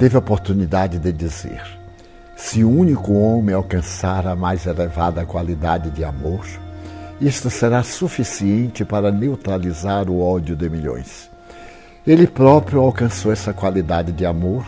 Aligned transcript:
teve 0.00 0.16
a 0.16 0.18
oportunidade 0.18 0.98
de 0.98 1.12
dizer: 1.12 1.62
se 2.34 2.64
o 2.64 2.70
único 2.70 3.12
homem 3.12 3.54
alcançar 3.54 4.26
a 4.26 4.34
mais 4.34 4.64
elevada 4.64 5.26
qualidade 5.26 5.90
de 5.90 6.02
amor, 6.02 6.46
isto 7.20 7.50
será 7.50 7.82
suficiente 7.82 8.82
para 8.82 9.12
neutralizar 9.12 10.08
o 10.08 10.18
ódio 10.18 10.56
de 10.56 10.70
milhões. 10.70 11.30
Ele 12.06 12.26
próprio 12.26 12.80
alcançou 12.80 13.30
essa 13.30 13.52
qualidade 13.52 14.10
de 14.10 14.24
amor, 14.24 14.64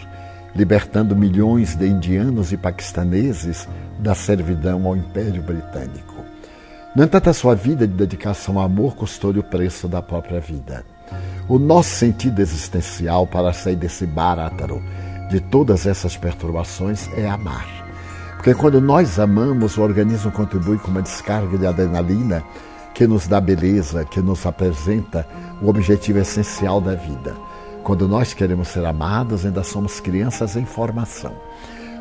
libertando 0.55 1.17
milhões 1.17 1.75
de 1.75 1.89
indianos 1.89 2.53
e 2.53 2.59
paquistaneses 2.59 3.67
da 3.99 4.15
servidão 4.15 4.87
ao 4.87 4.95
Império 4.95 5.43
Britânico. 5.43 6.23
No 6.95 7.05
entanto, 7.05 7.31
a 7.31 7.33
sua 7.33 7.55
vida 7.55 7.89
de 7.89 7.95
dedicação 7.95 8.59
ao 8.59 8.67
amor 8.67 8.95
custou-lhe 8.95 9.39
o 9.39 9.43
preço 9.43 9.89
da 9.89 10.03
própria 10.03 10.41
vida. 10.41 10.85
O 11.49 11.59
nosso 11.59 11.89
sentido 11.89 12.41
existencial 12.41 13.27
para 13.27 13.55
sair 13.55 13.77
desse 13.77 14.05
bárátaro 14.07 14.83
de 15.33 15.41
todas 15.41 15.87
essas 15.87 16.15
perturbações 16.15 17.09
é 17.17 17.27
amar. 17.27 17.67
Porque 18.37 18.53
quando 18.53 18.83
nós 18.83 19.19
amamos, 19.19 19.79
o 19.79 19.83
organismo 19.83 20.31
contribui 20.31 20.77
com 20.77 20.91
uma 20.91 21.01
descarga 21.01 21.57
de 21.57 21.67
adrenalina 21.67 22.45
que 22.93 23.07
nos 23.07 23.27
dá 23.27 23.41
beleza, 23.41 24.05
que 24.05 24.21
nos 24.21 24.45
apresenta 24.45 25.27
o 25.63 25.69
objetivo 25.69 26.19
essencial 26.19 26.83
da 26.83 26.95
vida. 26.95 27.35
Quando 27.83 28.07
nós 28.07 28.35
queremos 28.35 28.69
ser 28.69 28.85
amados, 28.85 29.47
ainda 29.47 29.63
somos 29.63 30.01
crianças 30.01 30.55
em 30.55 30.67
formação. 30.67 31.33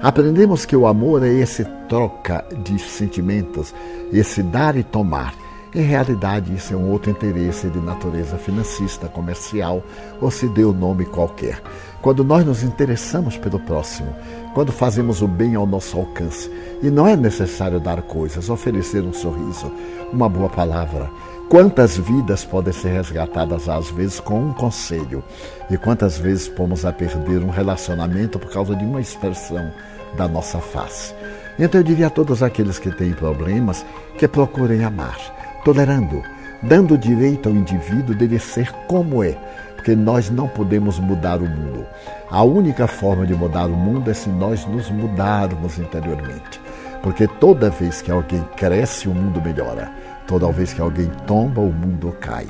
Aprendemos 0.01 0.65
que 0.65 0.75
o 0.75 0.85
amor 0.85 1.23
é 1.23 1.29
esse 1.29 1.63
troca 1.87 2.43
de 2.63 2.77
sentimentos, 2.79 3.73
esse 4.11 4.43
dar 4.43 4.75
e 4.75 4.83
tomar. 4.83 5.33
Em 5.73 5.83
realidade, 5.83 6.53
isso 6.53 6.73
é 6.73 6.75
um 6.75 6.89
outro 6.89 7.11
interesse 7.11 7.69
de 7.69 7.79
natureza 7.79 8.37
financista, 8.37 9.07
comercial 9.07 9.81
ou 10.19 10.29
se 10.29 10.49
dê 10.49 10.65
o 10.65 10.73
nome 10.73 11.05
qualquer. 11.05 11.61
Quando 12.01 12.23
nós 12.23 12.45
nos 12.45 12.63
interessamos 12.63 13.37
pelo 13.37 13.59
próximo, 13.59 14.15
quando 14.53 14.71
fazemos 14.71 15.21
o 15.21 15.27
bem 15.27 15.55
ao 15.55 15.67
nosso 15.67 15.97
alcance, 15.97 16.51
e 16.81 16.89
não 16.89 17.07
é 17.07 17.15
necessário 17.15 17.79
dar 17.79 18.01
coisas, 18.01 18.49
oferecer 18.49 19.03
um 19.03 19.13
sorriso, 19.13 19.71
uma 20.11 20.27
boa 20.27 20.49
palavra. 20.49 21.09
Quantas 21.47 21.97
vidas 21.97 22.43
podem 22.43 22.73
ser 22.73 22.93
resgatadas 22.93 23.69
às 23.69 23.91
vezes 23.91 24.19
com 24.19 24.39
um 24.39 24.53
conselho? 24.53 25.23
E 25.69 25.77
quantas 25.77 26.17
vezes 26.17 26.47
pomos 26.47 26.85
a 26.85 26.91
perder 26.91 27.43
um 27.43 27.49
relacionamento 27.49 28.39
por 28.39 28.49
causa 28.51 28.75
de 28.75 28.83
uma 28.83 29.01
expressão 29.01 29.71
da 30.15 30.27
nossa 30.27 30.59
face? 30.59 31.13
Então 31.59 31.81
eu 31.81 31.83
diria 31.83 32.07
a 32.07 32.09
todos 32.09 32.41
aqueles 32.41 32.79
que 32.79 32.89
têm 32.89 33.13
problemas 33.13 33.85
que 34.17 34.27
procurem 34.27 34.83
amar 34.83 35.17
tolerando, 35.63 36.23
dando 36.61 36.97
direito 36.97 37.49
ao 37.49 37.55
indivíduo 37.55 38.15
de 38.15 38.39
ser 38.39 38.71
como 38.87 39.23
é, 39.23 39.37
porque 39.81 39.95
nós 39.95 40.29
não 40.29 40.47
podemos 40.47 40.99
mudar 40.99 41.41
o 41.41 41.49
mundo. 41.49 41.87
A 42.29 42.43
única 42.43 42.85
forma 42.85 43.25
de 43.25 43.33
mudar 43.33 43.65
o 43.65 43.75
mundo 43.75 44.11
é 44.11 44.13
se 44.13 44.29
nós 44.29 44.63
nos 44.67 44.91
mudarmos 44.91 45.79
interiormente. 45.79 46.61
Porque 47.01 47.27
toda 47.27 47.71
vez 47.71 47.99
que 47.99 48.11
alguém 48.11 48.43
cresce, 48.55 49.07
o 49.07 49.13
mundo 49.15 49.41
melhora. 49.41 49.91
Toda 50.27 50.51
vez 50.51 50.71
que 50.71 50.79
alguém 50.79 51.09
tomba, 51.25 51.61
o 51.61 51.73
mundo 51.73 52.15
cai. 52.21 52.45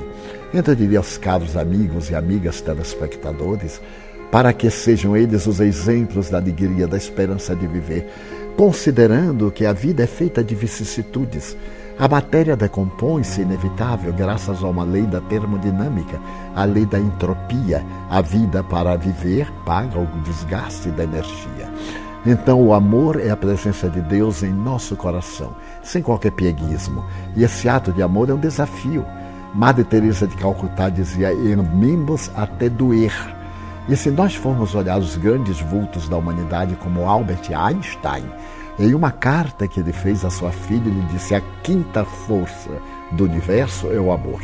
Então 0.52 0.74
eu 0.74 0.76
diria 0.76 0.98
aos 0.98 1.16
caros 1.16 1.56
amigos 1.56 2.10
e 2.10 2.14
amigas 2.14 2.60
telespectadores, 2.60 3.80
para 4.30 4.52
que 4.52 4.68
sejam 4.68 5.16
eles 5.16 5.46
os 5.46 5.58
exemplos 5.58 6.28
da 6.28 6.36
alegria, 6.36 6.86
da 6.86 6.98
esperança 6.98 7.56
de 7.56 7.66
viver, 7.66 8.12
considerando 8.58 9.50
que 9.50 9.64
a 9.64 9.72
vida 9.72 10.02
é 10.02 10.06
feita 10.06 10.44
de 10.44 10.54
vicissitudes 10.54 11.56
a 11.98 12.08
matéria 12.08 12.56
decompõe-se 12.56 13.42
inevitável 13.42 14.12
graças 14.12 14.62
a 14.64 14.66
uma 14.66 14.82
lei 14.82 15.02
da 15.02 15.20
termodinâmica, 15.20 16.18
a 16.54 16.64
lei 16.64 16.86
da 16.86 16.98
entropia. 16.98 17.84
A 18.10 18.20
vida 18.20 18.62
para 18.62 18.96
viver 18.96 19.52
paga 19.64 19.98
o 19.98 20.06
desgaste 20.24 20.90
da 20.90 21.04
energia. 21.04 21.70
Então, 22.24 22.60
o 22.62 22.72
amor 22.72 23.20
é 23.20 23.30
a 23.30 23.36
presença 23.36 23.88
de 23.90 24.00
Deus 24.00 24.42
em 24.42 24.52
nosso 24.52 24.96
coração, 24.96 25.52
sem 25.82 26.02
qualquer 26.02 26.32
pieguismo. 26.32 27.04
E 27.36 27.44
esse 27.44 27.68
ato 27.68 27.92
de 27.92 28.02
amor 28.02 28.30
é 28.30 28.34
um 28.34 28.38
desafio. 28.38 29.04
Madre 29.54 29.84
Teresa 29.84 30.26
de 30.26 30.36
Calcutá 30.36 30.88
dizia: 30.88 31.28
"Amemos 31.30 32.30
até 32.34 32.68
doer". 32.68 33.12
E 33.88 33.96
se 33.96 34.10
nós 34.10 34.34
formos 34.34 34.74
olhar 34.74 34.98
os 34.98 35.16
grandes 35.16 35.60
vultos 35.60 36.08
da 36.08 36.16
humanidade 36.16 36.76
como 36.76 37.04
Albert 37.04 37.50
Einstein, 37.52 38.24
em 38.78 38.94
uma 38.94 39.10
carta 39.10 39.68
que 39.68 39.80
ele 39.80 39.92
fez 39.92 40.24
à 40.24 40.30
sua 40.30 40.50
filha, 40.50 40.88
ele 40.88 41.06
disse: 41.10 41.34
A 41.34 41.40
quinta 41.62 42.04
força 42.04 42.70
do 43.12 43.24
universo 43.24 43.88
é 43.92 44.00
o 44.00 44.10
amor. 44.10 44.40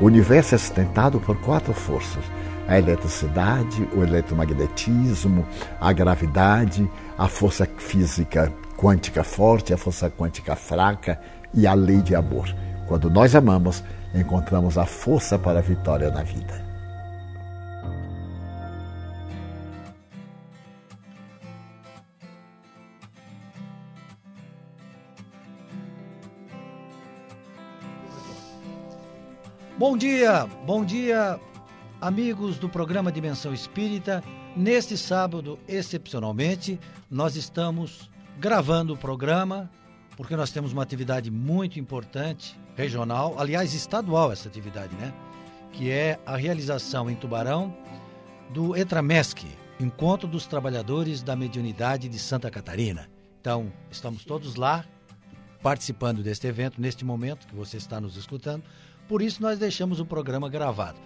O 0.00 0.06
universo 0.06 0.54
é 0.54 0.58
sustentado 0.58 1.18
por 1.18 1.36
quatro 1.38 1.72
forças: 1.72 2.24
a 2.68 2.78
eletricidade, 2.78 3.88
o 3.94 4.02
eletromagnetismo, 4.02 5.46
a 5.80 5.92
gravidade, 5.92 6.88
a 7.16 7.28
força 7.28 7.66
física 7.78 8.52
quântica 8.76 9.22
forte, 9.22 9.72
a 9.72 9.78
força 9.78 10.10
quântica 10.10 10.56
fraca 10.56 11.20
e 11.54 11.66
a 11.66 11.74
lei 11.74 12.02
de 12.02 12.14
amor. 12.14 12.54
Quando 12.86 13.08
nós 13.08 13.34
amamos, 13.34 13.82
encontramos 14.14 14.76
a 14.76 14.84
força 14.84 15.38
para 15.38 15.60
a 15.60 15.62
vitória 15.62 16.10
na 16.10 16.22
vida. 16.22 16.71
Bom 29.78 29.96
dia, 29.96 30.46
bom 30.66 30.84
dia, 30.84 31.40
amigos 31.98 32.58
do 32.58 32.68
programa 32.68 33.10
Dimensão 33.10 33.54
Espírita. 33.54 34.22
Neste 34.54 34.98
sábado, 34.98 35.58
excepcionalmente, 35.66 36.78
nós 37.10 37.36
estamos 37.36 38.10
gravando 38.38 38.92
o 38.92 38.98
programa 38.98 39.70
porque 40.14 40.36
nós 40.36 40.50
temos 40.50 40.74
uma 40.74 40.82
atividade 40.82 41.30
muito 41.30 41.80
importante, 41.80 42.60
regional, 42.76 43.34
aliás, 43.38 43.72
estadual 43.72 44.30
essa 44.30 44.46
atividade, 44.46 44.94
né? 44.96 45.12
Que 45.72 45.90
é 45.90 46.20
a 46.26 46.36
realização 46.36 47.08
em 47.08 47.14
Tubarão 47.14 47.74
do 48.50 48.76
ETRAMESC, 48.76 49.46
Encontro 49.80 50.28
dos 50.28 50.46
Trabalhadores 50.46 51.22
da 51.22 51.34
Mediunidade 51.34 52.10
de 52.10 52.18
Santa 52.18 52.50
Catarina. 52.50 53.08
Então, 53.40 53.72
estamos 53.90 54.22
todos 54.22 54.54
lá 54.54 54.84
participando 55.62 56.22
deste 56.22 56.46
evento, 56.46 56.80
neste 56.80 57.04
momento 57.04 57.46
que 57.46 57.54
você 57.54 57.78
está 57.78 58.00
nos 58.00 58.16
escutando, 58.16 58.64
por 59.12 59.20
isso 59.20 59.42
nós 59.42 59.58
deixamos 59.58 60.00
o 60.00 60.06
programa 60.06 60.48
gravado. 60.48 60.98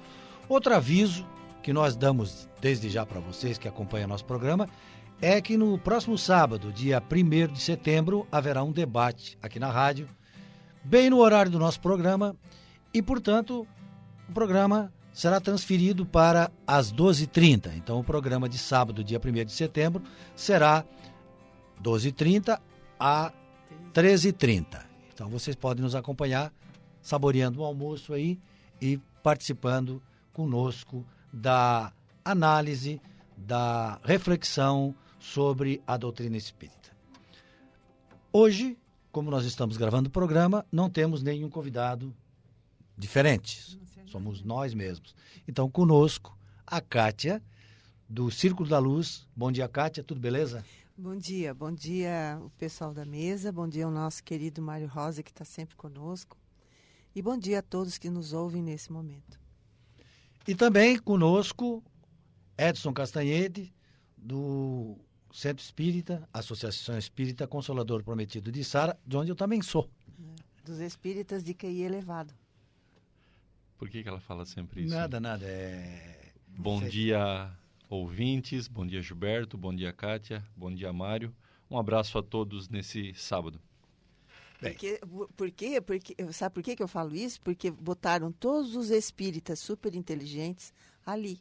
Outro 0.48 0.72
aviso 0.72 1.26
que 1.60 1.72
nós 1.72 1.96
damos 1.96 2.48
desde 2.60 2.88
já 2.88 3.04
para 3.04 3.18
vocês 3.18 3.58
que 3.58 3.66
acompanham 3.66 4.06
nosso 4.06 4.24
programa 4.24 4.68
é 5.20 5.40
que 5.40 5.56
no 5.56 5.76
próximo 5.76 6.16
sábado, 6.16 6.72
dia 6.72 7.02
1 7.02 7.52
de 7.52 7.60
setembro, 7.60 8.24
haverá 8.30 8.62
um 8.62 8.70
debate 8.70 9.36
aqui 9.42 9.58
na 9.58 9.72
rádio, 9.72 10.08
bem 10.84 11.10
no 11.10 11.18
horário 11.18 11.50
do 11.50 11.58
nosso 11.58 11.80
programa, 11.80 12.36
e, 12.94 13.02
portanto, 13.02 13.66
o 14.28 14.32
programa 14.32 14.92
será 15.12 15.40
transferido 15.40 16.06
para 16.06 16.48
as 16.64 16.92
12h30. 16.92 17.72
Então, 17.76 17.98
o 17.98 18.04
programa 18.04 18.48
de 18.48 18.56
sábado, 18.56 19.02
dia 19.02 19.18
1 19.18 19.44
de 19.46 19.52
setembro, 19.52 20.00
será 20.36 20.84
12h30 21.82 22.56
a 23.00 23.32
13h30. 23.92 24.80
Então, 25.12 25.28
vocês 25.28 25.56
podem 25.56 25.82
nos 25.82 25.96
acompanhar 25.96 26.52
saboreando 27.06 27.60
o 27.60 27.64
almoço 27.64 28.12
aí 28.12 28.36
e 28.82 28.98
participando 29.22 30.02
conosco 30.32 31.06
da 31.32 31.92
análise, 32.24 33.00
da 33.36 34.00
reflexão 34.02 34.92
sobre 35.20 35.80
a 35.86 35.96
doutrina 35.96 36.36
espírita. 36.36 36.90
Hoje, 38.32 38.76
como 39.12 39.30
nós 39.30 39.44
estamos 39.44 39.76
gravando 39.76 40.08
o 40.08 40.12
programa, 40.12 40.66
não 40.70 40.90
temos 40.90 41.22
nenhum 41.22 41.48
convidado 41.48 42.12
diferente. 42.98 43.78
Somos 44.06 44.42
nós 44.42 44.74
mesmos. 44.74 45.14
Então, 45.46 45.70
conosco, 45.70 46.36
a 46.66 46.80
Kátia, 46.80 47.40
do 48.08 48.32
Círculo 48.32 48.68
da 48.68 48.80
Luz. 48.80 49.28
Bom 49.34 49.52
dia, 49.52 49.68
Kátia, 49.68 50.02
tudo 50.02 50.20
beleza? 50.20 50.64
Bom 50.98 51.16
dia, 51.16 51.54
bom 51.54 51.70
dia 51.70 52.36
o 52.42 52.50
pessoal 52.50 52.92
da 52.92 53.04
mesa, 53.04 53.52
bom 53.52 53.68
dia 53.68 53.84
ao 53.84 53.92
nosso 53.92 54.24
querido 54.24 54.60
Mário 54.60 54.88
Rosa, 54.88 55.22
que 55.22 55.30
está 55.30 55.44
sempre 55.44 55.76
conosco. 55.76 56.36
E 57.16 57.22
bom 57.22 57.38
dia 57.38 57.60
a 57.60 57.62
todos 57.62 57.96
que 57.96 58.10
nos 58.10 58.34
ouvem 58.34 58.62
nesse 58.62 58.92
momento. 58.92 59.40
E 60.46 60.54
também 60.54 60.98
conosco 60.98 61.82
Edson 62.58 62.92
Castanhede, 62.92 63.72
do 64.18 64.98
Centro 65.32 65.64
Espírita, 65.64 66.28
Associação 66.30 66.98
Espírita 66.98 67.46
Consolador 67.46 68.04
Prometido 68.04 68.52
de 68.52 68.62
Sara, 68.62 69.00
de 69.06 69.16
onde 69.16 69.32
eu 69.32 69.34
também 69.34 69.62
sou. 69.62 69.88
Dos 70.62 70.78
espíritas 70.78 71.42
de 71.42 71.54
QI 71.54 71.84
elevado. 71.84 72.34
Por 73.78 73.88
que, 73.88 74.02
que 74.02 74.08
ela 74.10 74.20
fala 74.20 74.44
sempre 74.44 74.82
isso? 74.82 74.94
Nada, 74.94 75.18
nada. 75.18 75.46
É... 75.46 76.32
Bom 76.48 76.86
dia, 76.86 77.50
ouvintes. 77.88 78.68
Bom 78.68 78.86
dia, 78.86 79.00
Gilberto. 79.00 79.56
Bom 79.56 79.74
dia, 79.74 79.90
Kátia. 79.90 80.44
Bom 80.54 80.70
dia, 80.70 80.92
Mário. 80.92 81.34
Um 81.70 81.78
abraço 81.78 82.18
a 82.18 82.22
todos 82.22 82.68
nesse 82.68 83.14
sábado. 83.14 83.58
Bem. 84.60 84.72
Porque, 84.72 85.00
por 85.36 85.50
quê? 85.50 85.80
Porque, 85.80 86.14
sabe 86.32 86.54
por 86.54 86.62
quê 86.62 86.74
que 86.74 86.82
eu 86.82 86.88
falo 86.88 87.14
isso? 87.14 87.40
Porque 87.40 87.70
botaram 87.70 88.32
todos 88.32 88.74
os 88.74 88.90
espíritas 88.90 89.58
super 89.58 89.94
inteligentes 89.94 90.72
ali. 91.04 91.40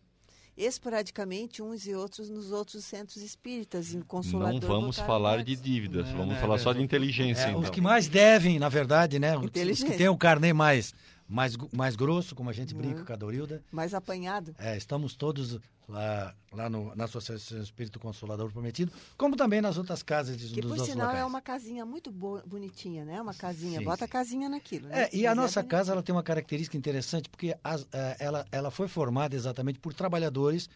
Esporadicamente, 0.57 1.61
uns 1.61 1.85
e 1.85 1.93
outros 1.93 2.29
nos 2.29 2.51
outros 2.51 2.85
centros 2.85 3.17
espíritas, 3.17 3.93
em. 3.93 4.01
Não 4.31 4.59
vamos 4.61 4.97
falar 4.97 5.43
de 5.43 5.53
dívidas, 5.53 6.07
Não, 6.07 6.19
vamos 6.19 6.35
não, 6.35 6.41
falar 6.41 6.55
é, 6.55 6.59
só 6.59 6.71
de 6.71 6.79
é, 6.79 6.81
inteligência. 6.81 7.47
É, 7.47 7.49
então. 7.49 7.61
Os 7.61 7.69
que 7.69 7.81
mais 7.81 8.07
devem, 8.07 8.57
na 8.57 8.69
verdade, 8.69 9.19
né? 9.19 9.37
Os, 9.37 9.49
que 9.49 9.97
têm 9.97 10.07
o 10.07 10.17
carnê 10.17 10.53
mais, 10.53 10.93
mais, 11.27 11.55
mais 11.73 11.95
grosso, 11.95 12.35
como 12.35 12.49
a 12.49 12.53
gente 12.53 12.73
brinca 12.73 12.99
Uhum. 12.99 13.05
com 13.05 13.13
a 13.13 13.15
Dorilda. 13.15 13.63
Mais 13.71 13.93
apanhado. 13.93 14.55
É, 14.59 14.77
estamos 14.77 15.15
todos 15.15 15.59
lá, 15.87 16.35
lá 16.51 16.69
no, 16.69 16.95
na 16.95 17.05
Associação 17.05 17.61
Espírito 17.61 17.99
Consolador 17.99 18.51
Prometido, 18.51 18.91
como 19.17 19.35
também 19.35 19.59
nas 19.61 19.77
outras 19.77 20.03
casas 20.03 20.37
de, 20.37 20.53
Que, 20.53 20.61
dos 20.61 20.69
por 20.71 20.77
nossos 20.77 20.91
sinal, 20.93 21.07
locais. 21.07 21.23
é 21.23 21.25
uma 21.25 21.41
casinha 21.41 21.85
muito 21.85 22.11
bo- 22.11 22.41
bonitinha, 22.45 23.03
né? 23.05 23.19
Uma 23.21 23.33
casinha. 23.33 23.79
Sim, 23.79 23.85
Bota 23.85 23.99
sim. 23.99 24.03
a 24.05 24.07
casinha 24.07 24.49
naquilo, 24.49 24.87
né? 24.87 25.03
É, 25.05 25.15
e 25.15 25.25
a 25.25 25.33
nossa 25.33 25.61
bonito. 25.61 25.71
casa 25.71 25.91
ela 25.93 26.03
tem 26.03 26.13
uma 26.13 26.23
característica 26.23 26.77
interessante, 26.77 27.27
porque 27.29 27.57
as- 27.63 27.87
eh, 27.91 28.17
ela, 28.19 28.45
ela 28.51 28.69
foi 28.69 28.87
formada 28.87 29.35
exatamente 29.35 29.79
por 29.79 29.93
trabalhadores 29.93 30.69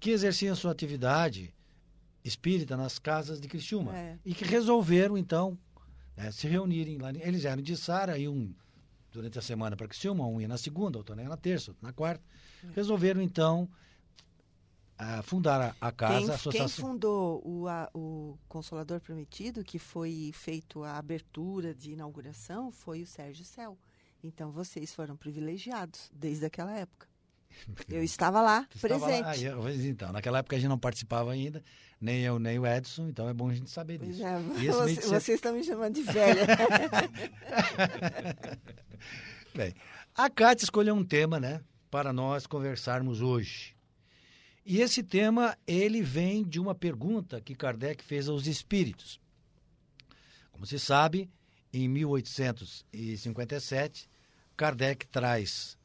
que 0.00 0.10
exerciam 0.10 0.54
sua 0.56 0.72
atividade 0.72 1.54
espírita 2.24 2.76
nas 2.76 2.98
casas 2.98 3.40
de 3.40 3.46
Criciúma. 3.48 3.96
É. 3.96 4.18
E 4.24 4.34
que 4.34 4.44
resolveram, 4.44 5.16
então, 5.16 5.56
né, 6.16 6.30
se 6.32 6.46
reunirem 6.48 6.98
lá. 6.98 7.10
Eles 7.12 7.44
eram 7.44 7.62
de 7.62 7.76
Sara, 7.76 8.18
e 8.18 8.28
um 8.28 8.52
durante 9.12 9.38
a 9.38 9.42
semana 9.42 9.76
para 9.76 9.88
Criciúma, 9.88 10.26
um 10.26 10.40
ia 10.40 10.48
na 10.48 10.58
segunda, 10.58 10.98
outro 10.98 11.18
ia 11.18 11.28
na 11.28 11.36
terça, 11.36 11.70
outro 11.70 11.84
na 11.86 11.92
quarta. 11.92 12.22
Resolveram, 12.74 13.20
então, 13.22 13.68
fundar 15.22 15.60
a, 15.80 15.88
a 15.88 15.92
casa, 15.92 16.14
Quem, 16.14 16.24
a 16.24 16.26
quem 16.26 16.34
associação. 16.34 16.86
fundou 16.88 17.40
o, 17.46 17.68
a- 17.68 17.88
o 17.94 18.36
Consolador 18.48 19.00
Prometido, 19.00 19.62
que 19.62 19.78
foi 19.78 20.30
feito 20.34 20.82
a 20.82 20.98
abertura 20.98 21.74
de 21.74 21.92
inauguração, 21.92 22.70
foi 22.72 23.02
o 23.02 23.06
Sérgio 23.06 23.44
Cel. 23.44 23.78
Então 24.22 24.50
vocês 24.50 24.92
foram 24.92 25.16
privilegiados 25.16 26.10
desde 26.12 26.44
aquela 26.46 26.76
época. 26.76 27.06
Eu 27.88 28.02
estava 28.04 28.40
lá, 28.40 28.66
estava 28.74 28.98
presente. 29.06 29.22
lá? 29.24 29.30
Ah, 29.30 29.38
eu- 29.38 29.68
então, 29.86 30.12
naquela 30.12 30.38
época 30.38 30.56
a 30.56 30.58
gente 30.58 30.68
não 30.68 30.78
participava 30.78 31.32
ainda, 31.32 31.62
nem 32.00 32.20
eu, 32.22 32.38
nem 32.38 32.58
o 32.58 32.66
Edson, 32.66 33.08
então 33.08 33.28
é 33.28 33.34
bom 33.34 33.48
a 33.48 33.54
gente 33.54 33.70
saber 33.70 33.98
disso. 33.98 34.24
é, 34.24 34.38
você- 34.40 34.94
de 34.94 35.00
vocês 35.06 35.28
estão 35.30 35.52
me 35.54 35.64
chamando 35.64 35.94
de 35.94 36.02
velha. 36.02 36.46
Bem, 39.54 39.74
a 40.14 40.30
Cátia 40.30 40.64
escolheu 40.64 40.94
um 40.94 41.04
tema, 41.04 41.38
né, 41.40 41.60
para 41.90 42.12
nós 42.12 42.46
conversarmos 42.46 43.20
hoje. 43.20 43.74
E 44.64 44.80
esse 44.80 45.02
tema, 45.02 45.56
ele 45.66 46.02
vem 46.02 46.44
de 46.44 46.60
uma 46.60 46.74
pergunta 46.74 47.40
que 47.40 47.54
Kardec 47.54 48.04
fez 48.04 48.28
aos 48.28 48.46
espíritos. 48.46 49.18
Como 50.52 50.66
se 50.66 50.78
sabe, 50.78 51.30
em 51.72 51.88
1857, 51.88 54.08
Kardec 54.56 55.06
traz 55.06 55.78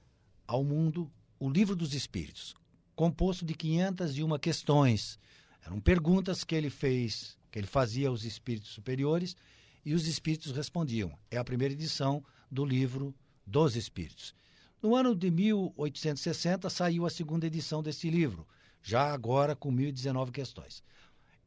ao 0.46 0.64
mundo 0.64 1.10
o 1.44 1.50
Livro 1.50 1.76
dos 1.76 1.94
Espíritos, 1.94 2.56
composto 2.96 3.44
de 3.44 3.54
501 3.54 4.40
questões. 4.40 5.20
Eram 5.62 5.78
perguntas 5.78 6.42
que 6.46 6.56
ele 6.56 6.70
fez, 6.70 7.38
que 7.52 7.60
ele 7.60 7.68
fazia 7.68 8.08
aos 8.08 8.24
espíritos 8.24 8.70
superiores 8.70 9.36
e 9.84 9.94
os 9.94 10.08
espíritos 10.08 10.54
respondiam. 10.54 11.12
É 11.30 11.36
a 11.36 11.44
primeira 11.44 11.74
edição 11.74 12.24
do 12.50 12.64
livro 12.64 13.14
dos 13.46 13.76
Espíritos. 13.76 14.34
No 14.82 14.96
ano 14.96 15.14
de 15.14 15.30
1860 15.30 16.70
saiu 16.70 17.06
a 17.06 17.10
segunda 17.10 17.46
edição 17.46 17.84
desse 17.84 18.10
livro, 18.10 18.48
já 18.82 19.12
agora 19.12 19.54
com 19.54 19.70
1019 19.70 20.32
questões. 20.32 20.82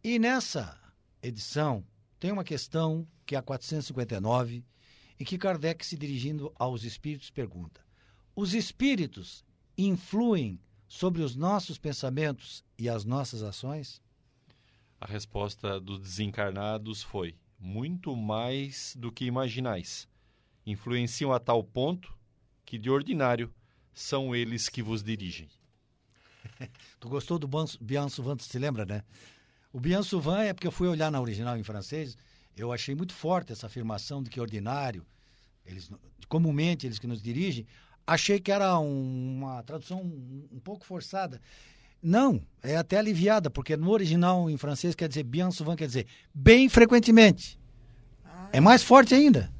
E 0.04 0.18
nessa 0.18 0.78
edição 1.22 1.82
tem 2.20 2.30
uma 2.30 2.44
questão 2.44 3.08
que 3.24 3.34
é 3.34 3.38
a 3.38 3.42
459 3.42 4.62
e 5.18 5.24
que 5.24 5.38
Kardec, 5.38 5.86
se 5.86 5.96
dirigindo 5.96 6.52
aos 6.58 6.84
espíritos, 6.84 7.30
pergunta: 7.30 7.80
Os 8.34 8.52
espíritos 8.52 9.42
influem 9.76 10.60
sobre 10.88 11.22
os 11.22 11.34
nossos 11.34 11.78
pensamentos 11.78 12.64
e 12.78 12.88
as 12.88 13.04
nossas 13.04 13.42
ações? 13.42 14.00
A 15.00 15.06
resposta 15.06 15.80
dos 15.80 16.00
desencarnados 16.00 17.02
foi: 17.02 17.36
muito 17.58 18.16
mais 18.16 18.94
do 18.96 19.12
que 19.12 19.24
imaginais. 19.24 20.08
Influenciam 20.64 21.32
a 21.32 21.38
tal 21.38 21.62
ponto 21.62 22.14
que, 22.64 22.78
de 22.78 22.90
ordinário, 22.90 23.52
são 23.92 24.34
eles 24.34 24.68
que 24.68 24.82
vos 24.82 25.02
dirigem. 25.02 25.48
Tu 27.00 27.08
gostou 27.08 27.38
do 27.38 27.48
Bien 27.80 28.08
Souvent, 28.08 28.36
tu 28.36 28.44
se 28.44 28.58
lembra, 28.58 28.84
né? 28.84 29.02
O 29.72 29.80
Bien 29.80 30.02
Souvent 30.02 30.40
é 30.40 30.52
porque 30.52 30.66
eu 30.66 30.72
fui 30.72 30.88
olhar 30.88 31.10
na 31.10 31.20
original 31.20 31.56
em 31.56 31.62
francês, 31.62 32.16
eu 32.56 32.72
achei 32.72 32.94
muito 32.94 33.12
forte 33.12 33.52
essa 33.52 33.66
afirmação 33.66 34.22
de 34.22 34.30
que 34.30 34.40
ordinário, 34.40 35.04
eles 35.64 35.90
comumente 36.28 36.86
eles 36.86 36.98
que 36.98 37.06
nos 37.06 37.22
dirigem, 37.22 37.66
achei 38.06 38.38
que 38.40 38.52
era 38.52 38.78
um- 38.78 39.36
uma 39.38 39.62
tradução 39.62 39.98
um, 40.00 40.44
um 40.52 40.60
pouco 40.60 40.84
forçada. 40.86 41.40
Não, 42.02 42.40
é 42.62 42.76
até 42.76 42.98
aliviada, 42.98 43.50
porque 43.50 43.76
no 43.76 43.90
original 43.90 44.48
em 44.50 44.56
francês 44.56 44.94
quer 44.94 45.08
dizer 45.08 45.24
bien 45.24 45.50
souvent, 45.50 45.74
quer 45.76 45.86
dizer 45.86 46.06
bem 46.32 46.68
frequentemente. 46.68 47.58
É 48.52 48.60
mais 48.60 48.82
forte 48.82 49.14
ainda. 49.14 49.50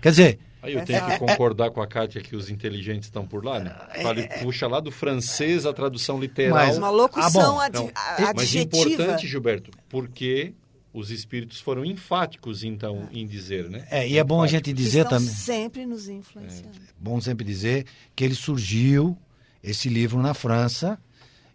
Quer 0.00 0.10
dizer, 0.10 0.38
Aí 0.62 0.74
eu 0.74 0.84
tenho 0.84 1.04
que 1.06 1.18
concordar 1.18 1.70
com 1.70 1.80
a 1.80 1.86
Kátia 1.86 2.20
que 2.20 2.34
os 2.36 2.50
inteligentes 2.50 3.06
estão 3.08 3.26
por 3.26 3.44
lá, 3.44 3.60
né? 3.60 3.74
Fale, 4.02 4.28
puxa 4.40 4.66
lá 4.66 4.80
do 4.80 4.90
francês 4.90 5.64
a 5.64 5.72
tradução 5.72 6.18
literal. 6.18 6.54
Mas- 6.54 6.76
Uma 6.78 6.90
locução 6.90 7.60
Ah, 7.60 7.70
bom. 7.70 7.78
adi- 7.78 7.78
Não, 7.78 7.88
a- 7.94 8.16
Mas 8.20 8.28
adjetiva. 8.40 8.90
importante, 8.90 9.26
Gilberto, 9.26 9.70
porque 9.88 10.54
os 10.96 11.10
espíritos 11.10 11.60
foram 11.60 11.84
enfáticos, 11.84 12.64
então, 12.64 13.06
em 13.12 13.26
dizer, 13.26 13.68
né? 13.68 13.86
é, 13.90 14.08
e 14.08 14.16
é 14.16 14.24
bom 14.24 14.42
a 14.42 14.46
gente 14.46 14.72
dizer 14.72 15.02
estão 15.02 15.18
também. 15.18 15.34
sempre 15.34 15.84
nos 15.84 16.08
influenciando. 16.08 16.70
bom 16.98 17.20
sempre 17.20 17.44
dizer 17.44 17.84
que 18.14 18.24
ele 18.24 18.34
surgiu 18.34 19.16
esse 19.62 19.90
livro 19.90 20.22
na 20.22 20.32
França. 20.32 20.98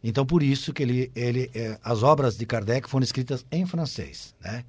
Então 0.03 0.25
por 0.25 0.43
isso 0.43 0.71
que 0.71 0.83
ele, 0.83 1.11
ele 1.15 1.49
eh, 1.55 1.77
as 1.83 2.03
obras 2.03 2.37
de 2.37 2.45
Kardec 2.45 2.87
foram 2.87 3.03
escritas 3.03 3.45
em 3.51 3.65
francês 3.65 4.33
né? 4.41 4.63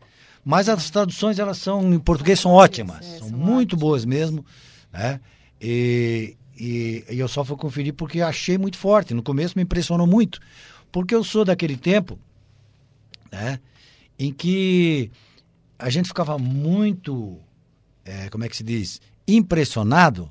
Mas 0.44 0.68
as 0.68 0.90
traduções 0.90 1.38
elas 1.38 1.58
são 1.58 1.92
em 1.92 1.98
português 1.98 2.40
são 2.40 2.52
ótimas. 2.52 3.06
É, 3.06 3.18
são 3.18 3.28
são 3.28 3.38
muito 3.38 3.74
ótimas. 3.74 3.80
boas 3.80 4.04
mesmo 4.04 4.44
né? 4.90 5.20
E, 5.60 6.36
e, 6.58 7.04
e 7.10 7.18
eu 7.18 7.28
só 7.28 7.44
fui 7.44 7.56
conferir 7.56 7.92
porque 7.92 8.22
achei 8.22 8.56
muito 8.56 8.78
forte. 8.78 9.12
No 9.12 9.22
começo 9.22 9.56
me 9.56 9.62
impressionou 9.62 10.06
muito. 10.06 10.40
Porque 10.90 11.14
eu 11.14 11.22
sou 11.22 11.44
daquele 11.44 11.76
tempo 11.76 12.18
né 13.30 13.58
em 14.18 14.32
que 14.32 15.10
a 15.78 15.90
gente 15.90 16.08
ficava 16.08 16.38
muito 16.38 17.38
é, 18.04 18.28
como 18.28 18.44
é 18.44 18.48
que 18.48 18.56
se 18.56 18.62
diz, 18.64 19.00
impressionado 19.26 20.30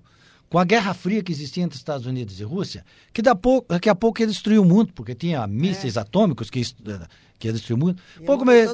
com 0.49 0.59
a 0.59 0.65
Guerra 0.65 0.93
Fria 0.93 1.23
que 1.23 1.31
existia 1.31 1.63
entre 1.63 1.77
Estados 1.77 2.05
Unidos 2.05 2.39
e 2.39 2.43
Rússia, 2.43 2.85
que 3.13 3.21
da 3.21 3.33
pouco, 3.33 3.67
daqui 3.69 3.87
a 3.89 3.95
pouco 3.95 4.19
ia 4.21 4.27
destruir 4.27 4.59
o 4.59 4.65
mundo, 4.65 4.91
porque 4.93 5.15
tinha 5.15 5.47
mísseis 5.47 5.95
atômicos 5.97 6.49
que, 6.49 6.59
is- 6.59 6.75
que 7.39 7.47
ia 7.47 7.53
destruir 7.53 7.75
o 7.75 7.79
mundo. 7.79 8.01
Pouco 8.25 8.43
me-. 8.45 8.65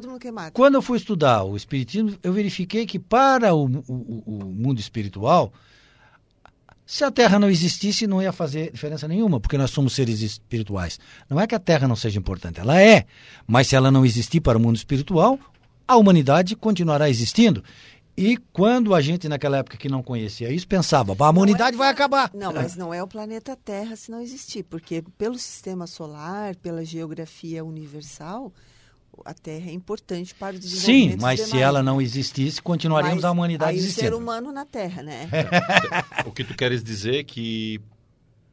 Quando 0.53 0.73
eu 0.75 0.81
fui 0.81 0.97
estudar 0.97 1.43
o 1.43 1.55
Espiritismo, 1.55 2.17
eu 2.23 2.33
verifiquei 2.33 2.85
que 2.87 2.97
para 2.97 3.53
o- 3.53 3.65
o- 3.87 4.23
o 4.25 4.45
mundo 4.45 4.79
espiritual, 4.79 5.53
se 6.87 7.03
a 7.03 7.11
Terra 7.11 7.37
não 7.37 7.49
existisse, 7.49 8.07
não 8.07 8.21
ia 8.21 8.31
fazer 8.31 8.71
diferença 8.71 9.09
nenhuma, 9.09 9.41
porque 9.41 9.57
nós 9.57 9.71
somos 9.71 9.93
seres 9.93 10.21
espirituais. 10.21 10.97
Não 11.29 11.37
é 11.37 11.45
que 11.45 11.53
a 11.53 11.59
Terra 11.59 11.85
não 11.85 11.97
seja 11.97 12.17
importante, 12.17 12.61
ela 12.61 12.81
é. 12.81 13.05
Mas 13.45 13.67
se 13.67 13.75
ela 13.75 13.91
não 13.91 14.05
existir 14.05 14.39
para 14.39 14.57
o 14.57 14.61
mundo 14.61 14.77
espiritual, 14.77 15.37
a 15.85 15.97
humanidade 15.97 16.55
continuará 16.55 17.09
existindo. 17.09 17.61
E 18.15 18.37
quando 18.53 18.95
a 18.95 19.01
gente, 19.01 19.27
naquela 19.27 19.57
época 19.57 19.75
que 19.75 19.89
não 19.89 20.01
conhecia 20.01 20.49
isso, 20.49 20.65
pensava, 20.65 21.13
"Bah, 21.13 21.27
a 21.27 21.29
humanidade 21.29 21.75
é 21.75 21.77
vai 21.77 21.89
acabar. 21.89 22.31
Não, 22.33 22.53
mas 22.53 22.77
não 22.77 22.93
é 22.93 23.03
o 23.03 23.07
planeta 23.07 23.57
Terra 23.57 23.97
se 23.97 24.09
não 24.09 24.21
existir, 24.21 24.63
porque 24.63 25.03
pelo 25.17 25.37
sistema 25.37 25.85
solar, 25.87 26.55
pela 26.55 26.85
geografia 26.85 27.65
universal, 27.65 28.53
a 29.25 29.33
Terra 29.33 29.69
é 29.69 29.73
importante 29.73 30.33
para 30.35 30.55
o 30.55 30.59
desenvolvimento 30.59 31.11
Sim, 31.11 31.21
mas 31.21 31.39
se 31.41 31.57
ela 31.57 31.83
não 31.83 32.01
existisse, 32.01 32.61
continuaríamos 32.61 33.17
Mas 33.17 33.25
a 33.25 33.31
humanidade 33.31 33.71
aí 33.71 33.77
o 33.77 33.81
ser 33.81 33.87
existindo. 33.87 34.17
humano 34.17 34.51
na 34.51 34.65
Terra, 34.65 35.01
né? 35.03 35.29
O 36.25 36.31
que 36.31 36.43
tu 36.43 36.55
queres 36.55 36.83
dizer 36.83 37.19
é 37.19 37.23
que, 37.23 37.79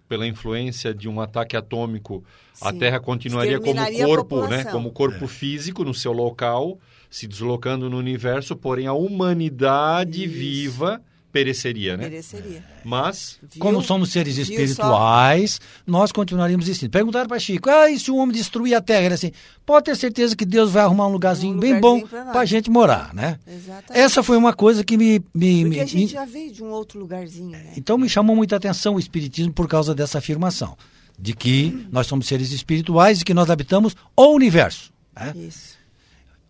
pela 0.09 0.27
influência 0.27 0.95
de 0.95 1.09
um 1.09 1.21
ataque 1.21 1.57
atômico, 1.57 2.25
a 2.61 2.71
Sim. 2.73 2.79
Terra 2.79 3.01
continuaria 3.01 3.61
como 3.61 3.81
a 3.81 3.91
corpo, 3.91 4.47
né? 4.47 4.65
Como 4.65 4.93
corpo 4.93 5.27
físico 5.27 5.85
no 5.85 5.95
seu 5.95 6.13
local, 6.13 6.79
se 7.11 7.27
deslocando 7.27 7.89
no 7.91 7.99
universo, 7.99 8.57
porém 8.57 8.87
a 8.87 8.93
humanidade 8.93 10.25
Isso. 10.25 10.35
viva 10.35 11.03
pereceria, 11.35 11.97
né? 11.97 12.05
Mereceria. 12.05 12.63
Mas 12.85 13.39
Viu? 13.43 13.61
Como 13.61 13.83
somos 13.83 14.13
seres 14.13 14.39
espirituais, 14.39 15.61
nós 15.85 16.13
continuaríamos 16.13 16.67
existindo. 16.67 16.91
Perguntaram 16.93 17.27
para 17.29 17.39
Chico, 17.41 17.69
ah, 17.69 17.91
e 17.91 17.99
se 17.99 18.09
o 18.11 18.17
homem 18.17 18.35
destruir 18.35 18.75
a 18.75 18.81
terra? 18.81 19.07
Ele 19.07 19.15
assim, 19.15 19.33
pode 19.67 19.87
ter 19.87 19.97
certeza 19.97 20.37
que 20.37 20.45
Deus 20.45 20.71
vai 20.71 20.85
arrumar 20.85 21.09
um 21.09 21.13
lugarzinho 21.13 21.57
Um 21.57 21.59
bem 21.61 21.81
bom 21.81 21.95
lugarzinho 21.97 22.09
pra 22.09 22.25
nós. 22.25 22.33
para 22.33 22.41
a 22.41 22.45
gente 22.45 22.71
morar, 22.71 23.13
né? 23.13 23.39
Exatamente. 23.47 23.99
Essa 24.05 24.23
foi 24.23 24.37
uma 24.37 24.53
coisa 24.53 24.85
que 24.85 24.97
me... 24.97 25.21
me, 25.35 25.63
Porque 25.65 25.69
me- 25.77 25.81
a 25.81 25.87
gente 25.87 25.97
me- 25.97 26.07
já 26.07 26.25
veio 26.25 26.53
de 26.53 26.63
um 26.63 26.71
outro 26.71 26.99
lugarzinho, 27.01 27.51
né? 27.51 27.73
Então 27.77 27.99
me 27.99 28.09
chamou 28.09 28.37
muita 28.37 28.55
atenção 28.57 28.95
o 28.95 28.99
Espiritismo 29.01 29.53
por 29.53 29.67
causa 29.69 29.93
dessa 29.95 30.19
afirmação, 30.19 30.77
de 31.19 31.35
que 31.35 31.87
nós 31.91 32.07
somos 32.07 32.27
seres 32.29 32.53
espirituais 32.53 33.21
e 33.21 33.25
que 33.25 33.35
nós 33.35 33.51
habitamos 33.51 33.97
o 34.17 34.27
universo. 34.35 34.93
né? 35.17 35.33
Isso. 35.37 35.75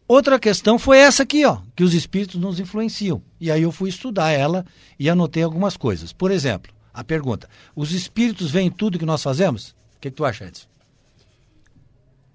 Outra 0.06 0.38
questão 0.38 0.78
foi 0.78 0.98
essa 0.98 1.22
aqui, 1.22 1.44
ó, 1.46 1.60
que 1.74 1.82
os 1.82 1.94
espíritos 1.94 2.38
nos 2.38 2.60
influenciam. 2.60 3.22
E 3.40 3.50
aí 3.50 3.62
eu 3.62 3.72
fui 3.72 3.88
estudar 3.88 4.30
ela 4.30 4.64
e 4.98 5.08
anotei 5.08 5.42
algumas 5.42 5.76
coisas. 5.76 6.12
Por 6.12 6.30
exemplo, 6.30 6.72
a 6.92 7.02
pergunta: 7.02 7.48
os 7.74 7.92
espíritos 7.92 8.50
veem 8.50 8.70
tudo 8.70 8.98
que 8.98 9.06
nós 9.06 9.22
fazemos? 9.22 9.70
O 9.96 10.00
que, 10.00 10.10
que 10.10 10.16
tu 10.16 10.24
acha, 10.24 10.44
Edson? 10.44 10.66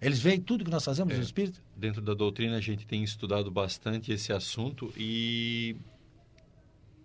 Eles 0.01 0.19
veem 0.19 0.39
tudo 0.39 0.63
que 0.63 0.71
nós 0.71 0.83
fazemos, 0.83 1.13
os 1.13 1.25
espíritos? 1.25 1.61
dentro 1.79 2.01
da 2.01 2.13
doutrina 2.13 2.57
a 2.57 2.61
gente 2.61 2.85
tem 2.85 3.03
estudado 3.03 3.49
bastante 3.49 4.11
esse 4.11 4.33
assunto 4.33 4.93
e 4.97 5.77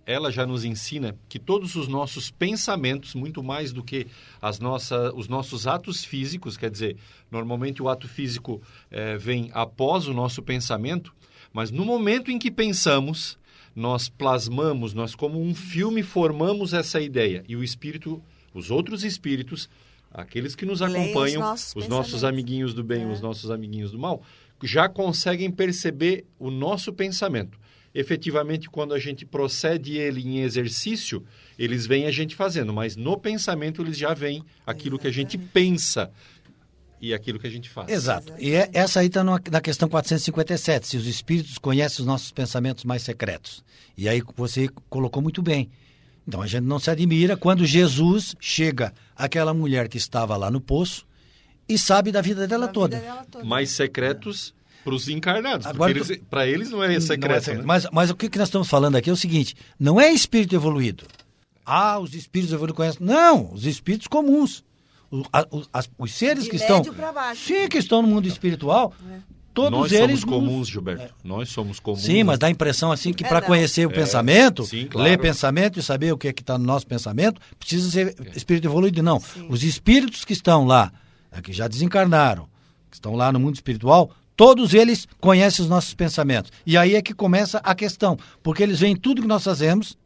ela 0.07 0.31
já 0.31 0.47
nos 0.47 0.65
ensina 0.65 1.17
que 1.29 1.39
todos 1.39 1.75
os 1.75 1.89
nossos 1.89 2.31
pensamentos, 2.31 3.15
muito 3.15 3.43
mais 3.43 3.73
do 3.73 3.83
que 3.83 4.07
as 4.41 4.59
nossa, 4.59 5.13
os 5.15 5.29
nossos 5.29 5.67
atos 5.67 6.05
físicos, 6.05 6.57
quer 6.57 6.71
dizer, 6.71 6.97
normalmente 7.31 7.83
o 7.83 7.89
ato 7.89 8.09
físico 8.09 8.61
eh, 8.91 9.17
vem 9.17 9.51
após 9.53 10.07
o 10.07 10.15
nosso 10.15 10.43
pensamento, 10.43 11.15
mas 11.53 11.71
no 11.71 11.85
momento 11.85 12.31
em 12.31 12.39
que 12.39 12.51
pensamos, 12.51 13.39
nós 13.75 14.09
plasmamos, 14.09 14.95
nós 14.95 15.15
como 15.15 15.41
um 15.41 15.55
filme 15.55 16.03
formamos 16.03 16.73
essa 16.73 17.01
ideia 17.01 17.45
e 17.49 17.57
o 17.57 17.63
espírito, 17.65 18.23
os 18.53 18.71
outros 18.71 19.05
espíritos, 19.05 19.69
aqueles 20.13 20.55
que 20.55 20.65
nos 20.65 20.81
Leem 20.81 20.93
os 20.93 21.03
acompanham, 21.03 21.41
nossos 21.41 21.75
os 21.75 21.89
nossos 21.89 22.25
amiguinhos 22.25 22.73
do 22.73 22.85
bem, 22.85 23.03
É. 23.03 23.07
os 23.07 23.21
nossos 23.21 23.51
amiguinhos 23.51 23.91
do 23.91 23.99
mal, 23.99 24.23
já 24.63 24.89
conseguem 24.89 25.51
perceber 25.51 26.25
o 26.39 26.51
nosso 26.51 26.93
pensamento. 26.93 27.59
Efetivamente, 27.95 28.69
quando 28.69 28.93
a 28.93 28.99
gente 28.99 29.25
procede 29.25 29.97
ele 29.97 30.21
em 30.27 30.41
exercício, 30.41 31.25
eles 31.59 31.87
veem 31.87 32.07
a 32.07 32.11
gente 32.11 32.35
fazendo, 32.35 32.73
mas 32.73 32.97
no 32.97 33.17
pensamento 33.17 33.81
eles 33.83 33.97
já 33.97 34.13
veem 34.13 34.45
aquilo 34.67 34.99
que 34.99 35.07
a 35.07 35.13
gente 35.13 35.39
pensa 35.39 36.11
e 37.01 37.15
aquilo 37.15 37.39
que 37.39 37.47
a 37.47 37.51
gente 37.51 37.71
faz. 37.71 37.89
Exato. 37.89 38.33
E 38.39 38.53
é- 38.53 38.69
essa 38.73 39.01
aí 39.01 39.07
está 39.07 39.23
na 39.23 39.61
questão 39.61 39.89
457, 39.89 40.89
se 40.89 40.97
os 40.97 41.07
espíritos 41.07 41.57
conhecem 41.59 42.01
os 42.01 42.07
nossos 42.07 42.33
pensamentos 42.33 42.83
mais 42.85 43.03
secretos. 43.03 43.63
E 43.97 44.09
aí 44.09 44.23
você 44.37 44.69
colocou 44.89 45.23
muito 45.23 45.41
bem. 45.41 45.71
Então 46.27 46.41
a 46.43 46.47
gente 46.47 46.65
não 46.65 46.79
se 46.79 46.91
admira 46.91 47.37
quando 47.37 47.65
Jesus 47.67 48.35
chega 48.41 48.93
àquela 49.15 49.53
mulher 49.55 49.89
que 49.89 49.99
estava 49.99 50.37
lá 50.37 50.51
no 50.51 50.61
poço 50.61 51.07
e 51.69 51.79
sabe 51.79 52.11
da 52.11 52.21
vida 52.21 52.49
dela 52.49 52.67
toda. 52.67 52.97
vida 52.97 53.09
dela 53.09 53.27
toda. 53.31 53.45
Mais 53.45 53.71
secretos 53.71 54.55
para 54.85 54.95
os 54.95 55.09
encarnados, 55.09 55.67
Agora 55.67 55.93
porque 55.95 56.07
tu- 56.07 56.13
eles, 56.13 56.25
para 56.29 56.47
eles 56.47 56.71
não 56.71 56.83
é 56.85 56.89
Não 56.89 56.95
é 56.97 57.01
secreto. 57.01 57.41
secreto. 57.45 57.61
né? 57.61 57.65
mas, 57.67 57.87
mas 57.93 58.11
o 58.11 58.15
que, 58.15 58.29
que 58.29 58.39
nós 58.39 58.49
estamos 58.49 58.69
falando 58.69 58.97
aqui 58.97 59.09
é 59.09 59.13
o 59.13 59.17
seguinte: 59.17 59.57
não 59.81 60.01
é 60.01 60.13
espírito 60.13 60.55
evoluído. 60.55 61.05
Ah, 61.65 61.99
os 61.99 62.15
espíritos 62.15 62.53
evoluídos 62.53 62.77
conhecem. 62.77 63.07
Não, 63.07 63.53
os 63.53 63.65
espíritos 63.65 64.07
comuns. 64.07 64.63
O- 65.11 65.23
a- 65.33 65.47
o- 65.51 65.63
as- 65.73 65.89
os 65.99 66.13
seres 66.13 66.45
De 66.45 66.51
que 66.51 66.57
estão. 66.57 66.83
Sim, 67.35 67.69
que 67.69 67.79
estão 67.79 68.03
no 68.03 68.09
mundo 68.09 68.27
espiritual. 68.29 68.93
Todos 69.55 69.71
Nós 69.79 69.93
eles. 69.93 70.21
somos 70.21 70.25
comuns, 70.25 70.69
Gilberto. 70.69 71.15
Nós 71.23 71.49
somos 71.49 71.79
comuns. 71.79 72.03
Sim, 72.03 72.25
mas 72.25 72.41
dá 72.41 72.49
a 72.49 72.51
impressão 72.51 72.91
assim 72.91 73.13
que 73.13 73.25
É, 73.25 73.29
para 73.29 73.41
conhecer 73.41 73.87
o 73.87 73.91
É, 73.91 73.95
pensamento, 73.95 74.65
sim, 74.65 74.87
claro. 74.89 75.09
ler 75.09 75.17
pensamento 75.17 75.79
e 75.79 75.83
saber 75.83 76.13
o 76.13 76.19
que 76.19 76.27
é 76.27 76.33
que 76.33 76.43
está 76.43 76.59
no 76.59 76.65
nosso 76.65 76.85
pensamento, 76.89 77.41
precisa 77.57 77.89
ser 77.89 78.17
É. 78.19 78.37
espírito 78.37 78.67
evoluído. 78.67 79.01
Não. 79.01 79.23
Os 79.49 79.63
espíritos 79.63 80.25
que 80.25 80.33
estão 80.33 80.67
lá, 80.67 80.93
que 81.41 81.53
já 81.53 81.69
desencarnaram, 81.69 82.49
que 82.91 82.97
estão 82.97 83.15
lá 83.15 83.31
no 83.33 83.39
mundo 83.39 83.55
espiritual, 83.55 84.11
todos 84.37 84.75
eles 84.75 85.07
conhecem 85.21 85.63
os 85.63 85.69
nossos 85.69 85.95
pensamentos. 85.95 86.51
E 86.67 86.77
aí 86.77 86.95
é 86.95 87.03
que 87.03 87.15
começa 87.15 87.59
a 87.59 87.75
questão, 87.75 88.17
porque 88.43 88.63
eles 88.63 88.81
veem 88.81 88.97
tudo 88.97 89.23
que 89.23 89.29
nós 89.29 89.45
fazemos, 89.45 89.97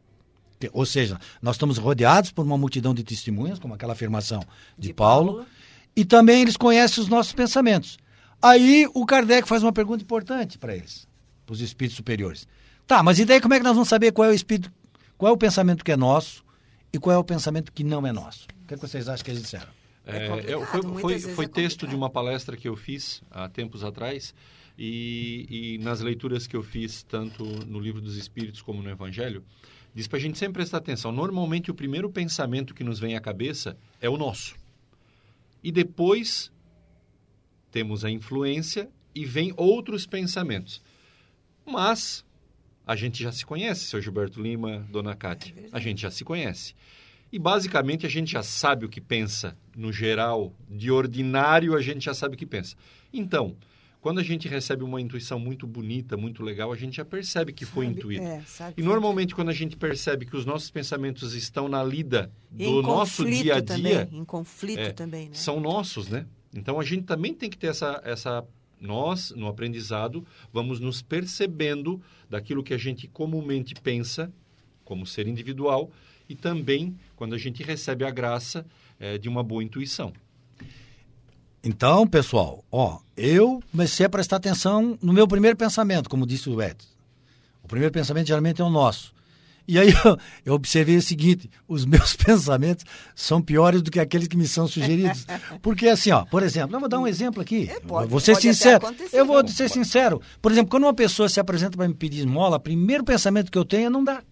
ou 0.73 0.85
seja, 0.85 1.19
nós 1.41 1.57
estamos 1.57 1.79
rodeados 1.79 2.33
por 2.33 2.45
uma 2.45 2.59
multidão 2.59 2.93
de 2.95 3.05
testemunhas, 3.05 3.59
como 3.59 3.75
aquela 3.75 3.93
afirmação 3.93 4.41
de, 4.77 4.89
De 4.89 4.95
Paulo, 4.95 5.35
Paulo. 5.35 5.47
e 5.95 6.05
também 6.05 6.43
eles 6.43 6.57
conhecem 6.57 7.03
os 7.03 7.09
nossos 7.09 7.33
pensamentos. 7.33 7.99
Aí 8.41 8.89
o 8.95 9.05
Kardec 9.07 9.49
faz 9.49 9.63
uma 9.63 9.73
pergunta 9.73 10.03
importante 10.03 10.59
para 10.59 10.75
eles, 10.75 11.07
para 11.45 11.53
os 11.53 11.61
espíritos 11.61 11.97
superiores. 11.97 12.47
Tá, 12.87 13.03
mas 13.03 13.19
e 13.19 13.25
daí 13.25 13.41
como 13.41 13.55
é 13.55 13.59
que 13.59 13.65
nós 13.65 13.75
vamos 13.75 13.89
saber 13.89 14.13
qual 14.13 14.29
é 14.29 14.31
o 14.31 14.35
espírito, 14.35 14.73
qual 15.17 15.31
é 15.31 15.35
o 15.35 15.39
pensamento 15.39 15.85
que 15.85 15.93
é 15.93 15.97
nosso 15.97 16.45
e 16.93 16.99
qual 16.99 17.15
é 17.15 17.19
o 17.19 17.25
pensamento 17.25 17.73
que 17.73 17.85
não 17.85 18.07
é 18.07 18.13
nosso? 18.13 18.47
O 18.63 18.67
que, 18.67 18.75
é 18.75 18.77
que 18.77 18.87
vocês 18.87 19.09
acham 19.09 19.25
que 19.25 19.31
eles 19.31 19.43
disseram? 19.43 19.78
É 20.09 20.27
É, 20.53 20.67
foi 20.67 20.83
foi, 21.01 21.19
foi 21.21 21.45
é 21.45 21.49
texto 21.49 21.87
de 21.87 21.95
uma 21.95 22.09
palestra 22.09 22.57
que 22.57 22.69
eu 22.69 22.75
fiz 22.77 23.23
há 23.31 23.49
tempos 23.49 23.85
atrás 23.85 24.35
e, 24.77 25.77
e 25.77 25.79
nas 25.79 26.01
leituras 26.01 26.47
que 26.47 26.57
eu 26.57 26.63
fiz 26.63 27.03
tanto 27.03 27.45
no 27.67 27.79
livro 27.79 28.01
dos 28.01 28.17
Espíritos 28.17 28.63
como 28.63 28.83
no 28.83 28.91
Evangelho 28.91 29.45
diz 29.95 30.07
para 30.07 30.19
a 30.19 30.21
gente 30.21 30.39
sempre 30.39 30.55
prestar 30.55 30.79
atenção. 30.79 31.11
Normalmente 31.11 31.71
o 31.71 31.75
primeiro 31.75 32.11
pensamento 32.11 32.75
que 32.75 32.85
nos 32.85 32.99
vem 32.99 33.17
à 33.17 33.21
cabeça 33.21 33.77
é 34.01 34.09
o 34.09 34.17
nosso 34.17 34.57
e 35.63 35.73
depois 35.73 36.53
temos 37.71 38.05
a 38.05 38.11
influência 38.11 38.89
e 39.15 39.25
vem 39.25 39.53
outros 39.57 40.07
pensamentos. 40.07 40.81
Mas 41.67 42.25
a 42.87 42.97
gente 42.97 43.23
já 43.23 43.31
se 43.33 43.45
conhece, 43.45 43.85
seu 43.85 44.01
Gilberto 44.01 44.41
Lima, 44.41 44.87
dona 44.91 45.15
Cátia. 45.15 45.55
a 45.73 45.79
gente 45.79 46.01
já 46.01 46.11
se 46.11 46.25
conhece. 46.25 46.75
E 47.33 47.39
basicamente 47.39 48.07
a 48.07 48.09
gente 48.09 48.33
já 48.33 48.43
sabe 48.43 48.87
o 48.87 48.89
que 48.89 49.01
pensa, 49.01 49.57
no 49.77 49.93
geral, 49.93 50.55
de 50.69 50.91
ordinário 50.91 51.77
a 51.77 51.81
gente 51.83 52.05
já 52.05 52.15
sabe 52.15 52.35
o 52.35 52.39
que 52.39 52.47
pensa. 52.47 52.75
Então, 53.13 53.55
quando 54.01 54.19
a 54.21 54.23
gente 54.23 54.49
recebe 54.49 54.83
uma 54.85 55.01
intuição 55.01 55.39
muito 55.39 55.67
bonita, 55.67 56.17
muito 56.17 56.43
legal, 56.43 56.73
a 56.73 56.77
gente 56.77 56.97
já 56.97 57.05
percebe 57.05 57.53
que 57.53 57.67
foi 57.67 57.85
Sabe- 57.87 57.99
intuído. 57.99 58.23
é, 58.25 58.41
sabe 58.47 58.75
E 58.81 58.83
normalmente 58.83 59.35
quando 59.35 59.49
a 59.51 59.53
gente 59.53 59.77
percebe 59.77 60.25
que 60.25 60.37
os 60.37 60.47
nossos 60.47 60.71
pensamentos 60.71 61.35
estão 61.35 61.69
na 61.69 61.83
lida 61.85 62.31
do 62.51 62.81
nosso 62.81 63.25
dia 63.25 63.57
a 63.57 63.61
dia, 63.61 64.07
Também, 64.07 64.21
em 64.21 64.25
conflito 64.25 64.79
é, 64.81 64.93
também, 64.93 65.25
né? 65.29 65.35
são 65.35 65.61
nossos, 65.61 66.09
né? 66.09 66.27
Então 66.55 66.81
a 66.81 66.85
gente 66.85 67.03
também 67.03 67.35
tem 67.35 67.51
que 67.51 67.59
ter 67.59 67.67
essa, 67.67 68.01
essa 68.05 68.43
nós 68.81 69.33
no 69.33 69.49
aprendizado 69.49 70.25
vamos 70.53 70.79
nos 70.81 71.03
percebendo 71.03 72.01
daquilo 72.31 72.63
que 72.63 72.73
a 72.73 72.79
gente 72.79 73.09
comumente 73.09 73.75
pensa 73.75 74.33
como 74.85 75.05
ser 75.05 75.27
individual 75.27 75.91
e 76.29 76.35
também 76.35 76.97
quando 77.17 77.35
a 77.35 77.39
gente 77.39 77.63
recebe 77.63 78.05
a 78.05 78.11
graça 78.11 78.65
eh, 79.01 79.19
de 79.19 79.29
uma 79.29 79.43
boa 79.43 79.63
intuição. 79.63 80.13
Então, 81.63 82.07
pessoal, 82.07 82.65
ó, 82.71 82.99
eu 83.17 83.61
comecei 83.71 84.07
a 84.07 84.09
prestar 84.09 84.37
atenção 84.37 84.97
no 85.03 85.13
meu 85.13 85.27
primeiro 85.27 85.57
pensamento, 85.57 86.09
como 86.09 86.27
disse 86.27 86.49
o 86.49 86.63
Edson. 86.63 86.89
O 87.63 87.69
primeiro 87.69 87.93
pensamento 87.93 88.27
geralmente 88.29 88.61
é 88.61 88.65
o 88.65 88.71
nosso. 88.71 89.13
E 89.67 89.79
aí 89.79 89.91
eu, 90.05 90.19
eu 90.47 90.55
observei 90.55 90.97
o 90.97 91.03
seguinte: 91.03 91.51
os 91.67 91.85
meus 91.85 92.15
pensamentos 92.17 92.85
são 93.15 93.43
piores 93.43 93.83
do 93.83 93.91
que 93.91 94.01
aqueles 94.01 94.27
que 94.29 94.37
me 94.37 94.47
são 94.49 94.67
sugeridos. 94.67 95.27
Porque 95.61 95.89
assim, 95.89 96.11
ó, 96.11 96.25
por 96.25 96.43
exemplo, 96.43 96.75
eu 96.77 96.81
vou 96.81 96.89
dar 96.89 97.01
um 97.01 97.07
exemplo 97.07 97.43
aqui. 97.43 97.69
É, 97.69 97.79
pode- 97.81 98.09
vou 98.09 98.21
ser 98.21 98.37
sincero. 98.37 98.87
Eu 99.13 99.27
vou 99.27 99.47
ser 99.47 99.69
sincero. 99.69 100.23
Por 100.41 100.53
exemplo, 100.53 100.71
quando 100.71 100.85
uma 100.85 100.95
pessoa 100.95 101.29
se 101.29 101.39
apresenta 101.39 101.77
para 101.77 101.87
me 101.89 101.93
pedir 101.95 102.21
esmola, 102.21 102.57
o 102.57 102.61
primeiro 102.61 103.05
pensamento 103.05 103.51
que 103.53 103.59
eu 103.59 103.65
tenho 103.65 103.89
é 103.89 103.91
não 103.91 104.03
dar. 104.03 104.25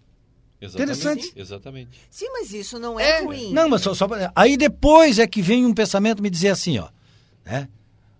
Interessante. 0.61 1.31
Exatamente. 1.35 1.89
Sim, 2.09 2.27
mas 2.31 2.51
isso 2.53 2.79
não 2.79 2.99
é, 2.99 3.21
ruim. 3.21 3.53
Não, 3.53 3.69
mas 3.69 3.81
só, 3.81 3.93
só 3.93 4.07
aí 4.35 4.57
depois 4.57 5.19
é 5.19 5.27
que 5.27 5.41
vem 5.41 5.65
um 5.65 5.73
pensamento 5.73 6.21
me 6.21 6.29
dizer 6.29 6.49
assim, 6.49 6.79
ó, 6.79 6.87
né? 7.45 7.67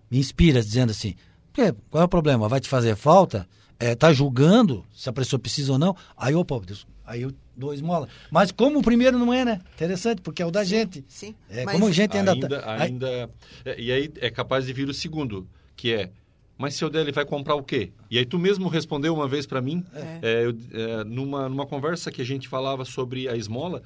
Me 0.09 0.19
inspira 0.19 0.61
dizendo 0.61 0.91
assim, 0.91 1.15
"Quê? 1.51 1.73
qual 1.89 2.01
é 2.03 2.05
o 2.05 2.09
problema? 2.09 2.47
Vai 2.47 2.59
te 2.59 2.69
fazer 2.69 2.95
falta? 2.95 3.47
É, 3.79 3.93
tá 3.95 4.11
julgando 4.13 4.85
se 4.95 5.07
a 5.09 5.13
pessoa 5.13 5.39
precisa 5.39 5.71
ou 5.73 5.77
não? 5.79 5.95
Aí, 6.15 6.33
opa, 6.33 6.59
Deus, 6.59 6.87
aí 7.05 7.21
eu 7.23 7.31
dou 7.55 7.73
esmola. 7.73 8.07
Mas 8.31 8.51
como 8.51 8.79
o 8.79 8.83
primeiro 8.83 9.17
não 9.19 9.31
é, 9.33 9.43
né? 9.45 9.59
Interessante, 9.75 10.21
porque 10.21 10.41
é 10.41 10.45
o 10.45 10.51
da 10.51 10.63
gente. 10.63 11.03
Sim, 11.07 11.35
É, 11.49 11.63
mas- 11.65 11.73
como 11.73 11.87
a 11.87 11.91
gente 11.91 12.15
ainda... 12.17 12.31
ainda, 12.33 12.49
tá- 12.61 12.71
aí- 12.73 12.81
ainda 12.83 13.29
é, 13.65 13.79
e 13.81 13.91
aí 13.91 14.11
é 14.21 14.29
capaz 14.31 14.65
de 14.65 14.73
vir 14.73 14.87
o 14.89 14.93
segundo, 14.93 15.47
que 15.75 15.93
é 15.93 16.09
mas 16.57 16.75
seu 16.75 16.89
dele 16.89 17.11
vai 17.11 17.25
comprar 17.25 17.55
o 17.55 17.63
quê? 17.63 17.91
E 18.09 18.17
aí 18.17 18.25
tu 18.25 18.39
mesmo 18.39 18.67
respondeu 18.67 19.13
uma 19.13 19.27
vez 19.27 19.45
para 19.45 19.61
mim, 19.61 19.83
É. 19.93 20.19
é, 20.21 20.45
eu, 20.45 20.57
é, 20.71 21.03
numa, 21.03 21.47
numa 21.49 21.65
conversa 21.65 22.11
que 22.11 22.21
a 22.21 22.25
gente 22.25 22.47
falava 22.47 22.83
sobre 22.85 23.27
a 23.29 23.35
esmola, 23.35 23.83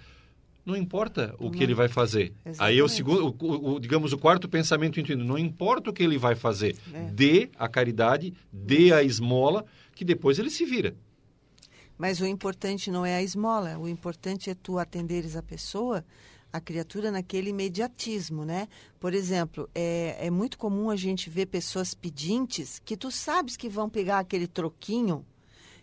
não 0.66 0.76
importa 0.78 1.36
o 1.40 1.50
que 1.50 1.64
ele 1.64 1.74
vai 1.74 1.88
fazer. 1.88 2.34
Aí 2.60 2.78
é 2.78 2.82
o 2.84 2.86
Exatamente. 2.86 2.94
segundo, 2.94 3.36
o, 3.42 3.74
o- 3.74 3.80
digamos, 3.80 4.14
o 4.14 4.18
quarto 4.18 4.48
pensamento 4.48 5.00
intuitivo, 5.00 5.28
não 5.28 5.38
importa 5.38 5.90
o 5.90 5.94
que 5.94 6.04
ele 6.04 6.18
vai 6.20 6.36
fazer, 6.36 6.76
É. 6.94 7.06
dê 7.12 7.50
a 7.58 7.68
caridade, 7.68 8.34
dê 8.54 8.94
a 8.94 9.02
esmola, 9.04 9.66
que 9.96 10.06
depois 10.06 10.38
ele 10.40 10.50
se 10.52 10.64
vira. 10.66 10.96
Mas 11.98 12.20
o 12.22 12.26
importante 12.26 12.90
não 12.90 13.06
é 13.06 13.16
a 13.16 13.22
esmola, 13.24 13.78
o 13.78 13.88
importante 13.88 14.50
é 14.50 14.56
tu 14.56 14.78
atenderes 14.80 15.36
a 15.36 15.44
pessoa, 15.44 16.04
a 16.52 16.60
criatura 16.60 17.12
naquele 17.12 17.52
imediatismo, 17.52 18.44
né? 18.44 18.68
Por 19.00 19.14
exemplo, 19.14 19.70
é, 19.74 20.18
é 20.20 20.30
muito 20.30 20.58
comum 20.58 20.90
a 20.90 20.96
gente 20.96 21.30
ver 21.30 21.46
pessoas 21.46 21.94
pedintes 21.94 22.80
que 22.84 22.98
tu 22.98 23.10
sabes 23.12 23.56
que 23.56 23.70
vão 23.70 23.90
pegar 23.90 24.20
aquele 24.20 24.48
troquinho 24.48 25.26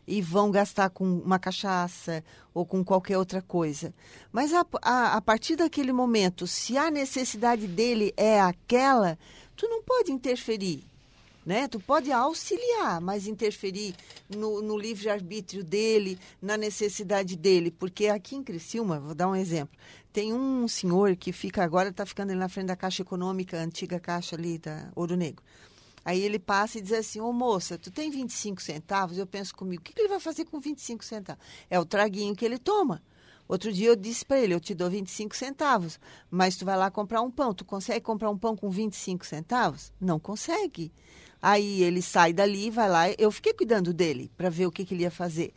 e 0.06 0.22
vão 0.22 0.50
gastar 0.50 0.88
com 0.88 1.04
uma 1.04 1.38
cachaça 1.38 2.25
ou 2.54 2.64
com 2.64 2.82
qualquer 2.82 3.18
outra 3.18 3.42
coisa. 3.42 3.94
Mas 4.32 4.54
a, 4.54 4.64
a, 4.80 5.16
a 5.16 5.20
partir 5.20 5.54
daquele 5.54 5.92
momento, 5.92 6.46
se 6.46 6.78
a 6.78 6.90
necessidade 6.90 7.66
dele 7.66 8.14
é 8.16 8.40
aquela, 8.40 9.18
tu 9.54 9.68
não 9.68 9.82
pode 9.82 10.10
interferir. 10.10 10.88
Né? 11.48 11.66
Tu 11.66 11.80
pode 11.80 12.12
auxiliar, 12.12 13.00
mas 13.00 13.26
interferir 13.26 13.94
no, 14.28 14.60
no 14.60 14.76
livre-arbítrio 14.76 15.64
dele, 15.64 16.18
na 16.42 16.58
necessidade 16.58 17.36
dele. 17.36 17.70
Porque 17.70 18.08
aqui 18.08 18.36
em 18.36 18.42
Criciúma, 18.42 19.00
vou 19.00 19.14
dar 19.14 19.28
um 19.28 19.34
exemplo, 19.34 19.74
tem 20.12 20.34
um 20.34 20.68
senhor 20.68 21.16
que 21.16 21.32
fica 21.32 21.64
agora, 21.64 21.88
está 21.88 22.04
ficando 22.04 22.32
ali 22.32 22.38
na 22.38 22.50
frente 22.50 22.66
da 22.66 22.76
Caixa 22.76 23.00
Econômica, 23.00 23.58
a 23.58 23.62
antiga 23.62 23.98
Caixa 23.98 24.36
ali 24.36 24.58
da 24.58 24.90
Ouro 24.94 25.16
Negro. 25.16 25.42
Aí 26.04 26.20
ele 26.20 26.38
passa 26.38 26.76
e 26.76 26.82
diz 26.82 26.92
assim, 26.92 27.18
ô 27.18 27.32
moça, 27.32 27.78
tu 27.78 27.90
tem 27.90 28.10
25 28.10 28.60
centavos? 28.60 29.16
Eu 29.16 29.26
penso 29.26 29.54
comigo, 29.54 29.80
o 29.80 29.84
que, 29.86 29.94
que 29.94 30.02
ele 30.02 30.08
vai 30.10 30.20
fazer 30.20 30.44
com 30.44 30.60
25 30.60 31.02
centavos? 31.02 31.42
É 31.70 31.80
o 31.80 31.86
traguinho 31.86 32.36
que 32.36 32.44
ele 32.44 32.58
toma. 32.58 33.02
Outro 33.48 33.72
dia 33.72 33.88
eu 33.88 33.96
disse 33.96 34.22
para 34.22 34.38
ele, 34.38 34.52
eu 34.52 34.60
te 34.60 34.74
dou 34.74 34.90
25 34.90 35.34
centavos, 35.34 35.98
mas 36.30 36.58
tu 36.58 36.66
vai 36.66 36.76
lá 36.76 36.90
comprar 36.90 37.22
um 37.22 37.30
pão. 37.30 37.54
Tu 37.54 37.64
consegue 37.64 38.02
comprar 38.02 38.28
um 38.28 38.36
pão 38.36 38.54
com 38.54 38.68
25 38.68 39.24
centavos? 39.24 39.90
Não 39.98 40.20
consegue. 40.20 40.92
Aí 41.40 41.83
ele 41.83 42.02
sai 42.02 42.33
dali, 42.33 42.71
vai 42.71 42.88
lá. 42.88 43.11
Eu 43.12 43.30
fiquei 43.30 43.52
cuidando 43.54 43.92
dele 43.92 44.30
para 44.37 44.50
ver 44.50 44.66
o 44.66 44.73
que, 44.73 44.85
que, 44.85 44.95
ele 44.95 45.04
ia 45.04 45.11
fazer. 45.11 45.52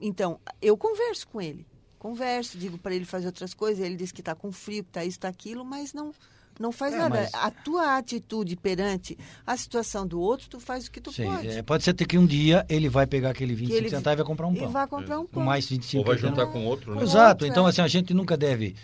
Então, 0.00 0.40
eu 0.60 0.76
converso 0.76 1.28
com 1.28 1.40
ele. 1.40 1.66
Converso, 1.98 2.56
digo 2.58 2.78
para 2.78 2.94
ele 2.94 3.04
fazer 3.04 3.26
outras 3.26 3.52
coisas. 3.52 3.84
Ele 3.84 3.96
diz 3.96 4.12
que 4.12 4.20
está 4.20 4.34
com 4.34 4.50
frio, 4.50 4.82
que 4.82 4.90
está 4.90 5.04
isso, 5.04 5.18
está 5.18 5.28
aquilo, 5.28 5.64
mas 5.64 5.92
não, 5.92 6.14
não 6.58 6.72
faz 6.72 6.94
é, 6.94 6.98
nada. 6.98 7.20
Mas... 7.20 7.34
A 7.34 7.50
tua 7.50 7.98
atitude 7.98 8.56
perante 8.56 9.18
a 9.46 9.56
situação 9.56 10.06
do 10.06 10.18
outro, 10.18 10.48
tu 10.48 10.58
faz 10.58 10.86
o 10.86 10.90
que 10.90 11.00
tu 11.00 11.12
Sim, 11.12 11.24
pode. 11.24 11.48
É, 11.48 11.62
pode 11.62 11.84
ser 11.84 11.94
que 11.94 12.16
um 12.16 12.24
dia 12.24 12.64
ele 12.68 12.88
vai 12.88 13.06
pegar 13.06 13.30
aquele 13.30 13.54
25 13.54 13.78
ele... 13.78 13.90
centavos 13.90 14.14
e 14.14 14.16
vai 14.16 14.26
comprar 14.26 14.46
um 14.46 14.54
pão. 14.54 14.68
E 14.68 14.72
vai 14.72 14.86
comprar 14.86 15.20
um 15.20 15.26
pão. 15.26 15.42
Mais 15.42 15.68
25 15.68 15.98
Ou 15.98 16.04
vai 16.04 16.16
juntar 16.16 16.46
com 16.46 16.64
outro, 16.64 16.94
né? 16.94 17.02
Exato. 17.02 17.44
Então, 17.44 17.66
assim, 17.66 17.82
a 17.82 17.88
gente 17.88 18.14
nunca 18.14 18.36
deve... 18.36 18.74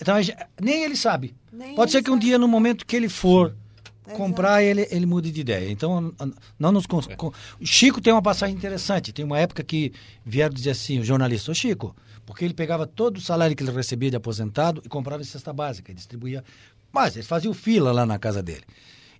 Então, 0.00 0.20
gente... 0.22 0.38
nem 0.58 0.84
ele 0.84 0.96
sabe. 0.96 1.34
Nem 1.52 1.74
pode 1.74 1.90
ele 1.90 1.98
ser 1.98 2.04
que 2.04 2.10
um 2.10 2.18
dia, 2.18 2.38
no 2.38 2.48
momento 2.48 2.86
que 2.86 2.96
ele 2.96 3.10
for... 3.10 3.50
Sim 3.50 3.67
comprar, 4.14 4.62
ele, 4.62 4.86
ele 4.90 5.06
muda 5.06 5.30
de 5.30 5.40
ideia. 5.40 5.70
Então, 5.70 6.14
não 6.58 6.72
nos. 6.72 6.84
É. 7.08 7.64
Chico 7.64 8.00
tem 8.00 8.12
uma 8.12 8.22
passagem 8.22 8.54
interessante. 8.54 9.12
Tem 9.12 9.24
uma 9.24 9.38
época 9.38 9.62
que 9.62 9.92
vieram 10.24 10.54
dizer 10.54 10.70
assim, 10.70 10.98
o 10.98 11.04
jornalista, 11.04 11.50
o 11.50 11.54
Chico, 11.54 11.94
porque 12.26 12.44
ele 12.44 12.54
pegava 12.54 12.86
todo 12.86 13.16
o 13.16 13.20
salário 13.20 13.54
que 13.56 13.62
ele 13.62 13.70
recebia 13.70 14.10
de 14.10 14.16
aposentado 14.16 14.82
e 14.84 14.88
comprava 14.88 15.22
em 15.22 15.26
cesta 15.26 15.52
básica, 15.52 15.92
e 15.92 15.94
distribuía. 15.94 16.44
Mas 16.92 17.16
ele 17.16 17.24
fazia 17.24 17.52
fila 17.54 17.92
lá 17.92 18.06
na 18.06 18.18
casa 18.18 18.42
dele. 18.42 18.64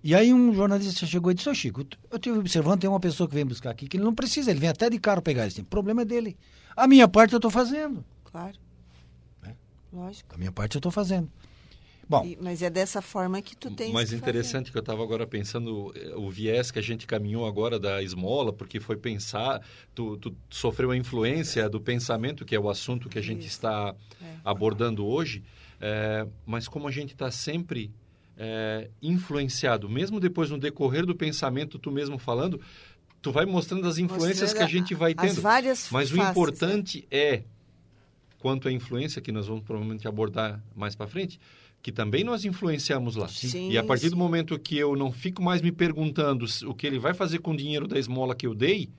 E 0.03 0.15
aí 0.15 0.33
um 0.33 0.53
jornalista 0.53 1.05
chegou 1.05 1.31
e 1.31 1.35
disse, 1.35 1.49
ô 1.49 1.53
Chico, 1.53 1.85
eu 2.09 2.15
estive 2.15 2.37
observando, 2.37 2.79
tem 2.79 2.89
uma 2.89 2.99
pessoa 2.99 3.27
que 3.27 3.35
vem 3.35 3.45
buscar 3.45 3.71
aqui 3.71 3.87
que 3.87 3.97
ele 3.97 4.03
não 4.03 4.15
precisa, 4.15 4.49
ele 4.49 4.59
vem 4.59 4.69
até 4.69 4.89
de 4.89 4.97
carro 4.97 5.21
pegar 5.21 5.45
isso. 5.45 5.61
O 5.61 5.65
problema 5.65 6.03
é 6.03 6.05
dele. 6.05 6.37
A 6.75 6.87
minha 6.87 7.07
parte 7.07 7.33
eu 7.33 7.37
estou 7.37 7.51
fazendo. 7.51 8.03
Claro. 8.23 8.57
É? 9.43 9.53
Lógico. 9.91 10.33
A 10.33 10.37
minha 10.37 10.51
parte 10.51 10.75
eu 10.75 10.79
estou 10.79 10.91
fazendo. 10.91 11.29
Bom, 12.09 12.25
e, 12.25 12.35
mas 12.41 12.63
é 12.63 12.71
dessa 12.71 13.03
forma 13.03 13.39
que 13.39 13.55
tu 13.55 13.69
tens 13.69 13.93
Mais 13.93 14.11
interessante 14.11 14.65
fazer. 14.65 14.71
que 14.71 14.77
eu 14.79 14.81
estava 14.81 15.03
agora 15.03 15.27
pensando 15.27 15.93
eh, 15.95 16.15
o 16.15 16.27
viés 16.27 16.71
que 16.71 16.79
a 16.79 16.81
gente 16.81 17.05
caminhou 17.05 17.45
agora 17.45 17.79
da 17.79 18.01
esmola, 18.01 18.51
porque 18.51 18.79
foi 18.79 18.97
pensar, 18.97 19.61
tu, 19.93 20.17
tu 20.17 20.35
sofreu 20.49 20.89
a 20.89 20.97
influência 20.97 21.69
do 21.69 21.79
pensamento, 21.79 22.43
que 22.43 22.55
é 22.55 22.59
o 22.59 22.67
assunto 22.67 23.07
que 23.07 23.19
a 23.19 23.21
gente 23.21 23.41
Isso. 23.41 23.49
está 23.49 23.93
é. 24.19 24.25
abordando 24.43 25.05
hoje, 25.05 25.43
é, 25.79 26.25
mas 26.47 26.67
como 26.67 26.87
a 26.87 26.91
gente 26.91 27.13
está 27.13 27.29
sempre 27.29 27.91
é, 28.35 28.89
influenciado, 29.03 29.87
mesmo 29.87 30.19
depois 30.19 30.49
no 30.49 30.57
decorrer 30.57 31.05
do 31.05 31.15
pensamento, 31.15 31.77
tu 31.77 31.91
mesmo 31.91 32.17
falando, 32.17 32.59
tu 33.21 33.31
vai 33.31 33.45
mostrando 33.45 33.87
as 33.87 33.99
influências 33.99 34.51
que 34.51 34.63
a 34.63 34.67
gente 34.67 34.95
vai 34.95 35.13
tendo. 35.13 35.29
As 35.29 35.37
várias 35.37 35.89
mas 35.91 36.09
faces, 36.09 36.25
o 36.25 36.31
importante 36.31 37.07
é. 37.11 37.35
é 37.35 37.43
quanto 38.39 38.67
à 38.67 38.71
influência 38.71 39.21
que 39.21 39.31
nós 39.31 39.47
vamos 39.47 39.63
provavelmente 39.63 40.07
abordar 40.07 40.59
mais 40.75 40.95
para 40.95 41.07
frente, 41.07 41.39
que 41.81 41.91
também 41.91 42.23
nós 42.23 42.45
influenciamos 42.45 43.15
lá. 43.15 43.27
Sim, 43.27 43.71
e 43.71 43.77
a 43.77 43.83
partir 43.83 44.09
do 44.09 44.17
momento 44.17 44.57
que 44.59 44.77
eu 44.77 44.95
não 44.95 45.11
fico 45.11 45.41
mais 45.41 45.61
me 45.61 45.71
perguntando 45.71 46.45
o 46.65 46.73
que 46.73 46.85
ele 46.85 46.99
vai 46.99 47.13
fazer 47.13 47.39
com 47.39 47.51
o 47.51 47.57
dinheiro 47.57 47.87
da 47.87 47.97
esmola 47.97 48.35
que 48.35 48.45
eu 48.45 48.53
dei, 48.53 48.89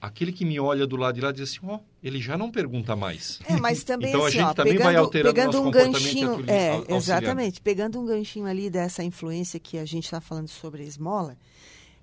aquele 0.00 0.32
que 0.32 0.44
me 0.44 0.58
olha 0.58 0.86
do 0.86 0.96
lado 0.96 1.14
de 1.16 1.20
lá 1.20 1.32
diz 1.32 1.42
assim, 1.42 1.60
ó, 1.64 1.76
oh, 1.76 1.80
ele 2.02 2.20
já 2.20 2.36
não 2.36 2.50
pergunta 2.50 2.94
mais. 2.94 3.40
É, 3.48 3.56
mas 3.56 3.82
também 3.82 4.10
então 4.10 4.24
assim, 4.24 4.38
a 4.38 4.40
gente 4.42 4.50
ó, 4.50 4.54
também 4.54 4.72
pegando, 4.74 4.86
vai 4.86 4.96
alterando 4.96 5.34
pegando 5.34 5.52
nosso 5.54 5.68
um 5.68 5.70
ganchinho, 5.70 6.44
é, 6.48 6.96
exatamente, 6.96 7.60
pegando 7.60 8.00
um 8.00 8.04
ganchinho 8.04 8.46
ali 8.46 8.68
dessa 8.70 9.02
influência 9.02 9.60
que 9.60 9.78
a 9.78 9.84
gente 9.84 10.04
está 10.04 10.20
falando 10.20 10.48
sobre 10.48 10.82
a 10.82 10.86
esmola, 10.86 11.36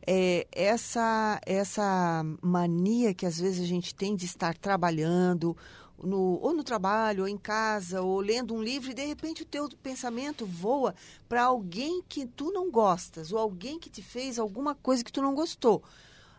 é, 0.08 0.48
essa 0.52 1.40
essa 1.46 2.26
mania 2.42 3.14
que 3.14 3.26
às 3.26 3.40
vezes 3.40 3.62
a 3.62 3.68
gente 3.68 3.94
tem 3.94 4.16
de 4.16 4.26
estar 4.26 4.58
trabalhando 4.58 5.56
no, 6.04 6.40
ou 6.42 6.54
no 6.54 6.64
trabalho, 6.64 7.24
ou 7.24 7.28
em 7.28 7.38
casa, 7.38 8.02
ou 8.02 8.20
lendo 8.20 8.54
um 8.54 8.62
livro, 8.62 8.92
e 8.92 8.94
de 8.94 9.06
repente 9.06 9.44
o 9.44 9.46
teu 9.46 9.68
pensamento 9.82 10.46
voa 10.46 10.96
para 11.28 11.44
alguém 11.44 12.02
que 12.08 12.26
tu 12.26 12.52
não 12.52 12.72
gostas, 12.72 13.32
ou 13.32 13.40
alguém 13.40 13.80
que 13.80 13.90
te 13.90 14.02
fez 14.02 14.40
alguma 14.40 14.76
coisa 14.76 15.04
que 15.04 15.12
tu 15.12 15.22
não 15.22 15.36
gostou. 15.36 15.84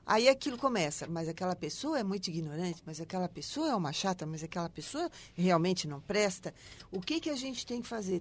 Aí 0.06 0.28
aquilo 0.28 0.58
começa, 0.58 1.06
mas 1.06 1.28
aquela 1.28 1.54
pessoa 1.54 1.98
é 1.98 2.02
muito 2.02 2.28
ignorante, 2.28 2.82
mas 2.84 3.00
aquela 3.00 3.28
pessoa 3.28 3.68
é 3.68 3.76
uma 3.76 3.92
chata, 3.92 4.26
mas 4.26 4.42
aquela 4.42 4.68
pessoa 4.68 5.08
realmente 5.36 5.86
não 5.86 6.00
presta. 6.00 6.52
O 6.90 7.00
que, 7.00 7.20
que 7.20 7.30
a 7.30 7.36
gente 7.36 7.64
tem 7.64 7.80
que 7.80 7.86
fazer? 7.86 8.20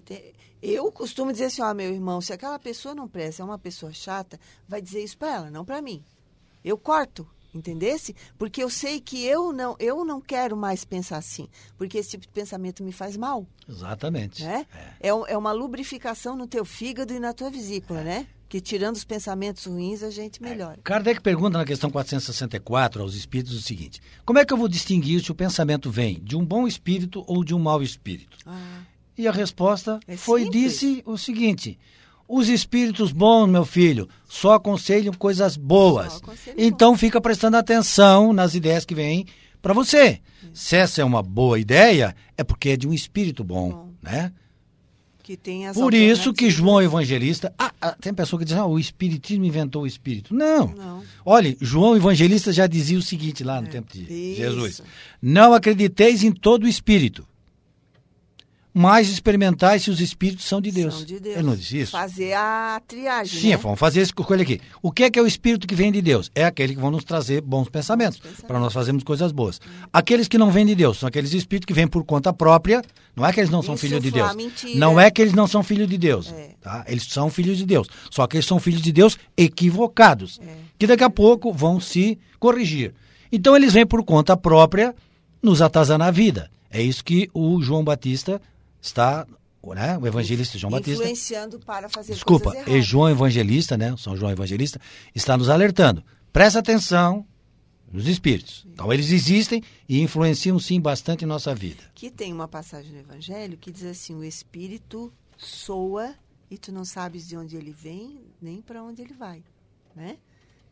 Eu 0.62 0.92
costumo 0.92 1.32
dizer 1.32 1.46
assim, 1.46 1.62
ó, 1.62 1.74
meu 1.74 1.92
irmão, 1.92 2.20
se 2.20 2.32
aquela 2.32 2.60
pessoa 2.60 2.94
não 2.94 3.08
presta, 3.08 3.42
é 3.42 3.44
uma 3.44 3.58
pessoa 3.58 3.92
chata, 3.92 4.38
vai 4.68 4.80
dizer 4.80 5.02
isso 5.02 5.18
para 5.18 5.34
ela, 5.34 5.50
não 5.50 5.64
para 5.64 5.82
mim. 5.82 6.04
Eu 6.62 6.78
corto, 6.78 7.26
entendesse? 7.54 8.14
Porque 8.38 8.62
eu 8.62 8.70
sei 8.70 9.00
que 9.00 9.24
eu 9.24 9.52
não, 9.52 9.76
eu 9.78 10.04
não 10.04 10.20
quero 10.20 10.56
mais 10.56 10.84
pensar 10.84 11.18
assim, 11.18 11.48
porque 11.76 11.98
esse 11.98 12.10
tipo 12.10 12.22
de 12.22 12.32
pensamento 12.32 12.82
me 12.82 12.92
faz 12.92 13.16
mal. 13.16 13.46
Exatamente. 13.68 14.42
Né? 14.42 14.66
É. 15.00 15.08
É, 15.08 15.10
é 15.10 15.36
uma 15.36 15.52
lubrificação 15.52 16.36
no 16.36 16.46
teu 16.46 16.64
fígado 16.64 17.12
e 17.12 17.18
na 17.18 17.32
tua 17.32 17.50
vesícula, 17.50 18.00
é. 18.00 18.04
né? 18.04 18.26
Que 18.48 18.60
tirando 18.60 18.96
os 18.96 19.04
pensamentos 19.04 19.64
ruins, 19.66 20.02
a 20.02 20.10
gente 20.10 20.42
melhora. 20.42 20.74
É. 20.74 20.82
Kardec 20.82 21.20
pergunta 21.20 21.56
na 21.56 21.64
questão 21.64 21.88
464 21.88 23.00
aos 23.00 23.14
espíritos 23.14 23.54
o 23.54 23.62
seguinte: 23.62 24.00
Como 24.24 24.40
é 24.40 24.44
que 24.44 24.52
eu 24.52 24.56
vou 24.56 24.66
distinguir 24.66 25.22
se 25.22 25.30
o 25.30 25.34
pensamento 25.36 25.88
vem 25.88 26.18
de 26.20 26.36
um 26.36 26.44
bom 26.44 26.66
espírito 26.66 27.24
ou 27.28 27.44
de 27.44 27.54
um 27.54 27.60
mau 27.60 27.80
espírito? 27.80 28.36
Ah. 28.44 28.82
E 29.16 29.28
a 29.28 29.32
resposta 29.32 30.00
é 30.08 30.16
foi 30.16 30.44
simples. 30.44 30.62
disse 30.62 31.02
o 31.06 31.16
seguinte: 31.16 31.78
os 32.30 32.48
espíritos 32.48 33.10
bons, 33.10 33.48
meu 33.48 33.64
filho, 33.64 34.08
só 34.28 34.54
aconselham 34.54 35.12
coisas 35.12 35.56
boas. 35.56 36.16
Aconselho 36.16 36.56
então 36.56 36.92
bom. 36.92 36.98
fica 36.98 37.20
prestando 37.20 37.56
atenção 37.56 38.32
nas 38.32 38.54
ideias 38.54 38.84
que 38.84 38.94
vêm 38.94 39.26
para 39.60 39.74
você. 39.74 40.20
Se 40.54 40.76
essa 40.76 41.02
é 41.02 41.04
uma 41.04 41.22
boa 41.22 41.58
ideia, 41.58 42.14
é 42.36 42.44
porque 42.44 42.70
é 42.70 42.76
de 42.76 42.86
um 42.86 42.94
espírito 42.94 43.42
bom, 43.42 43.70
bom. 43.70 43.92
né? 44.02 44.32
Por 45.74 45.94
isso 45.94 46.32
que 46.32 46.50
João 46.50 46.82
Evangelista. 46.82 47.52
Ah, 47.56 47.72
ah, 47.80 47.96
tem 48.00 48.12
pessoa 48.12 48.38
que 48.38 48.44
diz, 48.44 48.56
ah, 48.56 48.66
o 48.66 48.80
Espiritismo 48.80 49.44
inventou 49.44 49.82
o 49.82 49.86
Espírito. 49.86 50.34
Não. 50.34 50.68
Não. 50.68 51.04
Olhe, 51.24 51.56
João 51.60 51.94
Evangelista 51.94 52.52
já 52.52 52.66
dizia 52.66 52.98
o 52.98 53.02
seguinte 53.02 53.44
lá 53.44 53.60
no 53.60 53.68
é. 53.68 53.70
tempo 53.70 53.92
de 53.92 54.02
isso. 54.02 54.40
Jesus: 54.40 54.82
Não 55.22 55.54
acrediteis 55.54 56.24
em 56.24 56.32
todo 56.32 56.64
o 56.64 56.68
Espírito, 56.68 57.24
mas 58.72 59.08
experimentar 59.08 59.78
se 59.80 59.90
os 59.90 60.00
espíritos 60.00 60.46
são 60.46 60.60
de 60.60 60.70
Deus. 60.70 60.94
São 60.94 61.04
de 61.04 61.18
Deus. 61.18 61.36
Ele 61.36 61.46
não 61.46 61.56
disse 61.56 61.80
isso? 61.80 61.92
Fazer 61.92 62.34
a 62.34 62.80
triagem. 62.86 63.40
Sim, 63.40 63.50
né? 63.50 63.56
vamos 63.56 63.78
fazer 63.78 64.00
essa 64.00 64.12
coisa 64.12 64.42
aqui. 64.42 64.60
O 64.80 64.92
que 64.92 65.04
é 65.04 65.10
que 65.10 65.18
é 65.18 65.22
o 65.22 65.26
espírito 65.26 65.66
que 65.66 65.74
vem 65.74 65.90
de 65.90 66.00
Deus? 66.00 66.30
É 66.34 66.44
aquele 66.44 66.74
que 66.74 66.80
vão 66.80 66.90
nos 66.90 67.04
trazer 67.04 67.40
bons 67.40 67.68
pensamentos, 67.68 68.18
pensamentos. 68.18 68.44
para 68.46 68.60
nós 68.60 68.72
fazermos 68.72 69.02
coisas 69.02 69.32
boas. 69.32 69.58
Hum. 69.58 69.86
Aqueles 69.92 70.28
que 70.28 70.38
não 70.38 70.50
vêm 70.50 70.64
de 70.64 70.74
Deus 70.74 70.98
são 70.98 71.08
aqueles 71.08 71.32
espíritos 71.32 71.66
que 71.66 71.74
vêm 71.74 71.88
por 71.88 72.04
conta 72.04 72.32
própria. 72.32 72.82
Não 73.16 73.26
é 73.26 73.32
que 73.32 73.40
eles 73.40 73.50
não 73.50 73.62
são 73.62 73.76
filhos 73.76 74.00
de 74.00 74.10
Deus. 74.10 74.34
Mentira. 74.34 74.78
Não 74.78 75.00
é 75.00 75.10
que 75.10 75.20
eles 75.20 75.34
não 75.34 75.46
são 75.46 75.62
filhos 75.62 75.88
de 75.88 75.98
Deus. 75.98 76.32
É. 76.32 76.50
Tá? 76.60 76.84
Eles 76.86 77.04
são 77.04 77.28
filhos 77.28 77.58
de 77.58 77.66
Deus. 77.66 77.88
Só 78.10 78.26
que 78.26 78.36
eles 78.36 78.46
são 78.46 78.60
filhos 78.60 78.80
de 78.80 78.92
Deus 78.92 79.18
equivocados. 79.36 80.38
É. 80.42 80.56
Que 80.78 80.86
daqui 80.86 81.02
a 81.02 81.10
pouco 81.10 81.52
vão 81.52 81.80
se 81.80 82.18
corrigir. 82.38 82.94
Então 83.32 83.56
eles 83.56 83.72
vêm 83.72 83.86
por 83.86 84.02
conta 84.04 84.36
própria 84.36 84.94
nos 85.42 85.60
atazanar 85.60 86.08
a 86.08 86.12
vida. 86.12 86.50
É 86.70 86.80
isso 86.80 87.04
que 87.04 87.28
o 87.34 87.60
João 87.60 87.82
Batista 87.82 88.40
está 88.80 89.26
né? 89.74 89.98
o 89.98 90.06
evangelista 90.06 90.58
João 90.58 90.70
Batista. 90.70 91.02
Influenciando 91.02 91.58
para 91.60 91.88
fazer 91.88 92.14
Desculpa, 92.14 92.52
e 92.66 92.80
João 92.80 93.10
Evangelista, 93.10 93.76
né? 93.76 93.94
São 93.98 94.16
João 94.16 94.32
Evangelista, 94.32 94.80
está 95.14 95.36
nos 95.36 95.50
alertando. 95.50 96.02
Presta 96.32 96.60
atenção 96.60 97.26
nos 97.92 98.06
espíritos. 98.06 98.64
Então, 98.72 98.92
eles 98.92 99.10
existem 99.10 99.62
e 99.88 100.00
influenciam, 100.00 100.58
sim, 100.58 100.80
bastante 100.80 101.24
em 101.24 101.28
nossa 101.28 101.54
vida. 101.54 101.82
Que 101.94 102.10
tem 102.10 102.32
uma 102.32 102.48
passagem 102.48 102.92
no 102.92 103.00
Evangelho 103.00 103.58
que 103.58 103.70
diz 103.70 103.84
assim: 103.84 104.14
o 104.14 104.24
espírito 104.24 105.12
soa 105.36 106.14
e 106.50 106.56
tu 106.56 106.72
não 106.72 106.84
sabes 106.84 107.28
de 107.28 107.36
onde 107.36 107.56
ele 107.56 107.72
vem 107.72 108.20
nem 108.40 108.60
para 108.62 108.82
onde 108.82 109.02
ele 109.02 109.14
vai, 109.14 109.42
né? 109.94 110.18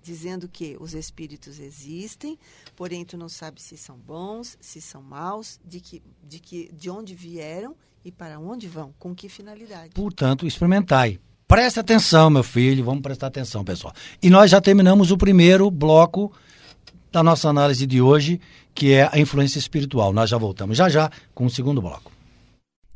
Dizendo 0.01 0.49
que 0.49 0.77
os 0.81 0.95
espíritos 0.95 1.59
existem, 1.59 2.39
porém 2.75 3.05
tu 3.05 3.17
não 3.17 3.29
sabes 3.29 3.65
se 3.65 3.77
são 3.77 3.99
bons, 3.99 4.57
se 4.61 4.81
são 4.81 5.03
maus, 5.03 5.61
de 5.65 5.81
que, 5.81 6.03
de 6.23 6.39
que, 6.39 6.73
de 6.73 6.89
onde 6.89 7.15
vieram 7.15 7.77
e 8.09 8.13
para 8.13 8.41
onde 8.41 8.67
vão? 8.67 8.95
Com 8.99 9.15
que 9.15 9.29
finalidade? 9.29 9.91
Portanto, 9.95 10.47
experimentai. 10.47 11.19
Preste 11.47 11.79
atenção, 11.79 12.31
meu 12.31 12.43
filho, 12.43 12.85
vamos 12.85 13.03
prestar 13.03 13.27
atenção, 13.27 13.63
pessoal. 13.63 13.95
E 14.23 14.31
nós 14.31 14.51
já 14.51 14.61
terminamos 14.61 15.11
o 15.11 15.17
primeiro 15.17 15.71
bloco 15.71 16.33
da 17.13 17.23
nossa 17.23 17.49
análise 17.49 17.87
de 17.87 18.01
hoje, 18.01 18.41
que 18.75 18.93
é 18.93 19.09
a 19.13 19.19
influência 19.19 19.59
espiritual. 19.59 20.13
Nós 20.13 20.31
já 20.31 20.39
voltamos 20.39 20.77
já 20.77 20.89
já 20.89 21.11
com 21.35 21.47
o 21.47 21.51
segundo 21.51 21.81
bloco. 21.83 22.11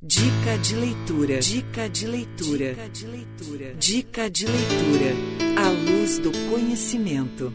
Dica 0.03 0.59
de 0.59 0.75
leitura. 0.75 1.39
Dica 1.41 1.89
de 1.89 2.07
leitura. 2.07 2.75
Dica 2.75 2.89
de 2.89 3.07
leitura. 3.07 3.75
Dica 3.75 4.31
de 4.31 4.47
leitura. 4.47 5.63
À 5.63 5.69
luz 5.69 6.19
do 6.19 6.33
conhecimento. 6.51 7.53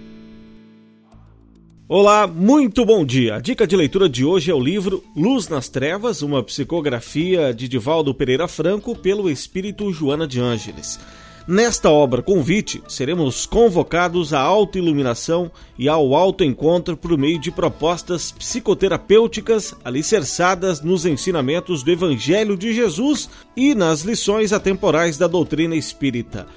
Olá, 1.89 2.27
muito 2.27 2.83
bom 2.83 3.05
dia. 3.05 3.35
A 3.35 3.39
dica 3.39 3.65
de 3.65 3.73
leitura 3.73 4.09
de 4.09 4.25
hoje 4.25 4.51
é 4.51 4.53
o 4.53 4.59
livro 4.59 5.01
Luz 5.15 5.47
nas 5.47 5.69
Trevas, 5.69 6.21
uma 6.21 6.43
psicografia 6.43 7.53
de 7.53 7.69
Divaldo 7.69 8.13
Pereira 8.13 8.45
Franco 8.45 8.93
pelo 8.93 9.29
espírito 9.29 9.89
Joana 9.93 10.27
de 10.27 10.37
Ângeles. 10.37 10.99
Nesta 11.47 11.89
obra 11.89 12.21
convite, 12.21 12.83
seremos 12.89 13.45
convocados 13.45 14.33
à 14.33 14.41
autoiluminação 14.41 15.49
e 15.79 15.87
ao 15.87 16.13
autoencontro 16.13 16.97
por 16.97 17.17
meio 17.17 17.39
de 17.39 17.51
propostas 17.51 18.33
psicoterapêuticas 18.33 19.73
alicerçadas 19.81 20.81
nos 20.81 21.05
ensinamentos 21.05 21.83
do 21.83 21.91
Evangelho 21.91 22.57
de 22.57 22.73
Jesus 22.73 23.29
e 23.55 23.73
nas 23.73 24.01
lições 24.01 24.51
atemporais 24.51 25.17
da 25.17 25.25
doutrina 25.25 25.73
espírita. 25.73 26.47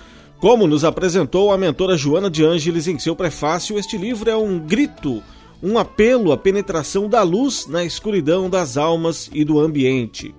Como 0.40 0.66
nos 0.66 0.84
apresentou 0.84 1.52
a 1.52 1.58
mentora 1.58 1.98
Joana 1.98 2.30
de 2.30 2.42
Ângeles 2.42 2.88
em 2.88 2.98
seu 2.98 3.14
prefácio, 3.14 3.78
este 3.78 3.98
livro 3.98 4.30
é 4.30 4.34
um 4.34 4.58
grito, 4.58 5.22
um 5.62 5.76
apelo 5.76 6.32
à 6.32 6.36
penetração 6.38 7.10
da 7.10 7.22
luz 7.22 7.66
na 7.66 7.84
escuridão 7.84 8.48
das 8.48 8.78
almas 8.78 9.28
e 9.34 9.44
do 9.44 9.60
ambiente. 9.60 10.34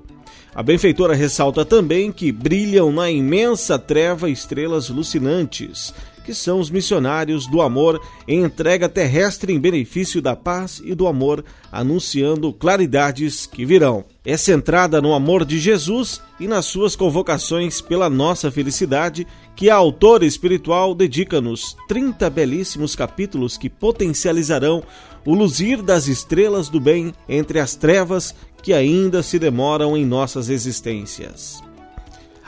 A 0.56 0.64
benfeitora 0.64 1.14
ressalta 1.14 1.64
também 1.64 2.12
que 2.12 2.32
brilham 2.32 2.92
na 2.92 3.12
imensa 3.12 3.78
treva 3.78 4.28
estrelas 4.28 4.90
lucinantes, 4.90 5.94
que 6.24 6.34
são 6.34 6.60
os 6.60 6.70
missionários 6.70 7.48
do 7.48 7.62
amor 7.62 8.02
em 8.28 8.44
entrega 8.44 8.88
terrestre 8.88 9.54
em 9.54 9.60
benefício 9.60 10.22
da 10.22 10.36
paz 10.36 10.82
e 10.84 10.94
do 10.94 11.08
amor, 11.08 11.44
anunciando 11.72 12.54
claridades 12.54 13.46
que 13.46 13.66
virão. 13.66 14.06
É 14.24 14.38
centrada 14.38 15.02
no 15.02 15.14
amor 15.14 15.44
de 15.46 15.60
Jesus 15.60 16.22
e 16.40 16.48
nas 16.48 16.66
suas 16.66 16.96
convocações 16.96 17.82
pela 17.82 18.10
nossa 18.10 18.52
felicidade, 18.52 19.26
que 19.56 19.70
a 19.70 19.76
autora 19.76 20.26
espiritual 20.26 20.94
dedica-nos 20.94 21.76
30 21.88 22.30
belíssimos 22.30 22.96
capítulos 22.96 23.58
que 23.58 23.70
potencializarão 23.70 24.84
o 25.26 25.34
luzir 25.34 25.82
das 25.82 26.08
estrelas 26.08 26.70
do 26.70 26.80
bem 26.80 27.14
entre 27.28 27.60
as 27.60 27.76
trevas 27.76 28.34
que 28.62 28.74
ainda 28.74 29.24
se 29.24 29.38
demoram 29.40 29.98
em 29.98 30.06
nossas 30.06 30.50
existências. 30.50 31.62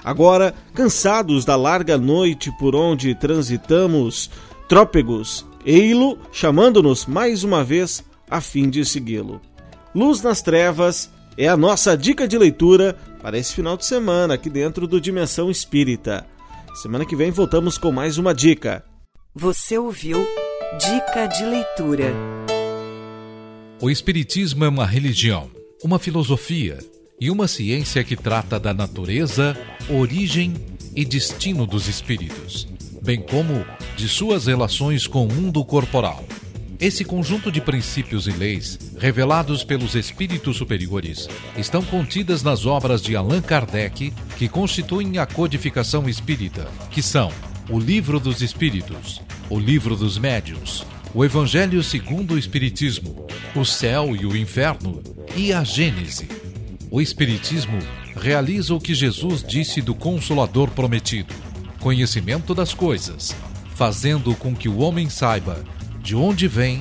Agora, 0.03 0.53
cansados 0.73 1.45
da 1.45 1.55
larga 1.55 1.97
noite 1.97 2.51
por 2.57 2.75
onde 2.75 3.15
transitamos, 3.15 4.29
trópegos, 4.67 5.45
ei-lo 5.65 6.17
chamando-nos 6.31 7.05
mais 7.05 7.43
uma 7.43 7.63
vez 7.63 8.03
a 8.29 8.41
fim 8.41 8.69
de 8.69 8.83
segui-lo. 8.83 9.39
Luz 9.95 10.21
nas 10.21 10.41
Trevas 10.41 11.09
é 11.37 11.47
a 11.47 11.55
nossa 11.55 11.95
dica 11.95 12.27
de 12.27 12.37
leitura 12.37 12.97
para 13.21 13.37
esse 13.37 13.53
final 13.53 13.77
de 13.77 13.85
semana 13.85 14.33
aqui 14.33 14.49
dentro 14.49 14.87
do 14.87 14.99
Dimensão 14.99 15.49
Espírita. 15.49 16.25
Semana 16.81 17.05
que 17.05 17.15
vem 17.15 17.31
voltamos 17.31 17.77
com 17.77 17.91
mais 17.91 18.17
uma 18.17 18.33
dica. 18.33 18.83
Você 19.33 19.77
ouviu 19.77 20.17
Dica 20.79 21.27
de 21.27 21.45
Leitura. 21.45 22.13
O 23.79 23.89
Espiritismo 23.89 24.65
é 24.65 24.69
uma 24.69 24.85
religião 24.85 25.49
uma 25.83 25.99
filosofia 25.99 26.79
e 27.23 27.31
uma 27.31 27.47
ciência 27.47 28.03
que 28.03 28.17
trata 28.17 28.59
da 28.59 28.73
natureza, 28.73 29.57
origem 29.89 30.53
e 30.93 31.05
destino 31.05 31.65
dos 31.65 31.88
espíritos, 31.88 32.67
bem 33.01 33.21
como 33.21 33.65
de 33.95 34.09
suas 34.09 34.47
relações 34.47 35.07
com 35.07 35.25
o 35.25 35.33
mundo 35.33 35.63
corporal. 35.63 36.21
Esse 36.81 37.05
conjunto 37.05 37.49
de 37.49 37.62
princípios 37.62 38.27
e 38.27 38.31
leis, 38.31 38.77
revelados 38.99 39.63
pelos 39.63 39.95
espíritos 39.95 40.57
superiores, 40.57 41.29
estão 41.57 41.81
contidas 41.81 42.43
nas 42.43 42.65
obras 42.65 43.01
de 43.01 43.15
Allan 43.15 43.41
Kardec, 43.41 44.12
que 44.38 44.49
constituem 44.49 45.17
a 45.17 45.25
codificação 45.25 46.09
espírita, 46.09 46.69
que 46.91 47.01
são 47.01 47.31
o 47.69 47.79
Livro 47.79 48.19
dos 48.19 48.41
Espíritos, 48.41 49.21
o 49.49 49.57
Livro 49.57 49.95
dos 49.95 50.17
Médios, 50.17 50.86
o 51.13 51.23
Evangelho 51.23 51.81
segundo 51.83 52.33
o 52.33 52.38
Espiritismo, 52.38 53.25
o 53.55 53.63
Céu 53.63 54.13
e 54.13 54.25
o 54.25 54.36
Inferno 54.36 55.01
e 55.38 55.53
a 55.53 55.63
Gênese. 55.63 56.27
O 56.95 57.01
Espiritismo 57.01 57.79
realiza 58.15 58.71
o 58.75 58.79
que 58.79 58.93
Jesus 58.93 59.43
disse 59.43 59.82
do 59.82 59.95
Consolador 59.95 60.69
prometido: 60.69 61.34
conhecimento 61.79 62.53
das 62.53 62.71
coisas, 62.71 63.36
fazendo 63.73 64.36
com 64.36 64.56
que 64.56 64.69
o 64.69 64.77
homem 64.77 65.10
saiba 65.10 65.63
de 66.03 66.15
onde 66.15 66.47
vem, 66.47 66.79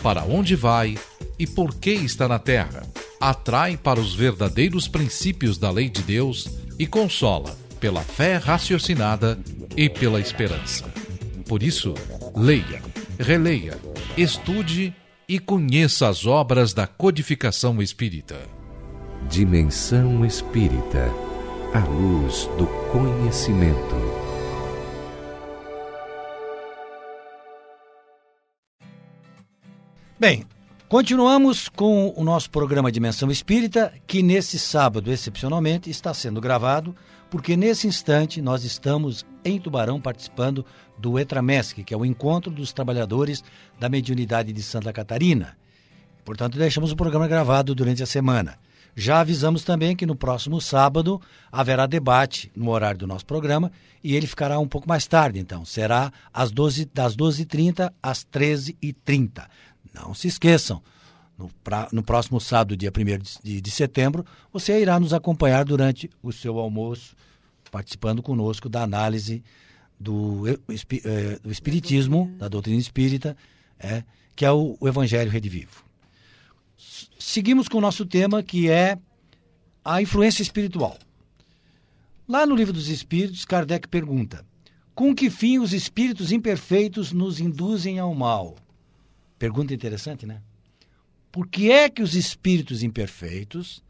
para 0.00 0.22
onde 0.22 0.54
vai 0.54 0.96
e 1.36 1.44
por 1.44 1.74
que 1.74 1.90
está 1.90 2.28
na 2.28 2.38
terra. 2.38 2.86
Atrai 3.20 3.76
para 3.76 3.98
os 3.98 4.14
verdadeiros 4.14 4.86
princípios 4.86 5.58
da 5.58 5.72
lei 5.72 5.88
de 5.88 6.02
Deus 6.02 6.48
e 6.78 6.86
consola 6.86 7.58
pela 7.80 8.02
fé 8.02 8.36
raciocinada 8.36 9.36
e 9.76 9.88
pela 9.88 10.20
esperança. 10.20 10.84
Por 11.48 11.64
isso, 11.64 11.94
leia, 12.36 12.80
releia, 13.18 13.76
estude 14.16 14.94
e 15.28 15.40
conheça 15.40 16.06
as 16.06 16.26
obras 16.26 16.72
da 16.72 16.86
codificação 16.86 17.82
espírita. 17.82 18.57
Dimensão 19.28 20.24
Espírita 20.24 21.12
a 21.74 21.80
luz 21.80 22.48
do 22.56 22.66
conhecimento. 22.90 23.94
Bem, 30.18 30.46
continuamos 30.88 31.68
com 31.68 32.14
o 32.16 32.24
nosso 32.24 32.50
programa 32.50 32.90
Dimensão 32.90 33.30
Espírita, 33.30 33.92
que 34.06 34.22
nesse 34.22 34.58
sábado, 34.58 35.12
excepcionalmente, 35.12 35.90
está 35.90 36.14
sendo 36.14 36.40
gravado, 36.40 36.96
porque 37.28 37.54
nesse 37.54 37.86
instante 37.86 38.40
nós 38.40 38.64
estamos 38.64 39.26
em 39.44 39.60
Tubarão 39.60 40.00
participando 40.00 40.64
do 40.96 41.18
ETRAMESC, 41.18 41.84
que 41.84 41.92
é 41.92 41.96
o 41.96 42.06
Encontro 42.06 42.50
dos 42.50 42.72
Trabalhadores 42.72 43.44
da 43.78 43.90
Mediunidade 43.90 44.54
de 44.54 44.62
Santa 44.62 44.90
Catarina. 44.90 45.54
Portanto, 46.24 46.56
deixamos 46.56 46.92
o 46.92 46.96
programa 46.96 47.28
gravado 47.28 47.74
durante 47.74 48.02
a 48.02 48.06
semana. 48.06 48.58
Já 49.00 49.20
avisamos 49.20 49.62
também 49.62 49.94
que 49.94 50.04
no 50.04 50.16
próximo 50.16 50.60
sábado 50.60 51.22
haverá 51.52 51.86
debate 51.86 52.50
no 52.56 52.68
horário 52.68 52.98
do 52.98 53.06
nosso 53.06 53.24
programa 53.24 53.70
e 54.02 54.16
ele 54.16 54.26
ficará 54.26 54.58
um 54.58 54.66
pouco 54.66 54.88
mais 54.88 55.06
tarde, 55.06 55.38
então. 55.38 55.64
Será 55.64 56.12
às 56.34 56.50
12, 56.50 56.86
das 56.86 57.16
12h30 57.16 57.92
às 58.02 58.24
13h30. 58.24 59.46
Não 59.94 60.12
se 60.14 60.26
esqueçam, 60.26 60.82
no, 61.38 61.48
pra, 61.62 61.86
no 61.92 62.02
próximo 62.02 62.40
sábado, 62.40 62.76
dia 62.76 62.90
1 62.90 63.40
de, 63.40 63.60
de 63.60 63.70
setembro, 63.70 64.26
você 64.52 64.80
irá 64.82 64.98
nos 64.98 65.14
acompanhar 65.14 65.64
durante 65.64 66.10
o 66.20 66.32
seu 66.32 66.58
almoço, 66.58 67.14
participando 67.70 68.20
conosco 68.20 68.68
da 68.68 68.82
análise 68.82 69.44
do, 69.98 70.42
é, 70.48 71.38
do 71.40 71.52
Espiritismo, 71.52 72.34
da 72.36 72.48
doutrina 72.48 72.80
espírita, 72.80 73.36
é, 73.78 74.02
que 74.34 74.44
é 74.44 74.50
o, 74.50 74.76
o 74.80 74.88
Evangelho 74.88 75.30
Redivivo. 75.30 75.87
Seguimos 77.28 77.68
com 77.68 77.76
o 77.76 77.80
nosso 77.82 78.06
tema, 78.06 78.42
que 78.42 78.70
é 78.70 78.98
a 79.84 80.00
influência 80.00 80.40
espiritual. 80.40 80.98
Lá 82.26 82.46
no 82.46 82.54
Livro 82.54 82.72
dos 82.72 82.88
Espíritos, 82.88 83.44
Kardec 83.44 83.86
pergunta: 83.86 84.46
Com 84.94 85.14
que 85.14 85.28
fim 85.28 85.58
os 85.58 85.74
espíritos 85.74 86.32
imperfeitos 86.32 87.12
nos 87.12 87.38
induzem 87.38 87.98
ao 87.98 88.14
mal? 88.14 88.56
Pergunta 89.38 89.74
interessante, 89.74 90.24
né? 90.24 90.40
Por 91.30 91.46
que 91.46 91.70
é 91.70 91.90
que 91.90 92.00
os 92.00 92.14
espíritos 92.14 92.82
imperfeitos 92.82 93.84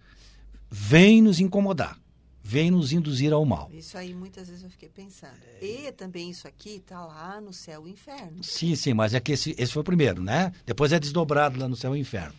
vêm 0.69 1.23
nos 1.23 1.39
incomodar? 1.39 1.97
vem 2.43 2.71
nos 2.71 2.95
induzir 2.95 3.31
ao 3.31 3.45
mal. 3.45 3.71
Isso 3.75 3.99
aí 3.99 4.15
muitas 4.15 4.49
vezes 4.49 4.65
eu 4.65 4.71
fiquei 4.71 4.89
pensando. 4.89 5.37
E 5.61 5.93
também 5.93 6.31
isso 6.31 6.49
aqui 6.49 6.77
está 6.77 7.05
lá 7.05 7.43
no 7.43 7.53
céu 7.53 7.87
e 7.87 7.91
inferno. 7.91 8.43
Sim, 8.43 8.75
sim, 8.75 8.95
mas 8.95 9.13
é 9.13 9.21
que 9.21 9.33
esse, 9.33 9.55
esse 9.59 9.71
foi 9.71 9.83
o 9.83 9.85
primeiro, 9.85 10.23
né? 10.23 10.51
Depois 10.65 10.91
é 10.91 10.99
desdobrado 10.99 11.61
lá 11.61 11.69
no 11.69 11.77
céu 11.77 11.95
e 11.95 12.01
inferno. 12.01 12.35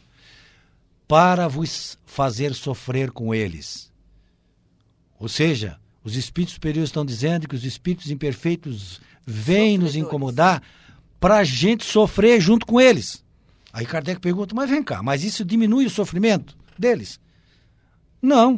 Para 1.09 1.49
vos 1.49 1.99
fazer 2.05 2.53
sofrer 2.53 3.11
com 3.11 3.35
eles. 3.35 3.91
Ou 5.19 5.27
seja, 5.27 5.77
os 6.01 6.15
espíritos 6.15 6.53
superiores 6.53 6.87
estão 6.87 7.03
dizendo 7.03 7.49
que 7.49 7.55
os 7.55 7.65
espíritos 7.65 8.09
imperfeitos 8.09 9.01
vêm 9.27 9.77
nos 9.77 9.97
incomodar 9.97 10.63
para 11.19 11.39
a 11.39 11.43
gente 11.43 11.83
sofrer 11.83 12.39
junto 12.39 12.65
com 12.65 12.79
eles. 12.79 13.25
Aí 13.73 13.85
Kardec 13.85 14.21
pergunta, 14.21 14.55
mas 14.55 14.69
vem 14.69 14.81
cá, 14.81 15.03
mas 15.03 15.21
isso 15.25 15.43
diminui 15.43 15.85
o 15.85 15.89
sofrimento 15.89 16.57
deles? 16.77 17.19
Não 18.21 18.57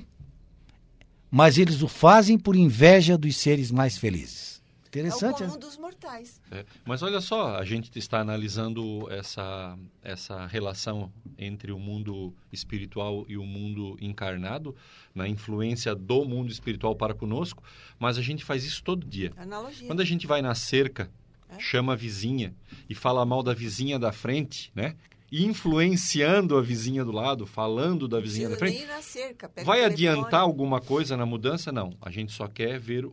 mas 1.31 1.57
eles 1.57 1.81
o 1.81 1.87
fazem 1.87 2.37
por 2.37 2.57
inveja 2.57 3.17
dos 3.17 3.37
seres 3.37 3.71
mais 3.71 3.97
felizes. 3.97 4.60
Interessante. 4.91 5.41
É 5.41 5.45
o 5.45 5.49
comum 5.49 5.59
dos 5.59 5.77
mortais. 5.77 6.41
É, 6.51 6.65
mas 6.85 7.01
olha 7.01 7.21
só, 7.21 7.55
a 7.55 7.63
gente 7.63 7.97
está 7.97 8.19
analisando 8.19 9.07
essa, 9.09 9.77
essa 10.03 10.45
relação 10.45 11.11
entre 11.37 11.71
o 11.71 11.79
mundo 11.79 12.33
espiritual 12.51 13.25
e 13.29 13.37
o 13.37 13.45
mundo 13.45 13.97
encarnado, 14.01 14.75
na 15.15 15.29
influência 15.29 15.95
do 15.95 16.25
mundo 16.25 16.51
espiritual 16.51 16.93
para 16.93 17.13
conosco, 17.13 17.63
mas 17.97 18.17
a 18.17 18.21
gente 18.21 18.43
faz 18.43 18.65
isso 18.65 18.83
todo 18.83 19.07
dia. 19.07 19.31
Analogia. 19.37 19.87
Quando 19.87 20.01
a 20.01 20.05
gente 20.05 20.27
vai 20.27 20.41
na 20.41 20.53
cerca, 20.53 21.09
é. 21.49 21.57
chama 21.57 21.93
a 21.93 21.95
vizinha 21.95 22.53
e 22.89 22.93
fala 22.93 23.25
mal 23.25 23.41
da 23.41 23.53
vizinha 23.53 23.97
da 23.97 24.11
frente, 24.11 24.71
né? 24.75 24.97
Influenciando 25.31 26.57
a 26.57 26.61
vizinha 26.61 27.05
do 27.05 27.11
lado, 27.13 27.45
falando 27.45 28.05
da 28.05 28.19
vizinha 28.19 28.49
da 28.49 28.57
frente. 28.57 28.85
Cerca, 29.01 29.49
Vai 29.63 29.85
adiantar 29.85 30.41
alguma 30.41 30.81
coisa 30.81 31.15
na 31.15 31.25
mudança? 31.25 31.71
Não. 31.71 31.93
A 32.01 32.11
gente 32.11 32.33
só 32.33 32.49
quer 32.49 32.77
ver 32.77 33.09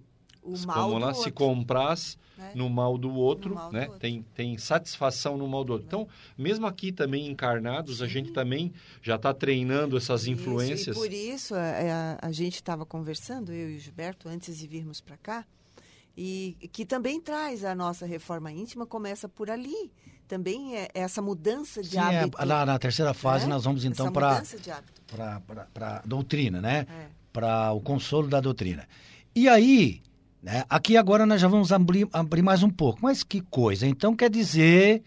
o, 0.49 0.67
mal 0.67 0.91
como 0.91 1.03
ela 1.03 1.15
se 1.15 1.31
compraz 1.31 2.19
né? 2.39 2.53
no 2.55 2.71
mal 2.71 2.97
do 2.97 3.13
outro, 3.13 3.55
mal 3.55 3.73
né? 3.73 3.81
Do 3.81 3.93
outro. 3.93 4.01
Tem, 4.01 4.25
tem 4.35 4.57
satisfação 4.57 5.37
no 5.37 5.47
mal 5.49 5.65
do 5.65 5.73
outro. 5.73 5.87
Então, 5.87 6.09
mesmo 6.37 6.67
aqui 6.67 6.93
também 6.93 7.27
encarnados, 7.27 7.99
Sim. 7.99 8.05
a 8.05 8.07
gente 8.07 8.33
também 8.33 8.73
já 9.03 9.17
está 9.17 9.35
treinando 9.35 9.97
essas 9.97 10.27
influências. 10.27 10.97
Isso, 10.97 11.05
e 11.05 11.09
por 11.09 11.13
isso, 11.13 11.55
a, 11.55 11.61
é, 11.61 11.91
a, 11.91 12.19
a 12.23 12.33
gente 12.33 12.55
estava 12.55 12.87
conversando, 12.87 13.53
eu 13.53 13.71
e 13.71 13.77
o 13.77 13.79
Gilberto, 13.81 14.29
antes 14.29 14.57
de 14.57 14.67
virmos 14.67 15.01
para 15.01 15.17
cá, 15.17 15.45
e 16.17 16.57
que 16.73 16.85
também 16.85 17.21
traz 17.21 17.65
a 17.65 17.75
nossa 17.75 18.05
reforma 18.05 18.51
íntima, 18.51 18.87
começa 18.87 19.29
por 19.29 19.51
ali. 19.51 19.93
Também 20.27 20.77
é 20.77 20.89
essa 20.93 21.23
mudança 21.23 21.81
de 21.81 21.91
Sim, 21.91 21.99
é, 21.99 22.01
hábito. 22.01 22.43
É, 22.43 22.45
na, 22.45 22.67
na, 22.67 22.79
terceira 22.79 23.15
fase, 23.15 23.47
né? 23.47 23.55
nós 23.55 23.65
vamos 23.65 23.85
então 23.85 24.13
para 24.13 24.43
a 25.81 26.03
doutrina, 26.05 26.61
né? 26.61 26.87
É. 26.91 27.07
Para 27.33 27.73
o 27.73 27.81
consolo 27.81 28.29
da 28.29 28.41
doutrina. 28.41 28.87
E 29.35 29.49
aí, 29.49 30.03
né? 30.43 30.65
Aqui 30.69 30.97
agora 30.97 31.27
nós 31.27 31.41
já 31.41 31.49
vamos 31.49 31.73
abrir, 31.73 32.09
abrir 32.13 32.43
mais 32.43 32.63
um 32.63 32.71
pouco. 32.71 33.01
Mas 33.03 33.23
que 33.23 33.41
coisa. 33.41 33.87
Então 33.87 34.15
quer 34.15 34.31
dizer 34.31 35.03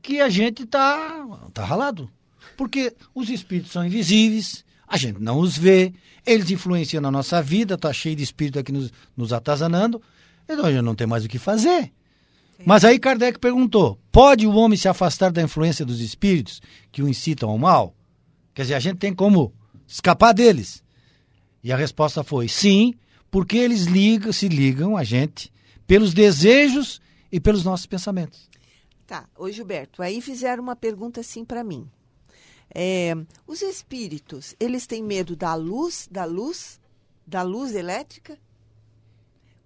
que 0.00 0.20
a 0.20 0.28
gente 0.28 0.64
está 0.64 1.26
tá 1.52 1.64
ralado. 1.64 2.10
Porque 2.56 2.92
os 3.14 3.30
espíritos 3.30 3.72
são 3.72 3.84
invisíveis, 3.84 4.64
a 4.86 4.96
gente 4.96 5.20
não 5.20 5.38
os 5.38 5.56
vê, 5.56 5.92
eles 6.26 6.50
influenciam 6.50 7.00
na 7.00 7.10
nossa 7.10 7.40
vida, 7.40 7.74
está 7.74 7.92
cheio 7.92 8.16
de 8.16 8.22
espírito 8.22 8.58
aqui 8.58 8.72
nos, 8.72 8.92
nos 9.16 9.32
atazanando, 9.32 10.02
então 10.48 10.66
a 10.66 10.70
gente 10.70 10.82
não 10.82 10.94
tem 10.94 11.06
mais 11.06 11.24
o 11.24 11.28
que 11.28 11.38
fazer. 11.38 11.84
Sim. 11.84 11.90
Mas 12.66 12.84
aí 12.84 12.98
Kardec 12.98 13.38
perguntou: 13.38 13.98
pode 14.10 14.46
o 14.46 14.54
homem 14.54 14.76
se 14.76 14.88
afastar 14.88 15.32
da 15.32 15.40
influência 15.40 15.84
dos 15.84 16.00
espíritos 16.00 16.60
que 16.90 17.02
o 17.02 17.08
incitam 17.08 17.48
ao 17.48 17.58
mal? 17.58 17.94
Quer 18.54 18.62
dizer, 18.62 18.74
a 18.74 18.80
gente 18.80 18.98
tem 18.98 19.14
como 19.14 19.54
escapar 19.86 20.34
deles? 20.34 20.82
E 21.64 21.72
a 21.72 21.76
resposta 21.76 22.22
foi: 22.22 22.48
sim, 22.48 22.94
porque 23.32 23.56
eles 23.56 23.84
ligam, 23.84 24.30
se 24.30 24.46
ligam 24.46 24.94
a 24.94 25.02
gente 25.02 25.50
pelos 25.86 26.12
desejos 26.12 27.00
e 27.32 27.40
pelos 27.40 27.64
nossos 27.64 27.86
pensamentos. 27.86 28.48
Tá, 29.06 29.26
ô 29.34 29.50
Gilberto, 29.50 30.02
aí 30.02 30.20
fizeram 30.20 30.62
uma 30.62 30.76
pergunta 30.76 31.20
assim 31.20 31.42
para 31.42 31.64
mim. 31.64 31.90
É, 32.74 33.14
os 33.46 33.62
espíritos, 33.62 34.54
eles 34.60 34.86
têm 34.86 35.02
medo 35.02 35.34
da 35.34 35.54
luz, 35.54 36.06
da 36.10 36.26
luz, 36.26 36.78
da 37.26 37.42
luz 37.42 37.74
elétrica? 37.74 38.38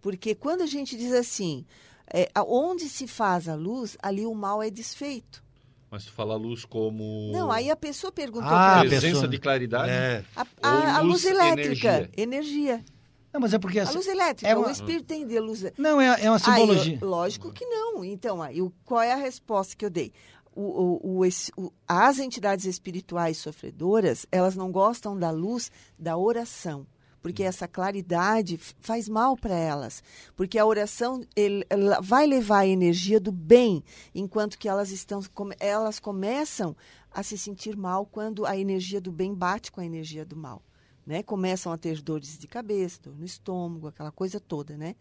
Porque 0.00 0.36
quando 0.36 0.62
a 0.62 0.66
gente 0.66 0.96
diz 0.96 1.12
assim, 1.12 1.66
é, 2.06 2.30
onde 2.46 2.88
se 2.88 3.08
faz 3.08 3.48
a 3.48 3.56
luz, 3.56 3.98
ali 4.00 4.24
o 4.24 4.34
mal 4.34 4.62
é 4.62 4.70
desfeito. 4.70 5.42
Mas 5.90 6.04
tu 6.04 6.12
fala 6.12 6.36
luz 6.36 6.64
como. 6.64 7.30
Não, 7.32 7.50
aí 7.50 7.68
a 7.68 7.76
pessoa 7.76 8.12
perguntou 8.12 8.48
ah, 8.48 8.80
para 8.80 8.88
presença 8.88 9.06
pessoa... 9.06 9.28
de 9.28 9.38
claridade. 9.38 9.90
É. 9.90 10.24
A, 10.36 10.46
a, 10.62 10.96
a 10.98 11.00
luz, 11.00 11.24
luz, 11.24 11.24
elétrica, 11.24 11.88
energia. 11.88 12.10
energia. 12.16 12.95
Não, 13.36 13.40
mas 13.42 13.52
é 13.52 13.58
porque... 13.58 13.78
A 13.78 13.90
luz 13.90 14.06
elétrica, 14.06 14.50
é 14.50 14.56
uma... 14.56 14.68
o 14.68 14.70
espírito 14.70 15.04
tem 15.04 15.26
de 15.26 15.38
luz... 15.38 15.62
Não, 15.76 16.00
é, 16.00 16.24
é 16.24 16.30
uma 16.30 16.38
simbologia. 16.38 16.94
Aí, 16.94 17.06
lógico 17.06 17.52
que 17.52 17.66
não. 17.66 18.02
Então, 18.02 18.42
aí, 18.42 18.66
qual 18.82 19.02
é 19.02 19.12
a 19.12 19.16
resposta 19.16 19.76
que 19.76 19.84
eu 19.84 19.90
dei? 19.90 20.10
O, 20.54 21.20
o, 21.20 21.28
o, 21.58 21.72
as 21.86 22.18
entidades 22.18 22.64
espirituais 22.64 23.36
sofredoras, 23.36 24.24
elas 24.32 24.56
não 24.56 24.72
gostam 24.72 25.18
da 25.18 25.30
luz 25.30 25.70
da 25.98 26.16
oração 26.16 26.86
porque 27.20 27.42
essa 27.42 27.66
claridade 27.66 28.56
faz 28.78 29.08
mal 29.08 29.36
para 29.36 29.56
elas, 29.56 30.00
porque 30.36 30.60
a 30.60 30.64
oração 30.64 31.22
ele, 31.34 31.66
vai 32.00 32.24
levar 32.24 32.58
a 32.60 32.66
energia 32.68 33.18
do 33.18 33.32
bem, 33.32 33.82
enquanto 34.14 34.56
que 34.56 34.68
elas 34.68 34.92
estão 34.92 35.20
elas 35.58 35.98
começam 35.98 36.76
a 37.10 37.24
se 37.24 37.36
sentir 37.36 37.76
mal 37.76 38.06
quando 38.06 38.46
a 38.46 38.56
energia 38.56 39.00
do 39.00 39.10
bem 39.10 39.34
bate 39.34 39.72
com 39.72 39.80
a 39.80 39.84
energia 39.84 40.24
do 40.24 40.36
mal 40.36 40.62
né? 41.06 41.22
Começam 41.22 41.72
a 41.72 41.78
ter 41.78 42.02
dores 42.02 42.36
de 42.36 42.48
cabeça, 42.48 43.00
dor 43.02 43.16
no 43.16 43.24
estômago, 43.24 43.86
aquela 43.86 44.10
coisa 44.10 44.40
toda, 44.40 44.76
né? 44.76 44.96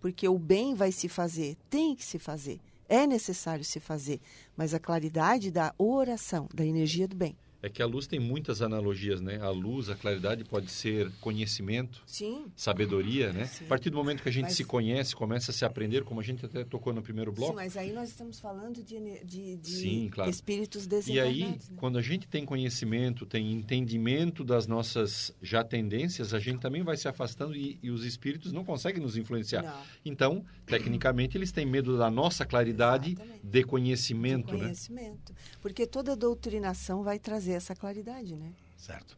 Porque 0.00 0.28
o 0.28 0.38
bem 0.38 0.74
vai 0.74 0.92
se 0.92 1.08
fazer, 1.08 1.56
tem 1.68 1.96
que 1.96 2.04
se 2.04 2.18
fazer, 2.18 2.60
é 2.88 3.06
necessário 3.06 3.64
se 3.64 3.80
fazer, 3.80 4.20
mas 4.56 4.72
a 4.72 4.78
claridade 4.78 5.50
da 5.50 5.74
oração, 5.76 6.48
da 6.54 6.64
energia 6.64 7.08
do 7.08 7.16
bem. 7.16 7.36
É 7.60 7.68
que 7.68 7.82
a 7.82 7.86
luz 7.86 8.06
tem 8.06 8.20
muitas 8.20 8.62
analogias, 8.62 9.20
né? 9.20 9.40
A 9.40 9.50
luz, 9.50 9.88
a 9.88 9.96
claridade 9.96 10.44
pode 10.44 10.70
ser 10.70 11.10
conhecimento, 11.20 12.02
Sim. 12.06 12.46
sabedoria, 12.54 13.32
né? 13.32 13.46
Sim. 13.46 13.64
A 13.64 13.68
partir 13.68 13.90
do 13.90 13.96
momento 13.96 14.22
que 14.22 14.28
a 14.28 14.32
gente 14.32 14.44
mas... 14.44 14.54
se 14.54 14.64
conhece, 14.64 15.16
começa 15.16 15.50
a 15.50 15.54
se 15.54 15.64
aprender, 15.64 16.04
como 16.04 16.20
a 16.20 16.22
gente 16.22 16.46
até 16.46 16.62
tocou 16.64 16.92
no 16.92 17.02
primeiro 17.02 17.32
bloco. 17.32 17.52
Sim, 17.52 17.56
mas 17.56 17.76
aí 17.76 17.92
nós 17.92 18.10
estamos 18.10 18.38
falando 18.38 18.80
de, 18.82 19.00
de, 19.24 19.56
de 19.56 19.70
Sim, 19.70 20.08
claro. 20.08 20.30
espíritos 20.30 20.86
desencarnados. 20.86 21.38
E 21.38 21.42
aí, 21.42 21.50
né? 21.50 21.58
quando 21.76 21.98
a 21.98 22.02
gente 22.02 22.28
tem 22.28 22.44
conhecimento, 22.44 23.26
tem 23.26 23.52
entendimento 23.52 24.44
das 24.44 24.68
nossas 24.68 25.34
já 25.42 25.64
tendências, 25.64 26.32
a 26.32 26.38
gente 26.38 26.60
também 26.60 26.84
vai 26.84 26.96
se 26.96 27.08
afastando 27.08 27.56
e, 27.56 27.76
e 27.82 27.90
os 27.90 28.04
espíritos 28.04 28.52
não 28.52 28.64
conseguem 28.64 29.02
nos 29.02 29.16
influenciar. 29.16 29.62
Não. 29.62 29.82
Então, 30.04 30.44
tecnicamente, 30.64 31.36
eles 31.36 31.50
têm 31.50 31.66
medo 31.66 31.98
da 31.98 32.08
nossa 32.08 32.46
claridade 32.46 33.12
Exatamente. 33.12 33.40
de 33.42 33.64
conhecimento, 33.64 34.52
de 34.52 34.58
conhecimento. 34.62 35.32
Né? 35.32 35.38
Porque 35.60 35.86
toda 35.86 36.14
doutrinação 36.14 37.02
vai 37.02 37.18
trazer 37.18 37.47
trazer 37.48 37.52
essa 37.52 37.74
claridade, 37.74 38.34
né? 38.36 38.50
Certo. 38.76 39.16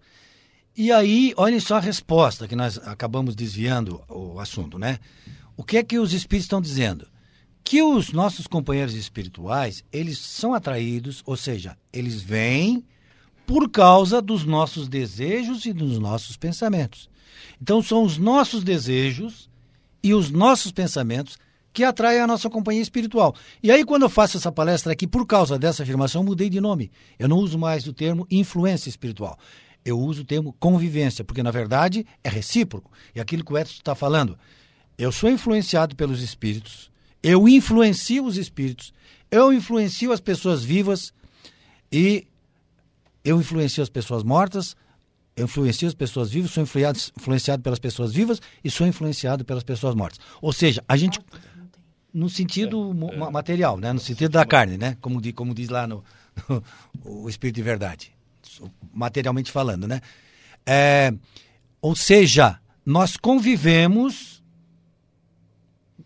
E 0.77 0.93
aí, 0.93 1.35
olhem 1.37 1.59
só 1.59 1.77
a 1.77 1.81
resposta, 1.81 2.47
que 2.47 2.55
nós 2.55 2.79
acabamos 2.79 3.35
desviando 3.35 4.01
o 4.09 4.39
assunto, 4.39 4.79
né? 4.79 5.01
O 5.57 5.65
que 5.65 5.77
é 5.77 5.83
que 5.83 5.99
os 5.99 6.13
espíritos 6.13 6.45
estão 6.45 6.61
dizendo? 6.61 7.09
Que 7.65 7.83
os 7.83 8.13
nossos 8.13 8.47
companheiros 8.47 8.95
espirituais, 8.95 9.85
eles 9.93 10.19
são 10.19 10.55
atraídos, 10.55 11.23
ou 11.27 11.37
seja, 11.37 11.77
eles 11.93 12.23
vêm 12.23 12.85
por 13.47 13.69
causa 13.69 14.23
dos 14.23 14.45
nossos 14.45 14.89
desejos 14.89 15.67
e 15.67 15.73
dos 15.73 15.99
nossos 15.99 16.37
pensamentos. 16.37 17.11
Então, 17.61 17.83
são 17.83 18.05
os 18.05 18.17
nossos 18.17 18.63
desejos 18.63 19.51
e 20.03 20.15
os 20.15 20.31
nossos 20.31 20.73
pensamentos 20.73 21.37
que 21.73 21.85
atrai 21.85 22.19
a 22.19 22.27
nossa 22.27 22.51
companhia 22.51 22.83
espiritual. 22.83 23.35
E 23.63 23.71
aí, 23.71 23.85
quando 23.85 24.03
eu 24.03 24.09
faço 24.09 24.37
essa 24.37 24.51
palestra 24.51 24.93
aqui, 24.93 25.07
por 25.07 25.27
causa 25.27 25.59
dessa 25.59 25.83
afirmação, 25.83 26.25
mudei 26.25 26.51
de 26.51 26.61
nome. 26.61 26.91
Eu 27.19 27.29
não 27.29 27.39
uso 27.39 27.59
mais 27.59 27.87
o 27.87 27.93
termo 27.93 28.27
influência 28.31 28.89
espiritual. 28.89 29.39
Eu 29.85 29.99
uso 29.99 30.23
o 30.23 30.25
termo 30.25 30.55
convivência, 30.59 31.25
porque 31.25 31.43
na 31.43 31.51
verdade 31.51 32.07
é 32.23 32.29
recíproco. 32.29 32.91
E 33.15 33.21
aquilo 33.21 33.45
que 33.45 33.53
o 33.53 33.59
Edson 33.59 33.75
está 33.75 33.95
falando. 33.95 34.39
Eu 34.99 35.11
sou 35.11 35.31
influenciado 35.31 35.97
pelos 35.97 36.21
espíritos, 36.21 36.91
eu 37.23 37.49
influencio 37.49 38.25
os 38.25 38.37
espíritos, 38.37 38.93
eu 39.31 39.51
influencio 39.51 40.13
as 40.13 40.21
pessoas 40.21 40.63
vivas 40.63 41.15
e 41.91 42.27
eu 43.25 43.41
influencio 43.41 43.83
as 43.83 43.89
pessoas 43.89 44.23
mortas, 44.23 44.77
eu 45.35 45.45
influencio 45.45 45.89
as 45.89 45.95
pessoas 45.95 46.31
vivas, 46.31 46.51
sou 46.51 46.63
influenciado 46.63 47.63
pelas 47.63 47.79
pessoas 47.79 48.13
vivas 48.13 48.43
e 48.63 48.71
sou 48.71 48.87
influenciado 48.87 49.43
pelas 49.43 49.63
pessoas 49.63 49.95
mortas. 49.95 50.21
Ou 50.43 50.53
seja, 50.53 50.85
a 50.87 50.97
gente 50.99 51.19
no 52.13 52.29
sentido 52.29 52.97
é, 53.11 53.15
é. 53.15 53.31
material, 53.31 53.79
né? 53.79 53.93
no 53.93 54.01
sentido 54.01 54.33
da 54.33 54.45
carne, 54.45 54.77
né? 54.77 54.97
como, 55.01 55.21
diz, 55.21 55.33
como 55.33 55.55
diz 55.55 55.69
lá 55.69 55.87
no, 55.87 56.05
no 56.49 56.63
o 57.05 57.29
Espírito 57.29 57.57
de 57.57 57.63
Verdade, 57.63 58.13
materialmente 58.93 59.51
falando. 59.51 59.87
Né? 59.87 60.01
É, 60.67 61.13
ou 61.81 61.95
seja, 61.95 62.59
nós 62.85 63.17
convivemos 63.17 64.43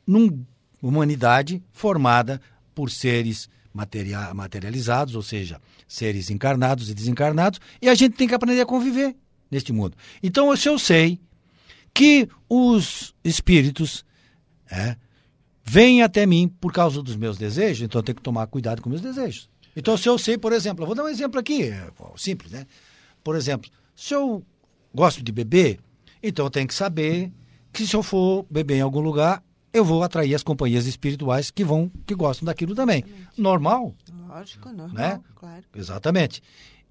numa 0.06 0.46
humanidade 0.82 1.62
formada 1.72 2.40
por 2.74 2.90
seres 2.90 3.48
materia, 3.72 4.32
materializados, 4.32 5.16
ou 5.16 5.22
seja, 5.22 5.60
seres 5.88 6.30
encarnados 6.30 6.88
e 6.88 6.94
desencarnados, 6.94 7.60
e 7.82 7.88
a 7.88 7.94
gente 7.94 8.14
tem 8.14 8.28
que 8.28 8.34
aprender 8.34 8.60
a 8.60 8.66
conviver 8.66 9.16
neste 9.50 9.72
mundo. 9.72 9.96
Então, 10.22 10.54
se 10.56 10.68
eu 10.68 10.78
sei 10.78 11.18
que 11.92 12.28
os 12.48 13.14
espíritos 13.24 14.04
é, 14.70 14.96
vem 15.64 16.02
até 16.02 16.26
mim 16.26 16.46
por 16.46 16.72
causa 16.72 17.02
dos 17.02 17.16
meus 17.16 17.38
desejos, 17.38 17.82
então 17.82 17.98
eu 17.98 18.02
tenho 18.02 18.16
que 18.16 18.22
tomar 18.22 18.46
cuidado 18.46 18.82
com 18.82 18.90
meus 18.90 19.00
desejos. 19.00 19.48
Então, 19.74 19.96
se 19.96 20.08
eu 20.08 20.18
sei, 20.18 20.38
por 20.38 20.52
exemplo, 20.52 20.82
eu 20.82 20.86
vou 20.86 20.94
dar 20.94 21.04
um 21.04 21.08
exemplo 21.08 21.40
aqui, 21.40 21.64
é, 21.64 21.90
simples, 22.16 22.52
né? 22.52 22.66
Por 23.24 23.34
exemplo, 23.34 23.70
se 23.96 24.14
eu 24.14 24.44
gosto 24.94 25.22
de 25.22 25.32
beber, 25.32 25.80
então 26.22 26.46
eu 26.46 26.50
tenho 26.50 26.68
que 26.68 26.74
saber 26.74 27.32
que 27.72 27.86
se 27.86 27.96
eu 27.96 28.02
for 28.02 28.46
beber 28.48 28.76
em 28.76 28.82
algum 28.82 29.00
lugar, 29.00 29.42
eu 29.72 29.84
vou 29.84 30.04
atrair 30.04 30.34
as 30.34 30.44
companhias 30.44 30.86
espirituais 30.86 31.50
que 31.50 31.64
vão, 31.64 31.90
que 32.06 32.14
gostam 32.14 32.46
daquilo 32.46 32.74
também. 32.74 33.04
Normal. 33.36 33.92
Lógico, 34.28 34.68
normal, 34.68 34.94
né? 34.94 35.20
claro. 35.34 35.64
Exatamente. 35.74 36.40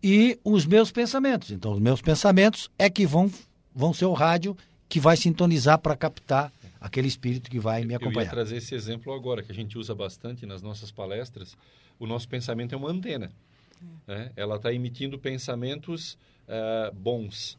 E 0.04 0.38
os 0.44 0.66
meus 0.66 0.92
pensamentos. 0.92 1.52
Então, 1.52 1.72
os 1.72 1.80
meus 1.80 2.02
pensamentos 2.02 2.70
é 2.78 2.90
que 2.90 3.06
vão, 3.06 3.32
vão 3.74 3.94
ser 3.94 4.06
o 4.06 4.14
rádio 4.14 4.58
que 4.90 5.00
vai 5.00 5.16
sintonizar 5.16 5.80
para 5.80 5.96
captar 5.96 6.52
aquele 6.84 7.08
espírito 7.08 7.50
que 7.50 7.60
vai 7.60 7.86
me 7.86 7.96
acompanhar. 7.96 8.20
Eu 8.20 8.26
ia 8.26 8.30
trazer 8.30 8.58
esse 8.58 8.76
exemplo 8.76 9.14
agora, 9.14 9.42
que 9.42 9.50
a 9.50 9.56
gente 9.56 9.78
usa 9.78 9.96
bastante 9.96 10.46
nas 10.46 10.62
nossas 10.62 10.92
palestras. 10.92 11.56
O 11.98 12.06
nosso 12.06 12.28
pensamento 12.28 12.76
é 12.76 12.78
uma 12.78 12.90
antena. 12.90 13.32
É. 14.06 14.14
Né? 14.14 14.32
Ela 14.36 14.58
está 14.58 14.74
emitindo 14.74 15.18
pensamentos 15.18 16.18
uh, 16.46 16.94
bons. 16.94 17.58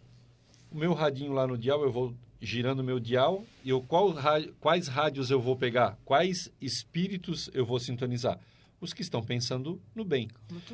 O 0.70 0.76
meu 0.76 0.92
radinho 0.92 1.32
lá 1.32 1.46
no 1.46 1.56
dial, 1.56 1.82
eu 1.82 1.90
vou 1.90 2.14
girando 2.38 2.84
meu 2.84 3.00
dial 3.00 3.42
e 3.64 3.70
eu, 3.70 3.80
qual, 3.80 4.14
quais 4.60 4.88
rádios 4.88 5.30
eu 5.30 5.40
vou 5.40 5.56
pegar? 5.56 5.96
Quais 6.04 6.52
espíritos 6.60 7.48
eu 7.54 7.64
vou 7.64 7.80
sintonizar? 7.80 8.38
Os 8.78 8.92
que 8.92 9.00
estão 9.00 9.22
pensando 9.22 9.80
no 9.94 10.04
bem. 10.04 10.28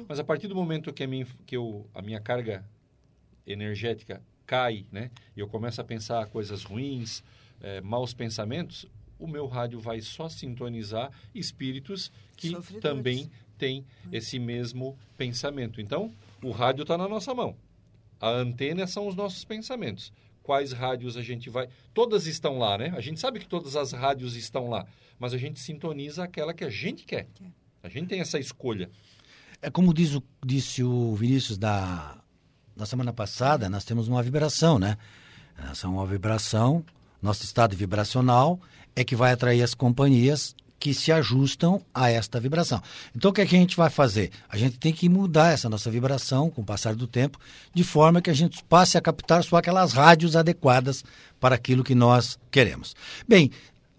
Mas 0.08 0.18
a 0.18 0.24
partir 0.24 0.48
do 0.48 0.56
momento 0.56 0.92
que 0.92 1.04
a 1.04 1.06
minha, 1.06 1.26
que 1.46 1.56
eu, 1.56 1.88
a 1.94 2.02
minha 2.02 2.20
carga 2.20 2.64
energética 3.46 4.20
cai, 4.44 4.84
né? 4.90 5.12
E 5.36 5.38
eu 5.38 5.46
começo 5.46 5.80
a 5.80 5.84
pensar 5.84 6.26
coisas 6.26 6.64
ruins, 6.64 7.22
é, 7.60 7.80
maus 7.80 8.12
pensamentos, 8.12 8.86
o 9.18 9.26
meu 9.26 9.46
rádio 9.46 9.78
vai 9.78 10.00
só 10.00 10.28
sintonizar 10.28 11.10
espíritos 11.34 12.10
que 12.36 12.54
também 12.80 13.30
têm 13.58 13.84
esse 14.10 14.38
mesmo 14.38 14.96
pensamento. 15.16 15.80
Então, 15.80 16.10
o 16.42 16.50
rádio 16.50 16.82
está 16.82 16.96
na 16.96 17.06
nossa 17.06 17.34
mão. 17.34 17.54
A 18.18 18.28
antena 18.30 18.86
são 18.86 19.06
os 19.06 19.14
nossos 19.14 19.44
pensamentos. 19.44 20.12
Quais 20.42 20.72
rádios 20.72 21.16
a 21.16 21.22
gente 21.22 21.50
vai. 21.50 21.68
Todas 21.92 22.26
estão 22.26 22.58
lá, 22.58 22.78
né? 22.78 22.92
A 22.96 23.00
gente 23.00 23.20
sabe 23.20 23.38
que 23.38 23.46
todas 23.46 23.76
as 23.76 23.92
rádios 23.92 24.34
estão 24.34 24.68
lá, 24.68 24.86
mas 25.18 25.34
a 25.34 25.38
gente 25.38 25.60
sintoniza 25.60 26.24
aquela 26.24 26.54
que 26.54 26.64
a 26.64 26.70
gente 26.70 27.04
quer. 27.04 27.28
A 27.82 27.88
gente 27.88 28.08
tem 28.08 28.20
essa 28.20 28.38
escolha. 28.38 28.90
É 29.62 29.70
como 29.70 29.92
diz 29.92 30.14
o, 30.14 30.22
disse 30.44 30.82
o 30.82 31.14
Vinícius 31.14 31.58
da, 31.58 32.18
da 32.74 32.86
semana 32.86 33.12
passada, 33.12 33.68
nós 33.68 33.84
temos 33.84 34.08
uma 34.08 34.22
vibração, 34.22 34.78
né? 34.78 34.96
Essa 35.70 35.86
é 35.86 35.90
uma 35.90 36.06
vibração, 36.06 36.82
nosso 37.22 37.44
estado 37.44 37.76
vibracional 37.76 38.60
é 38.96 39.04
que 39.04 39.16
vai 39.16 39.32
atrair 39.32 39.62
as 39.62 39.74
companhias 39.74 40.54
que 40.80 40.94
se 40.94 41.12
ajustam 41.12 41.82
a 41.94 42.10
esta 42.10 42.40
vibração. 42.40 42.82
Então, 43.14 43.30
o 43.30 43.34
que, 43.34 43.42
é 43.42 43.46
que 43.46 43.54
a 43.54 43.58
gente 43.58 43.76
vai 43.76 43.90
fazer? 43.90 44.30
A 44.48 44.56
gente 44.56 44.78
tem 44.78 44.94
que 44.94 45.10
mudar 45.10 45.52
essa 45.52 45.68
nossa 45.68 45.90
vibração 45.90 46.48
com 46.48 46.62
o 46.62 46.64
passar 46.64 46.94
do 46.94 47.06
tempo, 47.06 47.38
de 47.74 47.84
forma 47.84 48.22
que 48.22 48.30
a 48.30 48.34
gente 48.34 48.64
passe 48.64 48.96
a 48.96 49.00
captar 49.00 49.44
só 49.44 49.56
aquelas 49.56 49.92
rádios 49.92 50.34
adequadas 50.34 51.04
para 51.38 51.54
aquilo 51.54 51.84
que 51.84 51.94
nós 51.94 52.38
queremos. 52.50 52.96
Bem, 53.28 53.50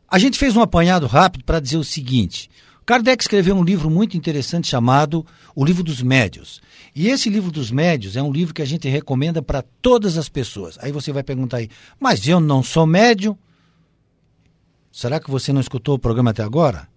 a 0.09 0.17
gente 0.17 0.39
fez 0.39 0.57
um 0.57 0.61
apanhado 0.61 1.05
rápido 1.05 1.45
para 1.45 1.59
dizer 1.59 1.77
o 1.77 1.83
seguinte: 1.83 2.49
Kardec 2.85 3.23
escreveu 3.23 3.55
um 3.55 3.63
livro 3.63 3.89
muito 3.89 4.17
interessante 4.17 4.67
chamado 4.67 5.25
O 5.55 5.63
Livro 5.63 5.83
dos 5.83 6.01
Médios. 6.01 6.61
E 6.95 7.07
esse 7.07 7.29
livro 7.29 7.51
dos 7.51 7.71
médios 7.71 8.17
é 8.17 8.21
um 8.21 8.31
livro 8.31 8.53
que 8.53 8.61
a 8.61 8.65
gente 8.65 8.89
recomenda 8.89 9.41
para 9.41 9.63
todas 9.81 10.17
as 10.17 10.27
pessoas. 10.27 10.77
Aí 10.81 10.91
você 10.91 11.11
vai 11.11 11.23
perguntar 11.23 11.57
aí, 11.57 11.69
mas 11.99 12.27
eu 12.27 12.39
não 12.39 12.61
sou 12.61 12.85
médio? 12.85 13.37
Será 14.91 15.19
que 15.19 15.31
você 15.31 15.53
não 15.53 15.61
escutou 15.61 15.95
o 15.95 15.99
programa 15.99 16.31
até 16.31 16.43
agora? 16.43 16.87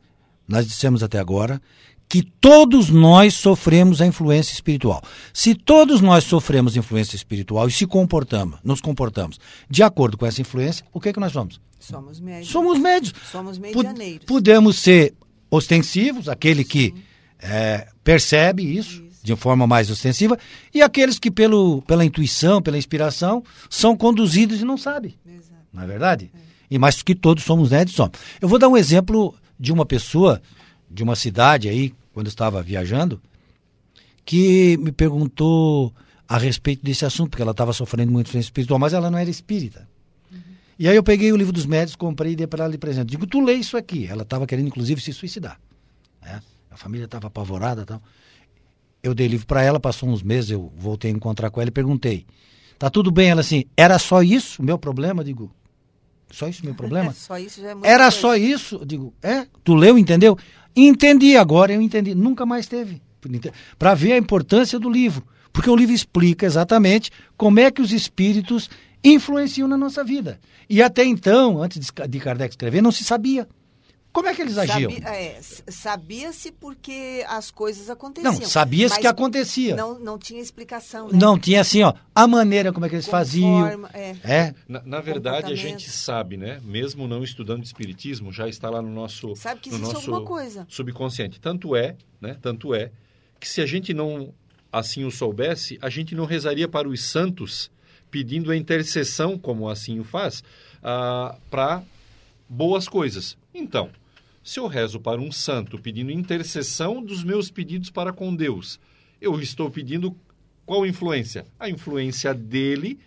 Nós 0.48 0.66
dissemos 0.66 1.02
até 1.02 1.18
agora 1.18 1.60
que 2.08 2.22
todos 2.22 2.90
nós 2.90 3.34
sofremos 3.34 4.00
a 4.00 4.06
influência 4.06 4.52
espiritual. 4.52 5.02
Se 5.32 5.54
todos 5.54 6.00
nós 6.00 6.24
sofremos 6.24 6.76
influência 6.76 7.16
espiritual 7.16 7.68
e 7.68 7.72
se 7.72 7.86
comportamos, 7.86 8.58
nos 8.62 8.80
comportamos 8.80 9.38
de 9.70 9.82
acordo 9.82 10.18
com 10.18 10.26
essa 10.26 10.40
influência, 10.40 10.84
o 10.92 11.00
que 11.00 11.08
é 11.08 11.12
que 11.12 11.20
nós 11.20 11.32
somos? 11.32 11.60
Somos 11.78 12.18
médios. 12.20 12.48
Somos 12.50 12.78
médios. 12.78 13.14
Somos 13.30 13.58
medianeiros. 13.58 14.24
Podemos 14.26 14.78
ser 14.78 15.14
ostensivos, 15.54 16.28
aquele 16.28 16.64
que 16.64 16.94
é, 17.38 17.88
percebe 18.02 18.62
isso, 18.62 19.04
isso, 19.10 19.20
de 19.22 19.36
forma 19.36 19.66
mais 19.66 19.90
ostensiva, 19.90 20.38
e 20.72 20.82
aqueles 20.82 21.18
que 21.18 21.30
pelo, 21.30 21.82
pela 21.82 22.04
intuição, 22.04 22.60
pela 22.60 22.78
inspiração, 22.78 23.42
são 23.70 23.96
conduzidos 23.96 24.60
e 24.60 24.64
não 24.64 24.76
sabem. 24.76 25.14
Exato. 25.26 25.54
Não 25.72 25.82
é 25.82 25.86
verdade? 25.86 26.30
É 26.34 26.54
e 26.70 26.78
mais 26.78 27.02
que 27.02 27.14
todos 27.14 27.44
somos 27.44 27.70
netos 27.70 27.94
somos. 27.94 28.18
Eu 28.40 28.48
vou 28.48 28.58
dar 28.58 28.68
um 28.68 28.76
exemplo 28.76 29.34
de 29.58 29.72
uma 29.72 29.86
pessoa 29.86 30.42
de 30.90 31.02
uma 31.02 31.16
cidade 31.16 31.68
aí, 31.68 31.94
quando 32.12 32.26
eu 32.26 32.30
estava 32.30 32.62
viajando, 32.62 33.20
que 34.24 34.76
me 34.78 34.92
perguntou 34.92 35.92
a 36.28 36.38
respeito 36.38 36.84
desse 36.84 37.04
assunto, 37.04 37.30
porque 37.30 37.42
ela 37.42 37.50
estava 37.50 37.72
sofrendo 37.72 38.10
muito 38.10 38.28
influência 38.28 38.48
espiritual, 38.48 38.78
mas 38.78 38.92
ela 38.92 39.10
não 39.10 39.18
era 39.18 39.28
espírita. 39.28 39.88
E 40.78 40.88
aí 40.88 40.96
eu 40.96 41.02
peguei 41.02 41.32
o 41.32 41.36
livro 41.36 41.52
dos 41.52 41.66
médios, 41.66 41.94
comprei 41.94 42.32
e 42.32 42.36
dei 42.36 42.46
para 42.46 42.64
ela 42.64 42.72
de 42.72 42.78
presente. 42.78 43.10
Digo, 43.10 43.26
tu 43.26 43.40
lê 43.40 43.54
isso 43.54 43.76
aqui. 43.76 44.06
Ela 44.06 44.22
estava 44.22 44.46
querendo, 44.46 44.66
inclusive, 44.68 45.00
se 45.00 45.12
suicidar. 45.12 45.60
Né? 46.22 46.40
A 46.70 46.76
família 46.76 47.04
estava 47.04 47.28
apavorada 47.28 47.82
e 47.82 47.84
tal. 47.84 48.02
Eu 49.02 49.14
dei 49.14 49.28
livro 49.28 49.46
para 49.46 49.62
ela, 49.62 49.78
passou 49.78 50.08
uns 50.08 50.22
meses, 50.22 50.50
eu 50.50 50.72
voltei 50.76 51.10
a 51.10 51.14
encontrar 51.14 51.50
com 51.50 51.60
ela 51.60 51.68
e 51.68 51.72
perguntei. 51.72 52.26
Tá 52.78 52.90
tudo 52.90 53.10
bem? 53.10 53.30
Ela 53.30 53.42
assim, 53.42 53.64
era 53.76 53.98
só 53.98 54.22
isso 54.22 54.60
o 54.62 54.64
meu 54.64 54.78
problema? 54.78 55.22
Digo, 55.22 55.54
só 56.30 56.48
isso 56.48 56.64
meu 56.64 56.74
problema? 56.74 57.12
só 57.14 57.38
isso 57.38 57.60
já 57.60 57.70
é 57.70 57.76
Era 57.84 58.04
coisa. 58.04 58.10
só 58.10 58.36
isso? 58.36 58.76
Eu 58.76 58.84
digo, 58.84 59.14
é? 59.22 59.46
Tu 59.62 59.74
leu, 59.74 59.96
entendeu? 59.96 60.36
Entendi 60.74 61.36
agora, 61.36 61.72
eu 61.72 61.80
entendi. 61.80 62.14
Nunca 62.14 62.44
mais 62.44 62.66
teve. 62.66 63.00
Para 63.78 63.94
ver 63.94 64.12
a 64.12 64.18
importância 64.18 64.78
do 64.78 64.90
livro. 64.90 65.24
Porque 65.52 65.70
o 65.70 65.76
livro 65.76 65.94
explica 65.94 66.44
exatamente 66.44 67.10
como 67.36 67.60
é 67.60 67.70
que 67.70 67.80
os 67.80 67.92
espíritos 67.92 68.68
influenciam 69.04 69.68
na 69.68 69.76
nossa 69.76 70.02
vida. 70.02 70.40
E 70.68 70.82
até 70.82 71.04
então, 71.04 71.62
antes 71.62 71.92
de 72.08 72.20
Kardec 72.20 72.52
escrever, 72.52 72.82
não 72.82 72.90
se 72.90 73.04
sabia. 73.04 73.46
Como 74.14 74.28
é 74.28 74.34
que 74.34 74.42
eles 74.42 74.56
agiam? 74.56 74.92
É, 74.92 75.40
Sabia-se 75.42 76.52
porque 76.52 77.24
as 77.28 77.50
coisas 77.50 77.90
aconteciam. 77.90 78.32
Não, 78.32 78.42
sabia-se 78.42 79.00
que 79.00 79.08
acontecia. 79.08 79.74
Não, 79.74 79.98
não 79.98 80.16
tinha 80.16 80.40
explicação. 80.40 81.08
Né? 81.08 81.18
Não 81.20 81.36
tinha 81.36 81.60
assim, 81.60 81.82
ó, 81.82 81.92
a 82.14 82.24
maneira 82.28 82.72
como 82.72 82.86
é 82.86 82.88
que 82.88 82.94
eles 82.94 83.08
faziam. 83.08 83.66
É. 83.92 84.14
é. 84.22 84.54
Na, 84.68 84.80
na 84.82 85.00
verdade, 85.00 85.52
a 85.52 85.56
gente 85.56 85.90
sabe, 85.90 86.36
né? 86.36 86.60
Mesmo 86.62 87.08
não 87.08 87.24
estudando 87.24 87.64
espiritismo, 87.64 88.32
já 88.32 88.48
está 88.48 88.70
lá 88.70 88.80
no 88.80 88.88
nosso, 88.88 89.34
sabe 89.34 89.60
que 89.60 89.70
no 89.72 89.78
nosso 89.78 90.24
coisa. 90.24 90.64
subconsciente. 90.70 91.40
Tanto 91.40 91.74
é, 91.74 91.96
né? 92.20 92.36
Tanto 92.40 92.72
é 92.72 92.92
que 93.40 93.48
se 93.48 93.60
a 93.60 93.66
gente 93.66 93.92
não 93.92 94.32
assim 94.70 95.04
o 95.04 95.10
soubesse, 95.10 95.76
a 95.82 95.90
gente 95.90 96.14
não 96.14 96.24
rezaria 96.24 96.68
para 96.68 96.88
os 96.88 97.02
santos 97.02 97.68
pedindo 98.14 98.52
a 98.52 98.56
intercessão, 98.56 99.36
como 99.36 99.68
assim 99.68 99.98
o 99.98 100.04
faz, 100.04 100.38
uh, 100.78 101.36
para 101.50 101.82
boas 102.48 102.86
coisas. 102.86 103.36
Então, 103.52 103.90
se 104.40 104.60
eu 104.60 104.68
rezo 104.68 105.00
para 105.00 105.20
um 105.20 105.32
santo 105.32 105.76
pedindo 105.80 106.12
intercessão 106.12 107.02
dos 107.02 107.24
meus 107.24 107.50
pedidos 107.50 107.90
para 107.90 108.12
com 108.12 108.32
Deus, 108.32 108.78
eu 109.20 109.40
estou 109.40 109.68
pedindo 109.68 110.16
qual 110.64 110.86
influência? 110.86 111.44
A 111.58 111.68
influência 111.68 112.32
dele 112.32 113.00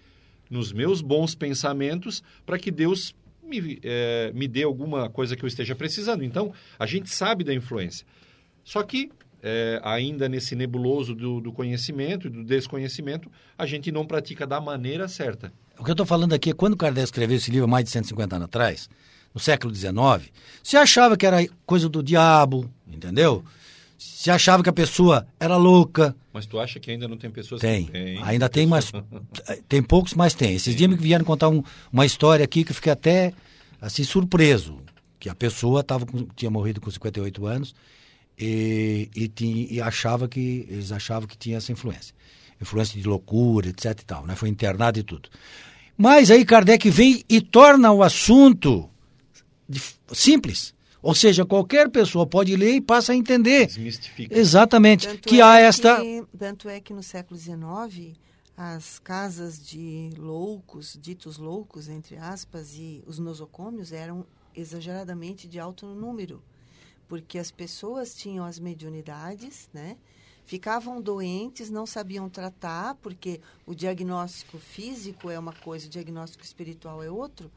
nos 0.49 0.73
meus 0.73 0.99
bons 0.99 1.33
pensamentos 1.33 2.21
para 2.45 2.59
que 2.59 2.69
Deus 2.69 3.15
me, 3.41 3.79
é, 3.83 4.33
me 4.35 4.45
dê 4.45 4.63
alguma 4.63 5.09
coisa 5.09 5.37
que 5.37 5.45
eu 5.45 5.47
esteja 5.47 5.73
precisando. 5.73 6.21
Então, 6.21 6.51
a 6.77 6.85
gente 6.85 7.09
sabe 7.09 7.45
da 7.45 7.53
influência. 7.53 8.05
Só 8.61 8.83
que, 8.83 9.09
é, 9.41 9.79
ainda 9.83 10.27
nesse 10.27 10.55
nebuloso 10.55 11.13
do, 11.13 11.39
do 11.39 11.51
conhecimento 11.51 12.27
e 12.27 12.29
do 12.29 12.43
desconhecimento, 12.43 13.31
a 13.57 13.65
gente 13.65 13.91
não 13.91 14.05
pratica 14.05 14.45
da 14.47 14.59
maneira 14.59 15.07
certa. 15.07 15.51
O 15.77 15.83
que 15.83 15.91
eu 15.91 15.93
estou 15.93 16.05
falando 16.05 16.33
aqui 16.33 16.49
é 16.49 16.53
quando 16.53 16.75
Kardec 16.75 17.05
escreveu 17.05 17.37
esse 17.37 17.51
livro 17.51 17.67
mais 17.67 17.85
de 17.85 17.91
150 17.91 18.35
anos 18.35 18.45
atrás, 18.45 18.89
no 19.33 19.39
século 19.39 19.73
XIX, 19.73 20.31
se 20.63 20.75
achava 20.77 21.15
que 21.15 21.25
era 21.25 21.45
coisa 21.65 21.87
do 21.87 22.01
diabo, 22.01 22.69
entendeu? 22.87 23.43
Se 23.97 24.31
achava 24.31 24.63
que 24.63 24.69
a 24.69 24.73
pessoa 24.73 25.27
era 25.39 25.55
louca. 25.57 26.15
Mas 26.33 26.45
tu 26.45 26.59
acha 26.59 26.79
que 26.79 26.89
ainda 26.89 27.07
não 27.07 27.17
tem 27.17 27.29
pessoas 27.29 27.61
tem. 27.61 27.85
que 27.85 27.91
tem? 27.91 28.23
Ainda 28.23 28.49
tem, 28.49 28.65
mas 28.65 28.91
tem 29.67 29.81
poucos, 29.81 30.13
mas 30.13 30.33
tem. 30.33 30.55
Esses 30.55 30.75
tem. 30.75 30.77
dias 30.77 30.89
me 30.89 30.95
vieram 30.95 31.25
contar 31.25 31.49
um, 31.49 31.63
uma 31.91 32.05
história 32.05 32.43
aqui 32.43 32.63
que 32.63 32.71
eu 32.71 32.75
fiquei 32.75 32.91
até 32.91 33.33
assim 33.79 34.03
surpreso, 34.03 34.79
que 35.19 35.29
a 35.29 35.35
pessoa 35.35 35.83
tava 35.83 36.05
com, 36.05 36.25
tinha 36.35 36.49
morrido 36.49 36.81
com 36.81 36.89
58 36.89 37.45
anos 37.45 37.75
e, 38.37 39.09
e, 39.15 39.27
tinha, 39.27 39.67
e 39.69 39.81
achava 39.81 40.27
que 40.27 40.67
eles 40.69 40.91
achavam 40.91 41.27
que 41.27 41.37
tinha 41.37 41.57
essa 41.57 41.71
influência, 41.71 42.13
influência 42.61 42.99
de 42.99 43.07
loucura, 43.07 43.69
etc 43.69 43.99
e 43.99 44.05
tal, 44.05 44.25
né? 44.25 44.35
Foi 44.35 44.49
internado 44.49 44.99
e 44.99 45.03
tudo. 45.03 45.29
Mas 45.97 46.29
aí 46.29 46.45
Kardec 46.45 46.89
vem 46.89 47.23
e 47.27 47.41
torna 47.41 47.91
o 47.91 48.03
assunto 48.03 48.89
simples. 50.13 50.75
Ou 51.01 51.15
seja, 51.15 51.45
qualquer 51.45 51.89
pessoa 51.89 52.27
pode 52.27 52.55
ler 52.55 52.75
e 52.75 52.81
passa 52.81 53.13
a 53.13 53.15
entender. 53.15 53.67
Desmistifica. 53.67 54.37
Exatamente. 54.37 55.07
Tanto 55.07 55.27
que 55.27 55.39
é 55.39 55.43
há 55.43 55.59
esta. 55.59 56.01
Que, 56.01 56.23
tanto 56.37 56.69
é 56.69 56.79
que 56.79 56.93
no 56.93 57.01
século 57.01 57.39
XIX, 57.39 58.17
as 58.55 58.99
casas 58.99 59.65
de 59.65 60.11
loucos, 60.17 60.97
ditos 60.99 61.37
loucos, 61.37 61.87
entre 61.87 62.17
aspas, 62.17 62.73
e 62.75 63.03
os 63.07 63.19
nosocômios 63.19 63.91
eram 63.91 64.25
exageradamente 64.55 65.47
de 65.47 65.59
alto 65.59 65.85
número. 65.87 66.43
Porque 67.07 67.37
as 67.37 67.51
pessoas 67.51 68.15
tinham 68.15 68.45
as 68.45 68.59
mediunidades, 68.59 69.69
né? 69.73 69.97
Ficavam 70.45 71.01
doentes, 71.01 71.69
não 71.69 71.85
sabiam 71.85 72.29
tratar, 72.29 72.95
porque 72.95 73.41
o 73.65 73.75
diagnóstico 73.75 74.57
físico 74.57 75.29
é 75.29 75.37
uma 75.37 75.51
coisa, 75.51 75.87
o 75.87 75.89
diagnóstico 75.89 76.43
espiritual 76.43 77.03
é 77.03 77.11
outro 77.11 77.51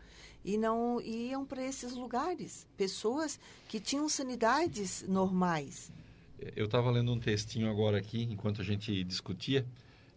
e 0.45 0.57
não 0.57 1.01
iam 1.01 1.45
para 1.45 1.64
esses 1.64 1.93
lugares. 1.93 2.66
Pessoas 2.77 3.39
que 3.68 3.79
tinham 3.79 4.09
sanidades 4.09 5.05
normais. 5.07 5.93
Eu 6.57 6.64
estava 6.64 6.91
lendo 6.91 7.12
um 7.12 7.20
textinho 7.20 7.70
agora 7.70 7.99
aqui, 7.99 8.22
enquanto 8.22 8.62
a 8.62 8.64
gente 8.64 9.05
discutia, 9.05 9.66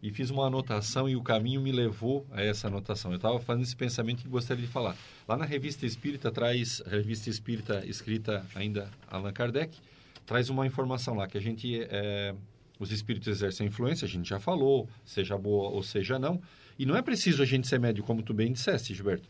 e 0.03 0.11
fiz 0.11 0.29
uma 0.29 0.45
anotação 0.45 1.07
e 1.07 1.15
o 1.15 1.23
caminho 1.23 1.61
me 1.61 1.71
levou 1.71 2.27
a 2.29 2.43
essa 2.43 2.67
anotação. 2.67 3.11
Eu 3.11 3.15
estava 3.15 3.39
fazendo 3.39 3.63
esse 3.63 3.75
pensamento 3.75 4.21
que 4.21 4.27
gostaria 4.27 4.65
de 4.65 4.69
falar. 4.69 4.97
Lá 5.25 5.37
na 5.37 5.45
Revista 5.45 5.85
Espírita, 5.85 6.29
traz, 6.29 6.83
Revista 6.85 7.29
Espírita 7.29 7.81
escrita 7.87 8.45
ainda 8.53 8.91
Allan 9.09 9.31
Kardec, 9.31 9.79
traz 10.25 10.49
uma 10.49 10.67
informação 10.67 11.15
lá 11.15 11.25
que 11.25 11.37
a 11.37 11.41
gente, 11.41 11.87
é, 11.89 12.35
os 12.77 12.91
espíritos 12.91 13.29
exercem 13.29 13.67
influência, 13.67 14.05
a 14.05 14.09
gente 14.09 14.27
já 14.27 14.41
falou, 14.41 14.89
seja 15.05 15.37
boa 15.37 15.69
ou 15.69 15.81
seja 15.81 16.19
não, 16.19 16.41
e 16.77 16.85
não 16.85 16.97
é 16.97 17.01
preciso 17.01 17.41
a 17.41 17.45
gente 17.45 17.65
ser 17.65 17.79
médio, 17.79 18.03
como 18.03 18.21
tu 18.21 18.33
bem 18.33 18.51
disseste, 18.51 18.93
Gilberto 18.93 19.29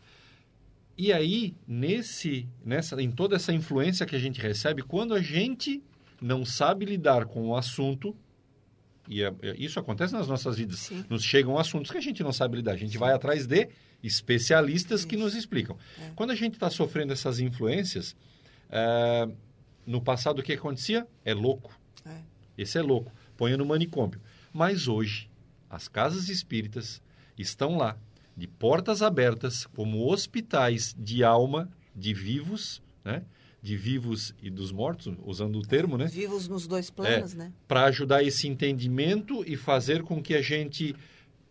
E 0.98 1.12
aí, 1.12 1.54
nesse, 1.68 2.48
nessa, 2.64 3.00
em 3.00 3.12
toda 3.12 3.36
essa 3.36 3.52
influência 3.52 4.04
que 4.04 4.16
a 4.16 4.20
gente 4.20 4.40
recebe, 4.40 4.82
quando 4.82 5.14
a 5.14 5.22
gente 5.22 5.80
não 6.20 6.44
sabe 6.44 6.84
lidar 6.84 7.26
com 7.26 7.50
o 7.50 7.56
assunto, 7.56 8.16
e 9.08 9.22
é, 9.22 9.32
é, 9.42 9.54
isso 9.58 9.78
acontece 9.78 10.12
nas 10.12 10.28
nossas 10.28 10.56
vidas, 10.56 10.78
Sim. 10.78 11.04
nos 11.08 11.22
chegam 11.22 11.58
assuntos 11.58 11.90
que 11.90 11.98
a 11.98 12.00
gente 12.00 12.22
não 12.22 12.32
sabe 12.32 12.56
lidar. 12.56 12.72
A 12.72 12.76
gente 12.76 12.96
vai 12.96 13.12
atrás 13.12 13.46
de 13.46 13.68
especialistas 14.02 15.04
que 15.04 15.16
nos 15.16 15.34
explicam. 15.34 15.76
É. 16.00 16.10
Quando 16.14 16.30
a 16.30 16.34
gente 16.34 16.54
está 16.54 16.70
sofrendo 16.70 17.12
essas 17.12 17.38
influências, 17.38 18.16
é, 18.70 19.28
no 19.86 20.00
passado 20.00 20.38
o 20.38 20.42
que 20.42 20.52
acontecia? 20.52 21.06
É 21.24 21.34
louco. 21.34 21.78
É. 22.04 22.20
Esse 22.56 22.78
é 22.78 22.82
louco. 22.82 23.12
Ponha 23.36 23.56
no 23.56 23.66
manicômio. 23.66 24.20
Mas 24.52 24.88
hoje, 24.88 25.30
as 25.68 25.88
casas 25.88 26.28
espíritas 26.28 27.02
estão 27.36 27.76
lá, 27.76 27.98
de 28.36 28.46
portas 28.46 29.02
abertas, 29.02 29.66
como 29.66 30.10
hospitais 30.10 30.94
de 30.98 31.22
alma, 31.22 31.68
de 31.94 32.14
vivos, 32.14 32.82
né? 33.04 33.22
De 33.64 33.78
vivos 33.78 34.34
e 34.42 34.50
dos 34.50 34.70
mortos, 34.70 35.10
usando 35.24 35.58
o 35.58 35.62
termo, 35.62 35.96
né? 35.96 36.04
Vivos 36.04 36.46
nos 36.48 36.66
dois 36.66 36.90
planos, 36.90 37.32
né? 37.32 37.50
Para 37.66 37.84
ajudar 37.86 38.22
esse 38.22 38.46
entendimento 38.46 39.42
e 39.46 39.56
fazer 39.56 40.02
com 40.02 40.22
que 40.22 40.34
a 40.34 40.42
gente, 40.42 40.94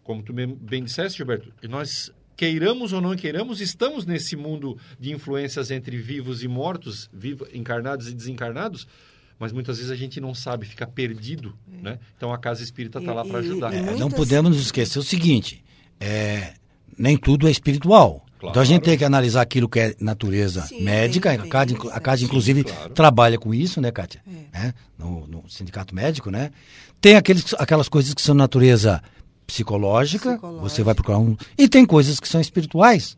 como 0.03 0.21
tu 0.21 0.31
bem- 0.31 0.55
disseste, 0.83 1.17
Gilberto, 1.17 1.51
nós 1.67 2.11
queiramos 2.37 2.93
ou 2.93 3.01
não 3.01 3.15
queiramos, 3.15 3.61
estamos 3.61 4.05
nesse 4.05 4.35
mundo 4.35 4.77
de 4.99 5.11
influências 5.11 5.71
entre 5.71 5.97
vivos 5.97 6.43
e 6.43 6.47
mortos, 6.47 7.09
vivo, 7.11 7.47
encarnados 7.51 8.07
e 8.07 8.13
desencarnados, 8.13 8.87
mas 9.39 9.51
muitas 9.51 9.77
vezes 9.77 9.91
a 9.91 9.95
gente 9.95 10.21
não 10.21 10.35
sabe, 10.35 10.67
fica 10.67 10.85
perdido, 10.85 11.57
né? 11.67 11.97
Então 12.15 12.31
a 12.31 12.37
casa 12.37 12.61
espírita 12.63 12.99
está 12.99 13.11
lá 13.11 13.25
para 13.25 13.39
e- 13.41 13.45
ajudar. 13.49 13.73
e 13.73 13.77
É, 13.77 13.81
muitas- 13.81 13.99
Não 13.99 14.11
podemos 14.11 14.51
nos 14.51 14.61
esquecer 14.65 14.99
o 14.99 15.03
seguinte: 15.03 15.63
é, 15.99 16.53
nem 16.95 17.17
tudo 17.17 17.47
é 17.47 17.51
espiritual. 17.51 18.23
Claro. 18.43 18.51
Então 18.51 18.61
a 18.61 18.65
gente 18.65 18.81
tem 18.83 18.97
que 18.97 19.05
analisar 19.05 19.41
aquilo 19.41 19.69
que 19.69 19.79
é 19.79 19.95
natureza 20.01 20.63
Sim, 20.63 20.83
médica. 20.83 21.29
tem- 21.29 21.39
a 21.39 21.47
CAD, 21.49 21.73
isso, 21.75 21.89
a 21.89 21.95
é. 21.95 21.99
CAD 22.01 22.19
Sim, 22.19 22.25
inclusive, 22.25 22.63
claro. 22.65 22.89
trabalha 22.93 23.37
com 23.39 23.53
isso, 23.53 23.79
né, 23.79 23.89
Kátia? 23.89 24.21
É. 24.53 24.59
Né? 24.59 24.73
No, 24.99 25.25
no 25.27 25.49
sindicato 25.49 25.95
médico, 25.95 26.29
né? 26.29 26.51
Tem 26.99 27.15
aqueles, 27.15 27.53
aquelas 27.57 27.87
coisas 27.87 28.13
que 28.13 28.21
são 28.21 28.35
natureza 28.35 29.01
psicológica, 29.47 30.31
Psicológica. 30.31 30.61
você 30.69 30.83
vai 30.83 30.93
procurar 30.93 31.19
um. 31.19 31.37
E 31.57 31.69
tem 31.69 31.85
coisas 31.85 32.19
que 32.19 32.27
são 32.27 32.41
espirituais. 32.41 33.17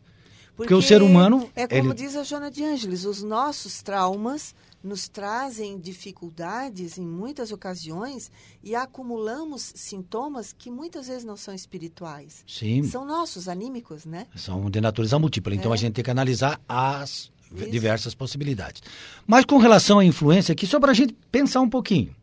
Porque 0.55 0.73
o 0.73 0.81
ser 0.81 1.01
humano, 1.01 1.49
É 1.55 1.67
como 1.67 1.91
ele- 1.91 1.93
diz 1.95 2.15
a 2.15 2.23
Joana 2.23 2.49
de 2.51 2.63
Ângeles, 2.63 3.03
os 3.03 3.21
nossos 3.23 3.81
traumas 3.81 4.53
nos 4.85 5.09
trazem 5.09 5.79
dificuldades 5.79 6.97
em 6.99 7.05
muitas 7.05 7.51
ocasiões 7.51 8.31
e 8.63 8.75
acumulamos 8.75 9.73
sintomas 9.75 10.53
que 10.53 10.69
muitas 10.69 11.07
vezes 11.07 11.23
não 11.25 11.35
são 11.35 11.53
espirituais. 11.55 12.43
Sim, 12.47 12.83
São 12.83 13.03
nossos, 13.03 13.47
anímicos, 13.49 14.05
né? 14.05 14.27
são 14.35 14.69
de 14.69 14.79
natureza 14.79 15.17
múltipla. 15.17 15.55
Então 15.55 15.71
É. 15.71 15.73
a 15.73 15.77
gente 15.77 15.93
tem 15.93 16.03
que 16.03 16.11
analisar 16.11 16.61
as 16.69 17.31
Isso. 17.51 17.69
diversas 17.71 18.13
possibilidades. 18.13 18.83
Mas 19.25 19.43
com 19.43 19.57
relação 19.57 19.97
à 19.99 20.05
influência 20.05 20.53
aqui, 20.53 20.67
só 20.67 20.79
para 20.79 20.91
a 20.91 20.95
gente 20.95 21.13
pensar 21.31 21.61
um 21.61 21.69
pouquinho. 21.69 22.15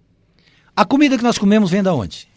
A 0.74 0.84
comida 0.84 1.18
que 1.18 1.24
nós 1.24 1.36
comemos 1.36 1.68
vem 1.70 1.82
da 1.82 1.92
onde? 1.92 2.28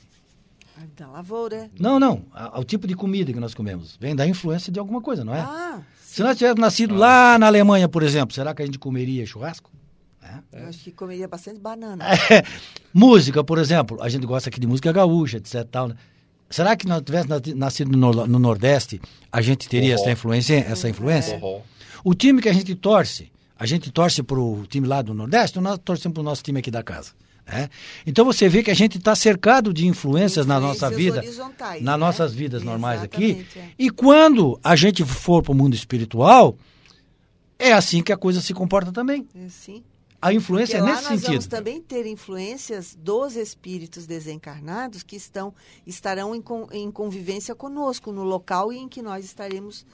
Da 0.98 1.08
lavoura. 1.10 1.70
Não, 1.80 2.00
não. 2.00 2.26
O 2.56 2.64
tipo 2.64 2.88
de 2.88 2.96
comida 2.96 3.32
que 3.32 3.40
nós 3.40 3.54
comemos 3.54 3.96
vem 4.00 4.16
da 4.16 4.26
influência 4.28 4.72
de 4.72 4.80
alguma 4.80 5.02
coisa, 5.02 5.24
não 5.24 5.34
é? 5.36 5.40
Ah, 5.42 5.82
Se 6.04 6.24
nós 6.24 6.38
tivéssemos 6.38 6.62
nascido 6.62 6.96
lá 6.96 7.38
na 7.38 7.48
Alemanha, 7.48 7.88
por 7.90 8.02
exemplo, 8.02 8.34
será 8.34 8.54
que 8.56 8.62
a 8.62 8.66
gente 8.66 8.80
comeria 8.80 9.26
churrasco? 9.26 9.70
Eu 10.52 10.68
acho 10.68 10.80
que 10.80 10.92
comeria 10.92 11.28
bastante 11.28 11.60
banana. 11.60 12.06
música, 12.94 13.44
por 13.44 13.58
exemplo, 13.58 14.02
a 14.02 14.10
gente 14.10 14.26
gosta 14.26 14.50
aqui 14.50 14.60
de 14.60 14.68
música 14.68 14.92
gaúcha, 14.92 15.38
etc. 15.38 15.64
Tal, 15.70 15.90
né? 15.90 15.96
Será 16.50 16.76
que 16.76 16.88
nós 16.88 17.02
tivéssemos 17.02 17.42
nascido 17.56 17.98
no, 17.98 18.28
no 18.28 18.40
Nordeste, 18.40 19.02
a 19.32 19.42
gente 19.42 19.68
teria 19.68 19.96
Forró. 19.96 20.04
essa 20.04 20.12
influência? 20.12 20.54
Essa 20.56 20.90
influência? 20.90 21.40
Forró. 21.40 21.62
O 22.04 22.14
time 22.14 22.42
que 22.42 22.50
a 22.50 22.54
gente 22.54 22.76
torce, 22.76 23.32
a 23.58 23.66
gente 23.66 23.92
torce 23.92 24.22
para 24.22 24.40
o 24.40 24.66
time 24.68 24.88
lá 24.88 25.02
do 25.02 25.14
Nordeste, 25.14 25.58
ou 25.58 25.64
nós 25.64 25.80
torcemos 25.84 26.14
para 26.14 26.22
o 26.22 26.24
nosso 26.24 26.44
time 26.44 26.60
aqui 26.60 26.70
da 26.70 26.84
casa. 26.84 27.14
né? 27.48 27.68
Então 28.06 28.24
você 28.24 28.48
vê 28.48 28.62
que 28.62 28.70
a 28.70 28.76
gente 28.76 28.98
está 28.98 29.16
cercado 29.16 29.74
de 29.74 29.88
influências 29.88 30.46
na 30.46 30.60
nossa 30.60 30.88
Influências 30.88 30.98
vida, 30.98 31.18
horizontais, 31.18 31.82
nas 31.82 32.00
né? 32.00 32.06
nossas 32.06 32.34
vidas 32.34 32.64
normais 32.64 33.02
aqui. 33.02 33.24
Exatamente, 33.26 33.60
é. 33.60 33.70
E 33.80 33.90
quando 33.90 34.60
a 34.64 34.76
gente 34.76 35.04
for 35.04 35.42
para 35.42 35.52
o 35.52 35.56
mundo 35.56 35.74
espiritual, 35.74 36.56
é 37.58 37.74
assim 37.74 38.04
que 38.04 38.14
a 38.14 38.18
coisa 38.18 38.40
se 38.40 38.54
comporta 38.54 38.92
também. 38.92 39.28
É 39.36 39.50
sim. 39.50 39.84
A 40.22 40.34
influência 40.34 40.80
Porque 40.80 40.90
é 40.90 40.94
nesse 40.94 41.10
nós 41.10 41.22
vamos 41.22 41.26
sentido. 41.26 41.50
também 41.50 41.82
ter 41.82 42.06
influências 42.06 42.96
dos 43.00 43.36
espíritos 43.36 44.08
desencarnados 44.08 45.04
que 45.04 45.16
estão 45.16 45.54
estarão 45.86 46.34
em, 46.36 46.44
em 46.72 46.92
convivência 46.92 47.54
conosco 47.54 48.12
no 48.12 48.24
local 48.24 48.74
em 48.74 48.88
que 48.88 49.02
nós 49.02 49.24
estaremos 49.24 49.86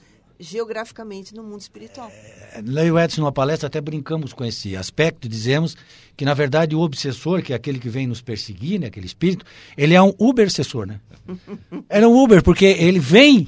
geograficamente 0.42 1.34
no 1.34 1.42
mundo 1.42 1.60
espiritual. 1.60 2.10
Lá 2.64 2.82
eu 2.82 2.86
e 2.88 2.90
o 2.90 2.98
Edson, 2.98 3.20
numa 3.20 3.32
palestra, 3.32 3.68
até 3.68 3.80
brincamos 3.80 4.32
com 4.32 4.44
esse 4.44 4.76
aspecto, 4.76 5.28
dizemos 5.28 5.76
que, 6.16 6.24
na 6.24 6.34
verdade, 6.34 6.74
o 6.74 6.80
obsessor, 6.80 7.42
que 7.42 7.52
é 7.52 7.56
aquele 7.56 7.78
que 7.78 7.88
vem 7.88 8.06
nos 8.06 8.20
perseguir, 8.20 8.80
né, 8.80 8.88
aquele 8.88 9.06
espírito, 9.06 9.44
ele 9.76 9.94
é 9.94 10.02
um 10.02 10.12
ubercessor, 10.18 10.86
né? 10.86 11.00
Era 11.88 12.08
um 12.08 12.22
Uber, 12.22 12.42
porque 12.42 12.64
ele 12.64 12.98
vem, 12.98 13.46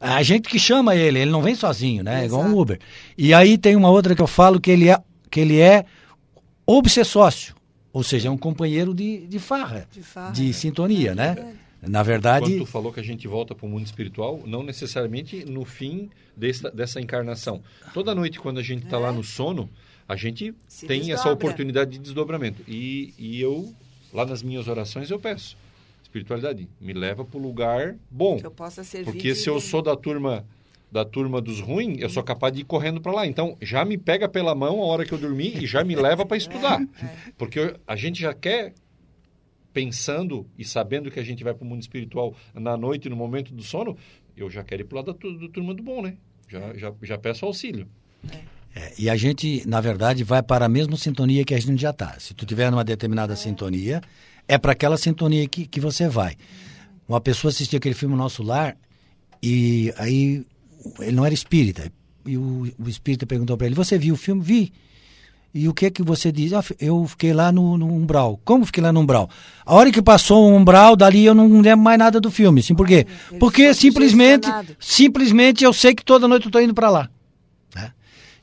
a 0.00 0.22
gente 0.22 0.48
que 0.48 0.58
chama 0.58 0.94
ele, 0.96 1.18
ele 1.18 1.30
não 1.30 1.42
vem 1.42 1.54
sozinho, 1.54 2.02
né? 2.02 2.22
É 2.22 2.24
igual 2.26 2.42
um. 2.42 2.58
Uber. 2.58 2.80
E 3.18 3.34
aí 3.34 3.58
tem 3.58 3.76
uma 3.76 3.90
outra 3.90 4.14
que 4.14 4.22
eu 4.22 4.26
falo 4.26 4.60
que 4.60 4.70
ele 4.70 4.88
é, 4.88 4.98
que 5.30 5.40
ele 5.40 5.58
é 5.60 5.84
obsessócio, 6.66 7.54
ou 7.92 8.02
seja, 8.02 8.28
é 8.28 8.30
um 8.30 8.36
companheiro 8.38 8.94
de, 8.94 9.26
de 9.26 9.38
farra, 9.38 9.88
De 9.92 10.02
farra. 10.02 10.32
de 10.32 10.52
sintonia, 10.52 11.12
É 11.12 11.14
né? 11.14 11.56
Na 11.82 12.02
verdade, 12.02 12.46
Quando 12.46 12.58
tu 12.60 12.66
falou 12.66 12.92
que 12.92 12.98
a 12.98 13.02
gente 13.02 13.28
volta 13.28 13.54
para 13.54 13.64
o 13.64 13.68
mundo 13.68 13.84
espiritual, 13.86 14.42
não 14.44 14.62
necessariamente 14.62 15.44
no 15.44 15.64
fim 15.64 16.10
dessa, 16.36 16.70
dessa 16.70 17.00
encarnação. 17.00 17.62
Toda 17.94 18.12
noite, 18.14 18.40
quando 18.40 18.58
a 18.58 18.62
gente 18.62 18.84
está 18.84 18.98
lá 18.98 19.12
no 19.12 19.22
sono, 19.22 19.68
a 20.08 20.16
gente 20.16 20.52
Se 20.66 20.86
tem 20.86 21.00
essa 21.02 21.08
desdobra. 21.24 21.32
oportunidade 21.34 21.90
de 21.92 21.98
desdobramento. 21.98 22.62
E, 22.66 23.14
e 23.16 23.40
eu, 23.40 23.72
lá 24.12 24.24
nas 24.26 24.42
minhas 24.42 24.66
orações, 24.66 25.10
eu 25.10 25.20
peço. 25.20 25.56
Espiritualidade, 26.02 26.66
me 26.80 26.92
leva 26.92 27.24
para 27.24 27.38
o 27.38 27.42
lugar 27.42 27.94
bom. 28.10 28.38
Que 28.38 28.46
eu 28.46 28.50
possa 28.50 28.82
servir 28.82 29.12
Porque 29.12 29.28
de 29.32 29.36
se 29.36 29.48
eu 29.48 29.60
sou 29.60 29.80
da 29.82 29.94
turma 29.94 30.44
da 30.96 31.04
turma 31.04 31.42
dos 31.42 31.60
ruins, 31.60 31.98
eu 32.00 32.08
sou 32.08 32.22
capaz 32.22 32.54
de 32.54 32.62
ir 32.62 32.64
correndo 32.64 33.02
para 33.02 33.12
lá. 33.12 33.26
Então, 33.26 33.54
já 33.60 33.84
me 33.84 33.98
pega 33.98 34.26
pela 34.26 34.54
mão 34.54 34.80
a 34.80 34.86
hora 34.86 35.04
que 35.04 35.12
eu 35.12 35.18
dormir 35.18 35.62
e 35.62 35.66
já 35.66 35.84
me 35.84 35.94
leva 35.94 36.24
para 36.24 36.38
estudar. 36.38 36.80
Porque 37.36 37.58
eu- 37.58 37.76
a 37.86 37.94
gente 37.96 38.18
já 38.20 38.32
quer 38.32 38.72
pensando 39.74 40.46
e 40.58 40.64
sabendo 40.64 41.10
que 41.10 41.20
a 41.20 41.22
gente 41.22 41.44
vai 41.44 41.52
para 41.52 41.64
o 41.64 41.68
mundo 41.68 41.82
espiritual 41.82 42.34
na 42.54 42.76
noite, 42.78 43.10
no 43.10 43.16
momento 43.16 43.52
do 43.52 43.62
sono, 43.62 43.94
eu 44.34 44.48
já 44.48 44.64
quero 44.64 44.82
ir 44.82 44.84
para 44.86 44.96
lado 44.96 45.12
da 45.12 45.18
do 45.18 45.48
turma 45.50 45.74
do 45.74 45.82
bom, 45.82 46.00
né? 46.00 46.14
Já, 46.48 46.74
já, 46.74 46.92
já 47.02 47.18
peço 47.18 47.44
auxílio. 47.44 47.86
É, 48.74 48.92
e 48.98 49.10
a 49.10 49.16
gente, 49.16 49.66
na 49.68 49.80
verdade, 49.80 50.24
vai 50.24 50.42
para 50.42 50.64
a 50.64 50.68
mesma 50.68 50.96
sintonia 50.96 51.44
que 51.44 51.54
a 51.54 51.60
gente 51.60 51.80
já 51.80 51.90
está. 51.90 52.18
Se 52.18 52.32
tu 52.32 52.46
tiver 52.46 52.70
numa 52.70 52.84
determinada 52.84 53.36
sintonia, 53.36 54.00
é 54.48 54.56
para 54.56 54.72
aquela 54.72 54.96
sintonia 54.96 55.46
que, 55.46 55.66
que 55.66 55.80
você 55.80 56.08
vai. 56.08 56.36
Uma 57.06 57.20
pessoa 57.20 57.50
assistia 57.50 57.76
aquele 57.78 57.94
filme 57.94 58.16
Nosso 58.16 58.42
Lar 58.42 58.76
e 59.42 59.92
aí 59.98 60.44
ele 61.00 61.12
não 61.16 61.24
era 61.24 61.34
espírita. 61.34 61.90
E 62.24 62.36
o, 62.36 62.66
o 62.78 62.88
espírita 62.88 63.26
perguntou 63.26 63.56
para 63.56 63.66
ele: 63.66 63.74
Você 63.76 63.98
viu 63.98 64.14
o 64.14 64.18
filme? 64.18 64.42
Vi. 64.42 64.72
E 65.54 65.68
o 65.68 65.72
que 65.72 65.86
é 65.86 65.90
que 65.90 66.02
você 66.02 66.30
diz? 66.30 66.52
"Ah, 66.52 66.62
eu 66.78 67.06
fiquei 67.06 67.32
lá 67.32 67.50
no, 67.50 67.78
no 67.78 67.86
umbral. 67.86 68.38
Como 68.44 68.66
fiquei 68.66 68.82
lá 68.82 68.92
no 68.92 69.00
umbral? 69.00 69.30
A 69.64 69.74
hora 69.74 69.90
que 69.90 70.02
passou 70.02 70.44
o 70.50 70.54
umbral, 70.54 70.94
dali 70.96 71.24
eu 71.24 71.34
não 71.34 71.60
lembro 71.62 71.82
mais 71.84 71.98
nada 71.98 72.20
do 72.20 72.30
filme. 72.30 72.62
Sim, 72.62 72.74
por 72.74 72.86
quê? 72.86 73.06
ele 73.30 73.38
Porque 73.40 73.72
simplesmente, 73.72 74.48
simplesmente 74.78 75.64
eu 75.64 75.72
sei 75.72 75.94
que 75.94 76.04
toda 76.04 76.28
noite 76.28 76.44
eu 76.44 76.48
estou 76.50 76.60
indo 76.60 76.74
para 76.74 76.90
lá. 76.90 77.08
né? 77.74 77.92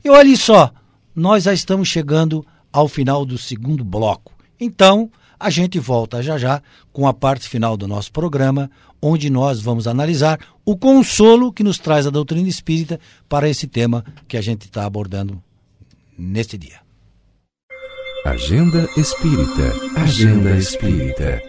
E 0.04 0.10
olha 0.10 0.36
só, 0.36 0.72
nós 1.14 1.44
já 1.44 1.52
estamos 1.54 1.86
chegando 1.88 2.44
ao 2.72 2.88
final 2.88 3.24
do 3.24 3.38
segundo 3.38 3.84
bloco. 3.84 4.32
Então, 4.58 5.08
a 5.38 5.50
gente 5.50 5.78
volta 5.78 6.22
já 6.22 6.38
já 6.38 6.62
com 6.92 7.06
a 7.06 7.12
parte 7.12 7.48
final 7.48 7.76
do 7.76 7.86
nosso 7.86 8.12
programa, 8.12 8.70
onde 9.00 9.28
nós 9.28 9.60
vamos 9.60 9.86
analisar 9.86 10.38
o 10.64 10.76
consolo 10.76 11.52
que 11.52 11.62
nos 11.62 11.78
traz 11.78 12.06
a 12.06 12.10
doutrina 12.10 12.48
espírita 12.48 12.98
para 13.28 13.48
esse 13.48 13.66
tema 13.66 14.04
que 14.26 14.36
a 14.36 14.40
gente 14.40 14.62
está 14.62 14.84
abordando 14.84 15.42
neste 16.18 16.56
dia. 16.56 16.84
Agenda 18.24 18.88
Espírita. 18.96 19.72
Agenda 19.96 20.56
Espírita. 20.56 21.42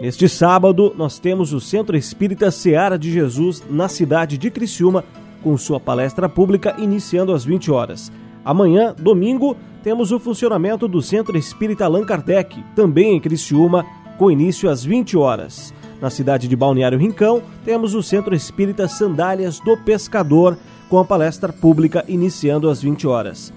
Neste 0.00 0.28
sábado, 0.28 0.92
nós 0.96 1.20
temos 1.20 1.52
o 1.52 1.60
Centro 1.60 1.96
Espírita 1.96 2.50
Seara 2.50 2.98
de 2.98 3.12
Jesus 3.12 3.62
na 3.70 3.88
cidade 3.88 4.36
de 4.36 4.50
Criciúma, 4.50 5.04
com 5.42 5.56
sua 5.56 5.78
palestra 5.78 6.28
pública 6.28 6.74
iniciando 6.78 7.32
às 7.32 7.44
20 7.44 7.70
horas. 7.70 8.10
Amanhã, 8.44 8.92
domingo, 8.98 9.56
temos 9.82 10.12
o 10.12 10.18
funcionamento 10.18 10.86
do 10.86 11.00
Centro 11.00 11.36
Espírita 11.36 11.84
Allan 11.84 12.04
Kardec, 12.04 12.62
também 12.74 13.16
em 13.16 13.20
Criciúma, 13.20 13.84
com 14.18 14.30
início 14.30 14.68
às 14.68 14.84
20 14.84 15.16
horas. 15.16 15.72
Na 16.00 16.10
cidade 16.10 16.48
de 16.48 16.56
Balneário 16.56 16.98
Rincão, 16.98 17.42
temos 17.64 17.94
o 17.94 18.02
Centro 18.02 18.34
Espírita 18.34 18.88
Sandálias 18.88 19.60
do 19.60 19.76
Pescador, 19.76 20.56
com 20.88 20.98
a 20.98 21.04
palestra 21.04 21.52
pública 21.52 22.04
iniciando 22.08 22.68
às 22.68 22.82
20 22.82 23.06
horas. 23.06 23.52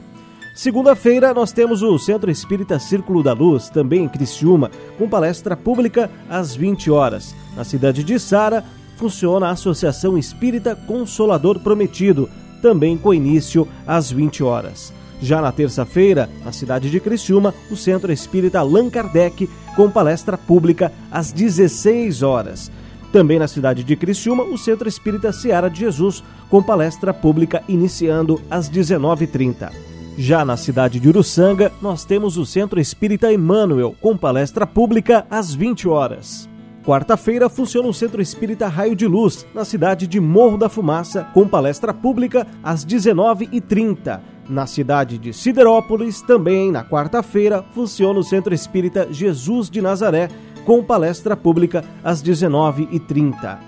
Segunda-feira, 0.56 1.34
nós 1.34 1.52
temos 1.52 1.82
o 1.82 1.98
Centro 1.98 2.30
Espírita 2.30 2.78
Círculo 2.80 3.24
da 3.24 3.34
Luz, 3.34 3.70
também 3.70 4.04
em 4.04 4.10
Criciúma, 4.10 4.70
com 4.98 5.10
palestra 5.10 5.58
pública 5.58 6.12
às 6.30 6.56
20 6.56 6.92
horas. 6.92 7.36
Na 7.58 7.64
cidade 7.64 8.04
de 8.04 8.20
Sara, 8.20 8.64
funciona 8.96 9.48
a 9.48 9.52
Associação 9.52 10.18
Espírita 10.18 10.76
Consolador 10.76 11.60
Prometido, 11.60 12.30
também 12.62 12.98
com 12.98 13.14
início 13.14 13.68
às 13.88 14.12
20 14.12 14.44
horas. 14.44 14.94
Já 15.24 15.42
na 15.42 15.54
terça-feira, 15.54 16.30
na 16.44 16.52
cidade 16.52 16.90
de 16.90 17.00
Criciúma, 17.00 17.54
o 17.72 17.78
Centro 17.78 18.12
Espírita 18.12 18.60
Allan 18.60 18.90
Kardec, 18.90 19.50
com 19.74 19.90
palestra 19.90 20.38
pública 20.38 20.92
às 21.10 21.32
16 21.32 22.22
horas. 22.22 22.70
Também 23.14 23.40
na 23.40 23.48
cidade 23.48 23.86
de 23.86 23.96
Criciúma, 23.96 24.44
o 24.44 24.58
Centro 24.58 24.90
Espírita 24.90 25.32
Seara 25.32 25.70
de 25.70 25.80
Jesus, 25.80 26.22
com 26.50 26.62
palestra 26.62 27.14
pública 27.14 27.64
iniciando 27.70 28.42
às 28.52 28.70
19h30. 28.70 29.72
Já 30.18 30.44
na 30.44 30.58
cidade 30.58 31.00
de 31.00 31.08
Uruçanga, 31.08 31.72
nós 31.82 32.04
temos 32.04 32.36
o 32.36 32.46
Centro 32.46 32.78
Espírita 32.78 33.32
Emmanuel, 33.32 33.96
com 34.02 34.18
palestra 34.18 34.68
pública 34.68 35.26
às 35.32 35.54
20 35.54 35.88
horas. 35.88 36.53
Quarta-feira 36.86 37.48
funciona 37.48 37.88
o 37.88 37.94
Centro 37.94 38.22
Espírita 38.22 38.68
Raio 38.68 38.94
de 38.94 39.08
Luz, 39.08 39.48
na 39.56 39.64
cidade 39.64 40.06
de 40.06 40.20
Morro 40.20 40.58
da 40.58 40.68
Fumaça, 40.68 41.26
com 41.34 41.48
palestra 41.48 41.94
pública 41.94 42.46
às 42.62 42.86
19h30. 42.86 44.20
Na 44.50 44.68
cidade 44.68 45.18
de 45.18 45.32
Siderópolis, 45.32 46.22
também 46.22 46.74
na 46.74 46.84
quarta-feira, 46.84 47.64
funciona 47.74 48.20
o 48.20 48.24
Centro 48.24 48.54
Espírita 48.54 49.08
Jesus 49.10 49.70
de 49.70 49.82
Nazaré, 49.82 50.28
com 50.66 50.84
palestra 50.84 51.38
pública 51.38 51.86
às 52.04 52.22
19h30. 52.22 53.60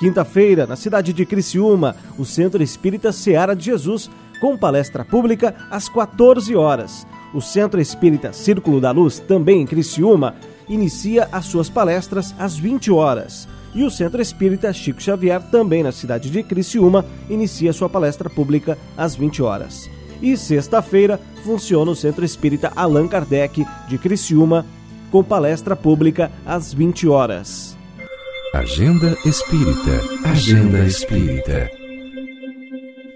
Quinta-feira, 0.00 0.66
na 0.66 0.74
cidade 0.74 1.12
de 1.12 1.26
Criciúma, 1.26 1.94
o 2.18 2.24
Centro 2.24 2.62
Espírita 2.62 3.12
Seara 3.12 3.54
de 3.54 3.66
Jesus, 3.66 4.10
com 4.40 4.56
palestra 4.56 5.04
pública 5.04 5.54
às 5.70 5.90
14 5.90 6.56
horas. 6.56 7.06
O 7.34 7.40
Centro 7.42 7.82
Espírita 7.82 8.32
Círculo 8.32 8.80
da 8.80 8.90
Luz, 8.92 9.18
também 9.18 9.60
em 9.60 9.66
Criciúma, 9.66 10.34
inicia 10.74 11.28
as 11.30 11.44
suas 11.44 11.68
palestras 11.68 12.34
às 12.38 12.56
20 12.56 12.90
horas. 12.90 13.48
E 13.74 13.84
o 13.84 13.90
Centro 13.90 14.20
Espírita 14.20 14.72
Chico 14.72 15.02
Xavier, 15.02 15.40
também 15.50 15.82
na 15.82 15.92
cidade 15.92 16.30
de 16.30 16.42
Criciúma, 16.42 17.04
inicia 17.28 17.72
sua 17.72 17.88
palestra 17.88 18.28
pública 18.28 18.78
às 18.96 19.14
20 19.14 19.42
horas. 19.42 19.88
E 20.20 20.36
sexta-feira 20.36 21.20
funciona 21.44 21.90
o 21.90 21.96
Centro 21.96 22.24
Espírita 22.24 22.72
Allan 22.76 23.08
Kardec 23.08 23.66
de 23.88 23.98
Criciúma, 23.98 24.64
com 25.10 25.22
palestra 25.22 25.76
pública 25.76 26.30
às 26.46 26.72
20 26.72 27.08
horas. 27.08 27.76
Agenda 28.54 29.16
Espírita. 29.24 30.00
Agenda 30.24 30.84
Espírita. 30.84 31.70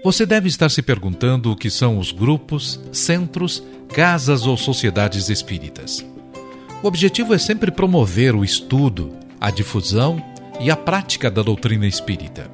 Você 0.03 0.25
deve 0.25 0.47
estar 0.47 0.69
se 0.69 0.81
perguntando 0.81 1.51
o 1.51 1.55
que 1.55 1.69
são 1.69 1.97
os 1.97 2.11
grupos, 2.11 2.79
centros, 2.91 3.63
casas 3.89 4.45
ou 4.45 4.57
sociedades 4.57 5.29
espíritas. 5.29 6.05
O 6.83 6.87
objetivo 6.87 7.33
é 7.33 7.39
sempre 7.39 7.71
promover 7.71 8.35
o 8.35 8.45
estudo, 8.45 9.11
a 9.41 9.49
difusão 9.49 10.23
e 10.59 10.69
a 10.69 10.75
prática 10.75 11.29
da 11.29 11.41
doutrina 11.41 11.87
espírita. 11.87 12.51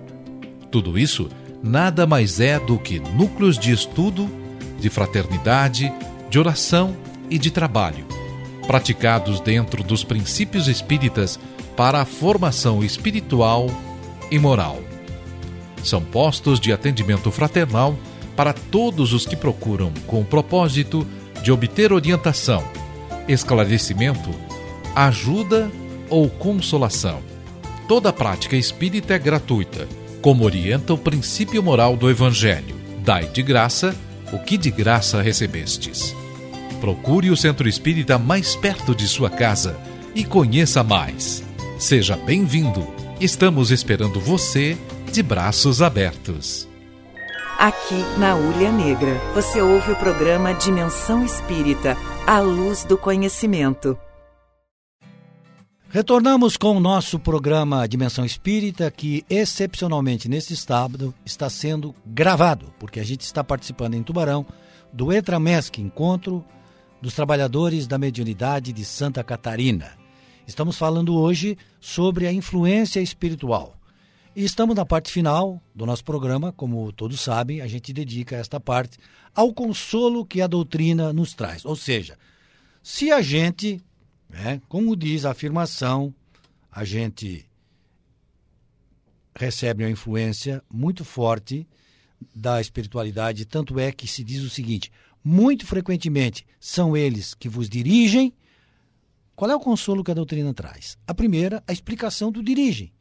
Tudo 0.71 0.97
isso 0.97 1.29
nada 1.61 2.07
mais 2.07 2.39
é 2.39 2.57
do 2.57 2.79
que 2.79 2.99
núcleos 2.99 3.59
de 3.59 3.73
estudo, 3.73 4.29
de 4.79 4.89
fraternidade, 4.89 5.93
de 6.29 6.39
oração 6.39 6.95
e 7.29 7.37
de 7.37 7.51
trabalho, 7.51 8.05
praticados 8.65 9.41
dentro 9.41 9.83
dos 9.83 10.05
princípios 10.05 10.69
espíritas 10.69 11.37
para 11.75 11.99
a 11.99 12.05
formação 12.05 12.81
espiritual 12.81 13.67
e 14.31 14.39
moral. 14.39 14.79
São 15.83 16.01
postos 16.01 16.61
de 16.61 16.71
atendimento 16.71 17.29
fraternal 17.29 17.97
para 18.37 18.53
todos 18.53 19.11
os 19.11 19.25
que 19.25 19.35
procuram 19.35 19.91
com 20.07 20.21
o 20.21 20.25
propósito 20.25 21.05
de 21.43 21.51
obter 21.51 21.91
orientação 21.91 22.63
esclarecimento, 23.27 24.29
ajuda 24.95 25.71
ou 26.09 26.29
consolação. 26.29 27.21
Toda 27.87 28.13
prática 28.13 28.55
espírita 28.55 29.13
é 29.13 29.19
gratuita, 29.19 29.87
como 30.21 30.45
orienta 30.45 30.93
o 30.93 30.97
princípio 30.97 31.61
moral 31.61 31.97
do 31.97 32.09
Evangelho. 32.09 32.75
Dai 33.03 33.27
de 33.27 33.43
graça 33.43 33.95
o 34.31 34.39
que 34.39 34.57
de 34.57 34.71
graça 34.71 35.21
recebestes. 35.21 36.15
Procure 36.81 37.29
o 37.29 37.37
centro 37.37 37.69
espírita 37.69 38.17
mais 38.17 38.55
perto 38.55 38.95
de 38.95 39.07
sua 39.07 39.29
casa 39.29 39.79
e 40.15 40.23
conheça 40.23 40.83
mais. 40.83 41.43
Seja 41.77 42.17
bem-vindo. 42.17 42.87
Estamos 43.21 43.71
esperando 43.71 44.19
você 44.19 44.77
de 45.11 45.21
braços 45.21 45.81
abertos. 45.81 46.72
Aqui 47.63 47.95
na 48.19 48.35
Ulha 48.35 48.73
Negra, 48.73 49.17
você 49.33 49.61
ouve 49.61 49.93
o 49.93 49.95
programa 49.95 50.53
Dimensão 50.53 51.23
Espírita 51.23 51.95
a 52.27 52.41
luz 52.41 52.83
do 52.83 52.97
conhecimento. 52.97 53.97
Retornamos 55.87 56.57
com 56.57 56.75
o 56.75 56.81
nosso 56.81 57.17
programa 57.17 57.87
Dimensão 57.87 58.25
Espírita, 58.25 58.91
que 58.91 59.23
excepcionalmente 59.29 60.27
neste 60.27 60.57
sábado 60.57 61.15
está 61.25 61.49
sendo 61.49 61.95
gravado, 62.05 62.65
porque 62.77 62.99
a 62.99 63.03
gente 63.05 63.21
está 63.21 63.41
participando 63.41 63.93
em 63.93 64.03
Tubarão 64.03 64.45
do 64.91 65.13
Etramesc, 65.13 65.79
encontro 65.79 66.43
dos 67.01 67.13
trabalhadores 67.13 67.87
da 67.87 67.97
mediunidade 67.97 68.73
de 68.73 68.83
Santa 68.83 69.23
Catarina. 69.23 69.93
Estamos 70.45 70.77
falando 70.77 71.15
hoje 71.15 71.57
sobre 71.79 72.27
a 72.27 72.33
influência 72.33 72.99
espiritual. 72.99 73.73
E 74.35 74.43
estamos 74.43 74.75
na 74.75 74.83
parte 74.83 75.11
final 75.11 75.61
do 75.75 75.85
nosso 75.85 76.03
programa, 76.03 76.51
como 76.51 76.91
todos 76.91 77.21
sabem, 77.21 77.61
a 77.61 77.67
gente 77.67 77.93
dedica 77.93 78.35
esta 78.35 78.59
parte 78.59 78.97
ao 79.33 79.53
consolo 79.53 80.25
que 80.25 80.41
a 80.41 80.47
doutrina 80.47 81.13
nos 81.13 81.35
traz. 81.35 81.63
Ou 81.63 81.75
seja, 81.75 82.17
se 82.81 83.11
a 83.11 83.21
gente, 83.21 83.79
né, 84.27 84.59
como 84.67 84.95
diz 84.95 85.23
a 85.23 85.31
afirmação, 85.31 86.11
a 86.71 86.83
gente 86.83 87.47
recebe 89.35 89.83
uma 89.83 89.91
influência 89.91 90.63
muito 90.73 91.05
forte 91.05 91.67
da 92.33 92.59
espiritualidade, 92.59 93.45
tanto 93.45 93.79
é 93.79 93.91
que 93.91 94.07
se 94.07 94.23
diz 94.23 94.41
o 94.41 94.49
seguinte: 94.49 94.91
muito 95.23 95.67
frequentemente 95.67 96.43
são 96.59 96.97
eles 96.97 97.35
que 97.35 97.47
vos 97.47 97.69
dirigem. 97.69 98.33
Qual 99.35 99.51
é 99.51 99.55
o 99.55 99.59
consolo 99.59 100.03
que 100.03 100.11
a 100.11 100.15
doutrina 100.15 100.53
traz? 100.55 100.97
A 101.05 101.13
primeira, 101.13 101.63
a 101.67 101.73
explicação 101.73 102.31
do 102.31 102.41
dirigem. 102.41 102.91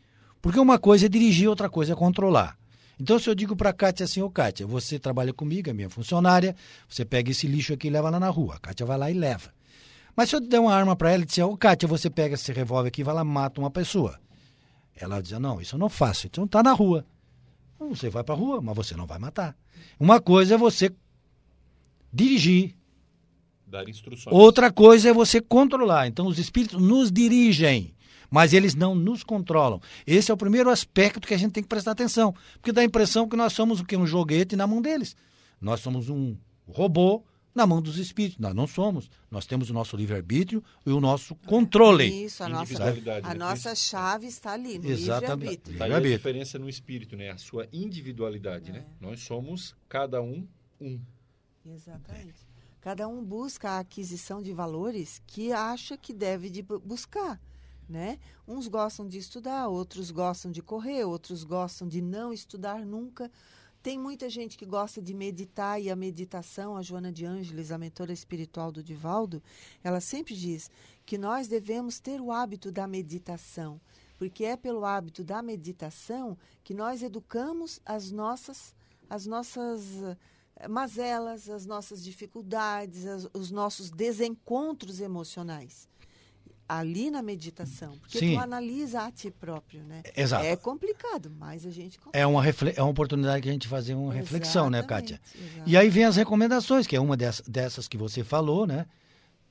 Porque 0.42 0.58
uma 0.58 0.76
coisa 0.76 1.06
é 1.06 1.08
dirigir, 1.08 1.48
outra 1.48 1.70
coisa 1.70 1.92
é 1.92 1.96
controlar. 1.96 2.58
Então, 3.00 3.18
se 3.18 3.30
eu 3.30 3.34
digo 3.34 3.54
para 3.56 3.70
a 3.70 3.72
Kátia 3.72 4.04
assim, 4.04 4.20
ô 4.20 4.28
Kátia, 4.28 4.66
você 4.66 4.98
trabalha 4.98 5.32
comigo, 5.32 5.70
é 5.70 5.72
minha 5.72 5.88
funcionária, 5.88 6.54
você 6.88 7.04
pega 7.04 7.30
esse 7.30 7.46
lixo 7.46 7.72
aqui 7.72 7.86
e 7.86 7.90
leva 7.90 8.10
lá 8.10 8.18
na 8.18 8.28
rua. 8.28 8.56
A 8.56 8.58
Kátia 8.58 8.84
vai 8.84 8.98
lá 8.98 9.10
e 9.10 9.14
leva. 9.14 9.50
Mas 10.16 10.28
se 10.28 10.36
eu 10.36 10.40
der 10.40 10.60
uma 10.60 10.74
arma 10.74 10.94
para 10.96 11.12
ela 11.12 11.22
e 11.22 11.26
disser, 11.26 11.46
ô 11.46 11.56
Kátia, 11.56 11.88
você 11.88 12.10
pega 12.10 12.34
esse 12.34 12.52
revólver 12.52 12.88
aqui 12.88 13.00
e 13.00 13.04
vai 13.04 13.14
lá 13.14 13.24
mata 13.24 13.60
uma 13.60 13.70
pessoa. 13.70 14.20
Ela 14.94 15.22
diz, 15.22 15.32
não, 15.38 15.60
isso 15.60 15.76
eu 15.76 15.78
não 15.78 15.88
faço, 15.88 16.26
então 16.26 16.44
está 16.44 16.62
na 16.62 16.72
rua. 16.72 17.06
Você 17.78 18.10
vai 18.10 18.22
para 18.22 18.34
a 18.34 18.38
rua, 18.38 18.60
mas 18.60 18.76
você 18.76 18.96
não 18.96 19.06
vai 19.06 19.18
matar. 19.18 19.56
Uma 19.98 20.20
coisa 20.20 20.54
é 20.54 20.58
você 20.58 20.92
dirigir. 22.12 22.74
Dar 23.66 23.88
instruções. 23.88 24.34
Outra 24.34 24.70
coisa 24.70 25.08
é 25.08 25.12
você 25.12 25.40
controlar. 25.40 26.06
Então, 26.08 26.26
os 26.26 26.38
espíritos 26.38 26.80
nos 26.80 27.10
dirigem 27.10 27.94
mas 28.32 28.52
eles 28.54 28.74
não 28.74 28.94
nos 28.94 29.22
controlam. 29.22 29.80
Esse 30.06 30.30
é 30.30 30.34
o 30.34 30.36
primeiro 30.36 30.70
aspecto 30.70 31.20
que 31.28 31.34
a 31.34 31.36
gente 31.36 31.52
tem 31.52 31.62
que 31.62 31.68
prestar 31.68 31.90
atenção, 31.92 32.34
porque 32.54 32.72
dá 32.72 32.80
a 32.80 32.84
impressão 32.84 33.28
que 33.28 33.36
nós 33.36 33.52
somos 33.52 33.78
o 33.80 33.84
que 33.84 33.96
um 33.96 34.06
joguete 34.06 34.56
na 34.56 34.66
mão 34.66 34.80
deles. 34.80 35.14
Nós 35.60 35.80
somos 35.80 36.08
um 36.08 36.36
robô 36.66 37.22
na 37.54 37.66
mão 37.66 37.82
dos 37.82 37.98
espíritos. 37.98 38.38
Nós 38.38 38.54
não 38.54 38.66
somos. 38.66 39.10
Nós 39.30 39.44
temos 39.46 39.68
o 39.68 39.74
nosso 39.74 39.94
livre-arbítrio 39.94 40.64
e 40.86 40.90
o 40.90 41.00
nosso 41.00 41.34
controle. 41.46 42.24
Isso, 42.24 42.42
a 42.42 42.48
nossa, 42.48 42.82
a 42.82 43.28
né? 43.28 43.34
nossa 43.34 43.74
chave 43.74 44.26
está 44.26 44.52
ali, 44.52 44.78
no 44.78 44.88
Exatamente. 44.88 45.68
livre-arbítrio. 45.70 45.78
Daí 45.78 45.92
a 45.92 46.00
diferença 46.00 46.58
no 46.58 46.68
espírito, 46.68 47.14
né? 47.14 47.30
A 47.30 47.36
sua 47.36 47.68
individualidade, 47.70 48.72
né? 48.72 48.86
Nós 48.98 49.20
somos 49.20 49.76
cada 49.88 50.22
um 50.22 50.48
um. 50.80 50.98
Exatamente. 51.64 52.46
Cada 52.80 53.06
um 53.06 53.22
busca 53.22 53.70
a 53.72 53.78
aquisição 53.78 54.42
de 54.42 54.52
valores 54.52 55.22
que 55.26 55.52
acha 55.52 55.96
que 55.96 56.12
deve 56.12 56.50
de 56.50 56.62
bu- 56.62 56.80
buscar. 56.80 57.40
Né? 57.88 58.18
Uns 58.46 58.68
gostam 58.68 59.06
de 59.06 59.18
estudar, 59.18 59.68
outros 59.68 60.10
gostam 60.10 60.50
de 60.50 60.62
correr, 60.62 61.04
outros 61.04 61.44
gostam 61.44 61.86
de 61.86 62.00
não 62.00 62.32
estudar 62.32 62.86
nunca. 62.86 63.30
Tem 63.82 63.98
muita 63.98 64.30
gente 64.30 64.56
que 64.56 64.64
gosta 64.64 65.02
de 65.02 65.12
meditar 65.12 65.80
e 65.82 65.90
a 65.90 65.96
meditação, 65.96 66.76
a 66.76 66.82
Joana 66.82 67.12
de 67.12 67.24
Ângeles, 67.26 67.72
a 67.72 67.76
mentora 67.78 68.12
espiritual 68.12 68.70
do 68.70 68.82
Divaldo, 68.82 69.42
ela 69.82 70.00
sempre 70.00 70.36
diz 70.36 70.70
que 71.04 71.18
nós 71.18 71.48
devemos 71.48 71.98
ter 71.98 72.20
o 72.20 72.30
hábito 72.30 72.70
da 72.70 72.86
meditação, 72.86 73.80
porque 74.16 74.44
é 74.44 74.56
pelo 74.56 74.84
hábito 74.84 75.24
da 75.24 75.42
meditação 75.42 76.38
que 76.62 76.72
nós 76.72 77.02
educamos 77.02 77.80
as 77.84 78.10
nossas 78.10 78.74
as 79.10 79.26
nossas 79.26 79.82
eh, 80.56 80.68
mazelas, 80.68 81.50
as 81.50 81.66
nossas 81.66 82.02
dificuldades, 82.02 83.04
as- 83.04 83.28
os 83.34 83.50
nossos 83.50 83.90
desencontros 83.90 85.00
emocionais. 85.00 85.86
Ali 86.74 87.10
na 87.10 87.20
meditação, 87.20 87.98
porque 87.98 88.18
Sim. 88.18 88.34
tu 88.34 88.40
analisa 88.40 89.02
a 89.02 89.10
ti 89.10 89.30
próprio, 89.30 89.82
né? 89.82 90.02
Exato. 90.16 90.42
É 90.42 90.56
complicado, 90.56 91.30
mas 91.38 91.66
a 91.66 91.70
gente 91.70 91.98
É 92.14 92.26
uma, 92.26 92.42
é 92.46 92.82
uma 92.82 92.90
oportunidade 92.90 93.42
que 93.42 93.48
a 93.50 93.52
gente 93.52 93.68
fazer 93.68 93.92
uma 93.92 94.12
reflexão, 94.12 94.70
né, 94.70 94.82
Kátia? 94.82 95.20
Exatamente, 95.34 95.70
E 95.70 95.76
aí 95.76 95.90
vem 95.90 96.04
as 96.04 96.16
recomendações, 96.16 96.86
que 96.86 96.96
é 96.96 97.00
uma 97.00 97.14
dessas, 97.14 97.46
dessas 97.46 97.86
que 97.86 97.98
você 97.98 98.24
falou, 98.24 98.66
né? 98.66 98.86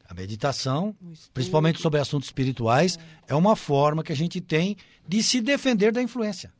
A 0.09 0.15
meditação, 0.15 0.95
principalmente 1.31 1.79
sobre 1.79 1.99
assuntos 1.99 2.27
espirituais, 2.27 2.97
é 3.27 3.35
uma 3.35 3.55
forma 3.55 4.03
que 4.03 4.11
a 4.11 4.15
gente 4.15 4.41
tem 4.41 4.75
de 5.07 5.21
se 5.21 5.41
defender 5.41 5.91
da 5.91 6.01
influência. 6.01 6.51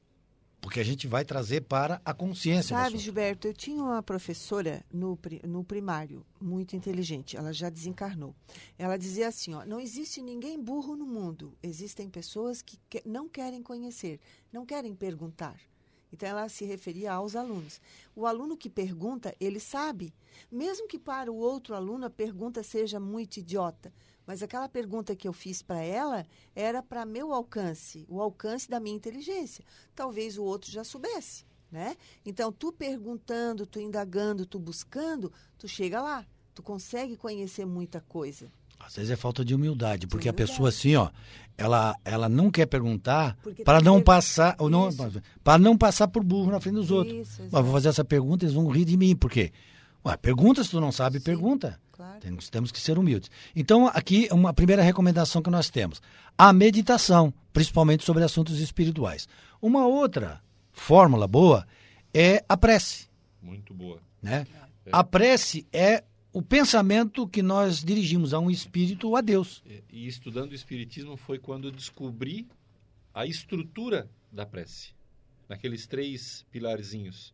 Porque 0.62 0.80
a 0.80 0.84
gente 0.84 1.07
vai 1.07 1.26
trazer 1.26 1.62
para 1.62 1.99
a 2.05 2.14
consciência. 2.14 2.78
Sabe, 2.78 2.99
Gilberto, 2.99 3.47
eu 3.47 3.53
tinha 3.53 3.84
uma 3.84 4.03
professora 4.03 4.86
no, 4.93 5.18
no 5.43 5.64
primário, 5.64 6.24
muito 6.39 6.76
inteligente, 6.76 7.36
ela 7.36 7.51
já 7.51 7.70
desencarnou. 7.70 8.36
Ela 8.78 8.95
dizia 8.95 9.28
assim: 9.28 9.55
ó, 9.55 9.66
não 9.66 9.80
existe 9.80 10.22
ninguém 10.22 10.62
burro 10.62 10.95
no 10.95 11.05
mundo, 11.05 11.57
existem 11.64 12.07
pessoas 12.07 12.62
que, 12.62 12.80
que 12.88 13.01
não 13.05 13.28
querem 13.28 13.64
conhecer, 13.64 14.20
não 14.53 14.66
querem 14.66 14.93
perguntar. 14.93 15.59
Então 16.14 16.28
ela 16.28 16.47
se 16.49 16.66
referia 16.66 17.14
aos 17.14 17.36
alunos. 17.36 17.82
O 18.16 18.28
aluno 18.28 18.57
que 18.57 18.70
pergunta, 18.70 19.34
ele 19.39 19.59
sabe, 19.59 20.14
mesmo 20.51 20.88
que 20.88 20.99
para 20.99 21.32
o 21.32 21.38
outro 21.38 21.74
aluno 21.74 22.05
a 22.05 22.09
pergunta 22.09 22.62
seja 22.62 22.99
muito 22.99 23.38
idiota. 23.38 23.93
Mas 24.26 24.43
aquela 24.43 24.69
pergunta 24.69 25.15
que 25.15 25.28
eu 25.28 25.34
fiz 25.34 25.61
para 25.61 25.82
ela 25.82 26.26
era 26.55 26.82
para 26.82 27.05
meu 27.05 27.34
alcance, 27.34 28.05
o 28.07 28.22
alcance 28.22 28.69
da 28.69 28.80
minha 28.80 28.95
inteligência. 28.95 29.65
Talvez 29.95 30.38
o 30.38 30.43
outro 30.43 30.72
já 30.72 30.84
soubesse, 30.84 31.45
né? 31.72 31.95
Então, 32.26 32.51
tu 32.51 32.72
perguntando, 32.72 33.65
tu 33.65 33.80
indagando, 33.80 34.45
tu 34.45 34.59
buscando, 34.59 35.32
tu 35.57 35.67
chega 35.67 36.01
lá. 36.01 36.26
Tu 36.53 36.61
consegue 36.61 37.15
conhecer 37.15 37.65
muita 37.65 38.01
coisa. 38.01 38.51
Às 38.80 38.95
vezes 38.95 39.11
é 39.11 39.15
falta 39.15 39.45
de 39.45 39.53
humildade, 39.53 40.07
porque 40.07 40.28
humildade. 40.28 40.43
a 40.43 40.53
pessoa 40.53 40.69
assim, 40.69 40.95
ó, 40.95 41.09
ela, 41.57 41.95
ela 42.03 42.28
não 42.28 42.49
quer 42.49 42.65
perguntar 42.65 43.38
para 43.63 43.80
não 43.80 44.01
passar, 44.01 44.55
ou 44.57 44.69
não, 44.69 44.89
para 45.43 45.59
não 45.59 45.78
passar 45.78 46.07
por 46.07 46.24
burro 46.24 46.51
na 46.51 46.59
frente 46.59 46.76
dos 46.76 46.91
outros. 46.91 47.15
Isso, 47.15 47.43
Mas 47.51 47.63
vou 47.63 47.72
fazer 47.72 47.89
essa 47.89 48.03
pergunta, 48.03 48.43
eles 48.43 48.55
vão 48.55 48.67
rir 48.67 48.86
de 48.86 48.97
mim, 48.97 49.15
por 49.15 49.30
quê? 49.30 49.51
Ué, 50.03 50.17
pergunta 50.17 50.63
se 50.63 50.72
tu 50.72 50.82
não 50.82 50.91
sabe, 50.91 51.19
Sim, 51.19 51.26
pergunta. 51.26 51.80
Claro. 52.02 52.20
Temos, 52.20 52.49
temos 52.49 52.72
que 52.72 52.80
ser 52.80 52.97
humildes. 52.97 53.30
Então, 53.56 53.86
aqui, 53.86 54.28
uma 54.32 54.52
primeira 54.52 54.82
recomendação 54.82 55.39
que 55.39 55.52
nós 55.52 55.70
temos: 55.70 56.02
a 56.36 56.52
meditação, 56.52 57.32
principalmente 57.54 58.04
sobre 58.04 58.24
assuntos 58.24 58.60
espirituais. 58.60 59.30
Uma 59.62 59.86
outra 59.86 60.41
fórmula 60.74 61.28
boa 61.28 61.68
é 62.12 62.43
a 62.49 62.58
prece. 62.58 63.08
Muito 63.39 63.72
boa. 63.72 64.02
Né? 64.20 64.47
É. 64.84 64.89
A 64.91 65.04
prece 65.04 65.68
é 65.72 66.04
o 66.34 66.41
pensamento 66.41 67.28
que 67.28 67.43
nós 67.43 67.84
dirigimos 67.84 68.34
a 68.34 68.39
um 68.39 68.49
espírito 68.49 69.10
ou 69.10 69.16
a 69.16 69.22
Deus. 69.22 69.62
É, 69.70 69.84
e 69.91 70.08
estudando 70.08 70.54
o 70.54 70.56
espiritismo 70.56 71.16
foi 71.16 71.38
quando 71.38 71.68
eu 71.68 71.72
descobri 71.72 72.47
a 73.14 73.28
estrutura 73.28 74.10
da 74.32 74.43
prece, 74.43 74.89
naqueles 75.47 75.86
três 75.86 76.47
pilarzinhos 76.49 77.32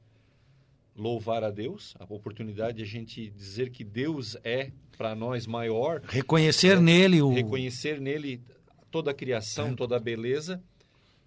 louvar 0.98 1.44
a 1.44 1.52
Deus, 1.52 1.96
a 2.00 2.12
oportunidade 2.12 2.78
de 2.78 2.84
a 2.84 2.86
gente 2.86 3.30
dizer 3.30 3.70
que 3.70 3.84
Deus 3.84 4.36
é 4.44 4.72
para 4.98 5.14
nós 5.16 5.46
maior, 5.46 6.02
reconhecer 6.08 6.82
nele 6.82 7.22
o 7.22 7.32
reconhecer 7.32 8.02
nele 8.02 8.42
toda 8.90 9.12
a 9.12 9.14
criação, 9.14 9.70
é. 9.70 9.76
toda 9.76 9.96
a 9.96 10.00
beleza, 10.00 10.62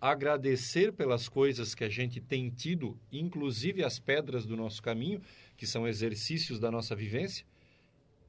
agradecer 0.00 0.92
pelas 0.92 1.28
coisas 1.28 1.74
que 1.74 1.84
a 1.84 1.88
gente 1.88 2.20
tem 2.20 2.50
tido, 2.50 2.98
inclusive 3.12 3.84
as 3.84 3.98
pedras 3.98 4.44
do 4.44 4.56
nosso 4.56 4.82
caminho, 4.82 5.20
que 5.56 5.66
são 5.66 5.86
exercícios 5.86 6.58
da 6.58 6.70
nossa 6.70 6.96
vivência, 6.96 7.46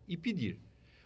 e 0.08 0.16
pedir. 0.16 0.60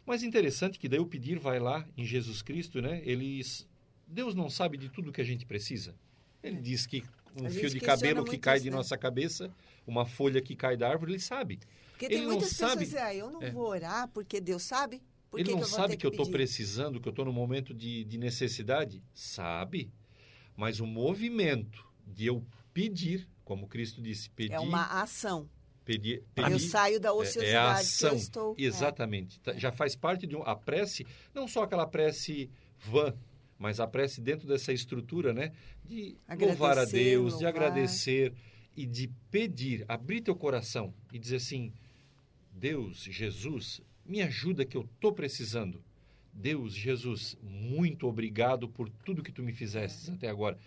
Mas 0.06 0.22
interessante 0.22 0.78
que 0.78 0.90
daí 0.90 1.00
o 1.00 1.06
pedir 1.06 1.40
vai 1.40 1.60
lá 1.60 1.88
em 1.96 2.04
Jesus 2.04 2.42
Cristo, 2.42 2.82
né? 2.82 3.02
Eles 3.06 3.68
Deus 4.08 4.36
não 4.36 4.50
sabe 4.50 4.78
de 4.78 4.90
tudo 4.90 5.12
que 5.12 5.22
a 5.22 5.26
gente 5.26 5.46
precisa. 5.46 5.96
Ele 6.44 6.58
é. 6.58 6.62
diz 6.62 6.86
que 6.86 7.04
um 7.36 7.50
fio 7.50 7.70
de 7.70 7.80
cabelo 7.80 8.24
que 8.24 8.38
cai 8.38 8.58
isso, 8.58 8.64
de 8.64 8.70
né? 8.70 8.78
nossa 8.78 8.98
cabeça, 8.98 9.52
uma 9.86 10.06
folha 10.06 10.42
que 10.42 10.56
cai 10.56 10.78
da 10.78 10.90
árvore, 10.90 11.14
ele 11.14 11.20
sabe. 11.20 11.60
Porque 11.92 12.08
tem 12.08 12.18
ele 12.18 12.28
muitas 12.28 12.50
pessoas 12.50 12.74
que 12.74 12.80
dizem, 12.80 13.02
ah, 13.02 13.16
eu 13.16 13.32
não 13.32 13.42
é. 13.42 13.52
vou 13.52 13.68
orar 13.68 14.08
porque 14.10 14.42
Deus 14.42 14.64
sabe. 14.64 15.02
Por 15.30 15.40
ele 15.40 15.50
que 15.50 15.56
não 15.56 15.62
que 15.62 15.70
sabe 15.70 15.98
que, 15.98 16.06
eu 16.06 16.12
estou 16.12 16.30
precisando, 16.30 17.00
que 17.00 17.08
eu 17.08 17.12
estou 17.12 17.26
no 17.26 17.34
momento 17.34 17.74
de, 17.74 18.04
de 18.04 18.18
necessidade? 18.18 19.04
Sabe. 19.14 19.92
Mas 20.56 20.80
o 20.80 20.86
movimento 20.86 21.86
de 22.06 22.28
eu 22.28 22.46
pedir, 22.74 23.28
como 23.44 23.68
Cristo 23.68 24.02
disse, 24.02 24.30
pedir... 24.30 24.54
É 24.54 24.60
uma 24.60 25.02
ação. 25.02 25.50
Pedir, 25.84 26.24
pedir, 26.34 26.52
eu 26.52 26.60
saio 26.60 27.00
da 27.00 27.14
ociosidade 27.14 27.48
é, 27.48 27.54
é 27.54 27.58
a 27.58 27.74
ação. 27.74 28.10
que 28.10 28.16
eu 28.16 28.20
estou. 28.20 28.56
É. 28.58 28.62
Exatamente. 28.64 29.40
É. 29.46 29.60
Já 29.60 29.72
faz 29.72 29.96
parte 29.96 30.26
de 30.26 30.36
um, 30.36 30.42
a 30.42 30.56
prece, 30.56 31.06
não 31.34 31.48
só 31.48 31.64
aquela 31.64 31.86
prece 31.86 32.50
vã, 32.80 33.14
mas 33.58 33.80
a 33.80 33.88
prece 33.88 34.22
dentro 34.22 34.48
dessa 34.48 34.74
estrutura, 34.74 35.34
né? 35.34 35.52
De 35.84 36.18
agradecer, 36.28 36.60
louvar 36.60 36.78
a 36.78 36.86
Deus, 36.86 37.34
louvar. 37.34 37.40
de 37.40 37.46
agradecer 37.46 38.34
e 38.76 38.86
de 38.86 39.10
pedir, 39.32 39.86
abrir 39.88 40.22
teu 40.22 40.36
coração 40.36 40.94
e 41.12 41.20
dizer 41.20 41.38
assim: 41.38 41.72
Deus, 42.52 43.04
Jesus, 43.04 43.82
me 44.06 44.22
ajuda 44.22 44.66
que 44.66 44.78
eu 44.78 44.82
estou 44.82 45.14
precisando. 45.14 45.84
Deus, 46.34 46.74
Jesus, 46.74 47.38
muito 47.42 48.08
obrigado 48.08 48.68
por 48.68 48.90
tudo 48.90 49.24
que 49.24 49.32
tu 49.32 49.42
me 49.42 49.54
fizeste 49.54 50.12
até 50.12 50.28
agora. 50.28 50.58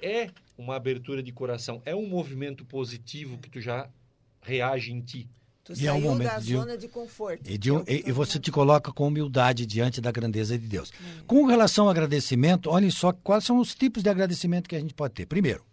É 0.00 0.28
uma 0.58 0.74
abertura 0.74 1.22
de 1.22 1.32
coração, 1.32 1.80
é 1.84 1.94
um 1.94 2.08
movimento 2.08 2.64
positivo 2.64 3.38
que 3.38 3.48
tu 3.48 3.60
já 3.60 3.88
reage 4.40 4.92
em 4.92 5.00
ti. 5.00 5.28
Tu 5.64 5.74
e 5.80 5.86
é 5.86 5.92
um 5.92 6.00
momento 6.00 6.28
da 6.28 6.38
de, 6.40 6.52
zona 6.52 6.76
de 6.76 6.88
conforto. 6.88 7.48
E, 7.48 7.56
de 7.56 7.70
um, 7.70 7.84
e, 7.86 8.04
e, 8.08 8.12
você 8.12 8.38
te 8.38 8.50
coloca 8.50 8.92
com 8.92 9.06
humildade 9.06 9.64
diante 9.64 10.00
da 10.00 10.10
grandeza 10.10 10.58
de 10.58 10.66
Deus. 10.66 10.90
É. 10.90 11.22
Com 11.24 11.46
relação 11.46 11.84
ao 11.84 11.90
agradecimento, 11.90 12.68
olhem 12.68 12.90
só 12.90 13.12
quais 13.12 13.44
são 13.44 13.58
os 13.58 13.74
tipos 13.74 14.02
de 14.02 14.08
agradecimento 14.08 14.68
que 14.68 14.74
a 14.74 14.80
gente 14.80 14.92
pode 14.92 15.14
ter. 15.14 15.26
Primeiro, 15.26 15.64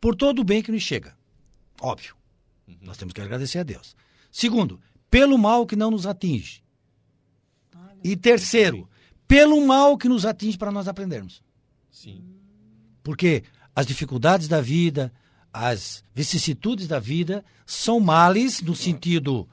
por 0.00 0.14
todo 0.14 0.38
o 0.40 0.44
bem 0.44 0.62
que 0.62 0.70
nos 0.70 0.82
chega. 0.82 1.16
Óbvio. 1.80 2.14
Uhum. 2.68 2.76
Nós 2.82 2.96
temos 2.96 3.12
que 3.12 3.20
agradecer 3.20 3.58
a 3.58 3.64
Deus. 3.64 3.96
Segundo, 4.30 4.80
pelo 5.10 5.36
mal 5.36 5.66
que 5.66 5.74
não 5.74 5.90
nos 5.90 6.06
atinge. 6.06 6.62
Olha, 7.74 7.98
e 8.04 8.16
terceiro, 8.16 8.88
pelo 9.26 9.66
mal 9.66 9.98
que 9.98 10.08
nos 10.08 10.24
atinge 10.24 10.56
para 10.56 10.70
nós 10.70 10.86
aprendermos. 10.86 11.42
Sim. 11.90 12.24
Porque 13.02 13.42
as 13.74 13.84
dificuldades 13.84 14.46
da 14.46 14.60
vida, 14.60 15.12
as 15.54 16.02
vicissitudes 16.12 16.88
da 16.88 16.98
vida 16.98 17.44
são 17.64 18.00
males 18.00 18.60
no 18.60 18.74
sentido 18.74 19.48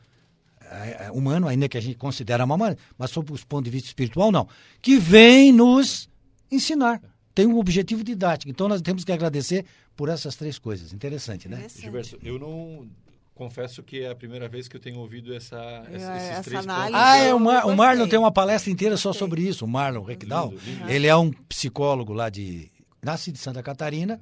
é, 0.60 1.06
é, 1.06 1.12
humano, 1.12 1.48
ainda 1.48 1.70
que 1.70 1.78
a 1.78 1.82
gente 1.82 1.96
considera 1.96 2.44
mal, 2.46 2.58
mas 2.98 3.12
sob 3.12 3.32
o 3.32 3.46
ponto 3.46 3.64
de 3.64 3.70
vista 3.70 3.88
espiritual, 3.88 4.32
não. 4.32 4.48
Que 4.82 4.98
vem 4.98 5.52
nos 5.52 6.10
ensinar. 6.50 7.00
Tem 7.36 7.46
um 7.46 7.60
objetivo 7.60 8.04
didático. 8.04 8.50
Então 8.50 8.68
nós 8.68 8.82
temos 8.82 9.04
que 9.04 9.12
agradecer 9.12 9.64
por 9.96 10.10
essas 10.10 10.36
três 10.36 10.58
coisas. 10.58 10.92
Interessante, 10.92 11.48
né? 11.48 11.58
Interessante. 11.58 11.82
Gilberto, 11.84 12.20
eu 12.24 12.40
não 12.40 12.88
confesso 13.36 13.84
que 13.84 14.02
é 14.02 14.10
a 14.10 14.16
primeira 14.16 14.50
vez 14.50 14.68
que 14.68 14.76
eu 14.76 14.80
tenho 14.80 14.98
ouvido 15.00 15.34
essa, 15.36 15.84
é, 15.90 15.96
esses 15.96 16.08
essa 16.08 16.44
três 16.44 16.64
análise, 16.64 16.92
pontos. 16.94 17.08
Ah, 17.08 17.18
é, 17.18 17.34
o, 17.34 17.40
Mar, 17.40 17.66
o 17.68 17.76
Marlon 17.76 18.08
tem 18.08 18.18
uma 18.18 18.32
palestra 18.32 18.72
inteira 18.72 18.98
só 18.98 19.14
sobre 19.14 19.42
isso, 19.44 19.66
o 19.66 19.68
Marlon 19.68 20.04
Reckdal. 20.04 20.52
Ele 20.88 21.06
é 21.06 21.16
um 21.16 21.32
psicólogo 21.32 22.12
lá 22.12 22.30
de 22.30 22.71
nasce 23.02 23.32
de 23.32 23.40
Santa 23.40 23.64
Catarina 23.64 24.20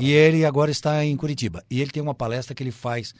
e 0.00 0.12
ele 0.12 0.44
agora 0.44 0.70
está 0.70 1.04
em 1.04 1.16
Curitiba. 1.16 1.64
E 1.70 1.80
ele 1.80 1.90
tem 1.90 2.02
uma 2.02 2.14
palestra 2.14 2.54
que 2.54 2.62
ele 2.62 2.72
faz 2.72 3.14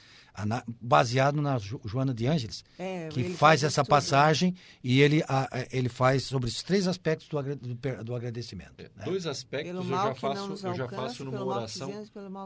baseado 0.81 1.41
na 1.41 1.59
Joana 1.59 2.13
de 2.13 2.27
Ângeles, 2.27 2.65
é, 2.79 3.09
que 3.09 3.25
faz, 3.25 3.37
faz 3.37 3.65
essa 3.65 3.83
tudo. 3.83 3.91
passagem 3.91 4.55
e 4.83 5.01
ele, 5.01 5.23
a, 5.29 5.49
ele 5.73 5.89
faz 5.89 6.25
sobre 6.25 6.49
os 6.49 6.63
três 6.63 6.87
aspectos 6.87 7.29
do, 7.29 7.57
do, 7.57 8.05
do 8.05 8.15
agradecimento. 8.15 8.75
É, 8.79 8.85
né? 8.85 9.05
Dois 9.05 9.27
aspectos 9.27 9.75
eu 9.75 9.85
já 9.85 10.15
faço, 10.15 10.67
eu 10.67 10.75
já 10.75 10.89
faço 10.89 11.25
numa 11.25 11.45
oração 11.45 11.91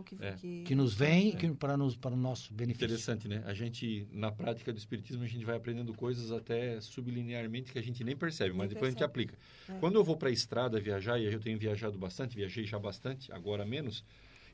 que, 0.05 0.17
é. 0.21 0.33
que, 0.33 0.63
que, 0.65 0.75
nos 0.75 0.95
vem 0.95 1.37
é. 1.41 1.53
para, 1.55 1.77
nos, 1.77 1.97
para 1.97 2.15
o 2.15 2.17
nosso 2.17 2.53
benefício. 2.53 2.85
Interessante, 2.85 3.27
né? 3.27 3.43
A 3.47 3.55
gente, 3.55 4.07
na 4.13 4.31
prática 4.31 4.73
do 4.73 4.79
Espiritismo, 4.79 5.25
a 5.25 5.27
gente 5.27 5.45
vai 5.45 5.57
aprendendo 5.57 5.93
coisas 5.95 6.31
até 6.31 6.81
sublinearmente 6.81 7.73
que 7.73 7.79
a 7.79 7.83
gente 7.83 8.05
nem 8.05 8.17
percebe, 8.17 8.51
mas 8.51 8.69
nem 8.69 8.75
depois 8.75 8.95
percebe. 8.95 9.05
a 9.05 9.21
gente 9.23 9.35
aplica. 9.35 9.39
É. 9.69 9.79
Quando 9.81 9.97
eu 9.97 10.05
vou 10.05 10.17
para 10.17 10.29
a 10.29 10.33
estrada 10.33 10.81
viajar, 10.81 11.19
e 11.19 11.25
eu 11.25 11.41
tenho 11.41 11.59
viajado 11.59 11.99
bastante, 11.99 12.37
viajei 12.37 12.65
já 12.65 12.79
bastante, 12.79 13.33
agora 13.33 13.65
menos, 13.65 14.05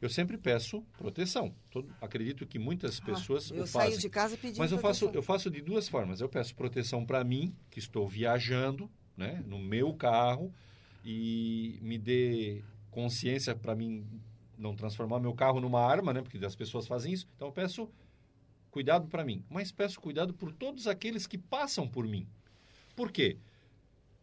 eu 0.01 0.09
sempre 0.09 0.37
peço 0.37 0.83
proteção. 0.99 1.55
Todo, 1.71 1.95
acredito 2.01 2.47
que 2.47 2.59
muitas 2.59 3.01
ah, 3.01 3.05
pessoas 3.05 3.51
ah, 3.51 3.55
eu 3.55 3.65
o 3.65 3.67
fazem. 3.67 3.91
saio 3.91 4.01
de 4.01 4.09
casa 4.09 4.37
pedindo 4.37 4.59
Mas 4.59 4.73
eu 4.73 4.79
proteção. 4.79 5.09
faço, 5.09 5.19
eu 5.19 5.23
faço 5.23 5.51
de 5.51 5.61
duas 5.61 5.89
formas. 5.89 6.21
Eu 6.21 6.29
peço 6.29 6.55
proteção 6.55 7.05
para 7.05 7.23
mim, 7.25 7.55
que 7.71 7.79
estou 7.79 8.07
viajando, 8.07 8.91
né, 9.17 9.43
no 9.47 9.59
meu 9.59 9.95
carro, 9.95 10.53
e 11.05 11.79
me 11.81 11.97
dê 11.97 12.63
consciência 12.91 13.55
para 13.55 13.75
mim 13.75 14.07
não 14.59 14.75
transformar 14.75 15.21
meu 15.21 15.35
carro 15.35 15.61
numa 15.61 15.81
arma, 15.81 16.13
né, 16.13 16.23
porque 16.23 16.45
as 16.45 16.57
pessoas 16.57 16.87
fazem 16.87 17.13
isso. 17.13 17.29
Então 17.37 17.49
eu 17.49 17.53
peço 17.53 17.89
cuidado 18.71 19.07
para 19.09 19.25
mim, 19.25 19.43
mas 19.49 19.73
peço 19.73 20.01
cuidado 20.01 20.35
por 20.35 20.53
todos 20.53 20.87
aqueles 20.87 21.27
que 21.27 21.39
passam 21.39 21.89
por 21.89 22.07
mim. 22.07 22.27
Por 22.95 23.11
quê? 23.11 23.39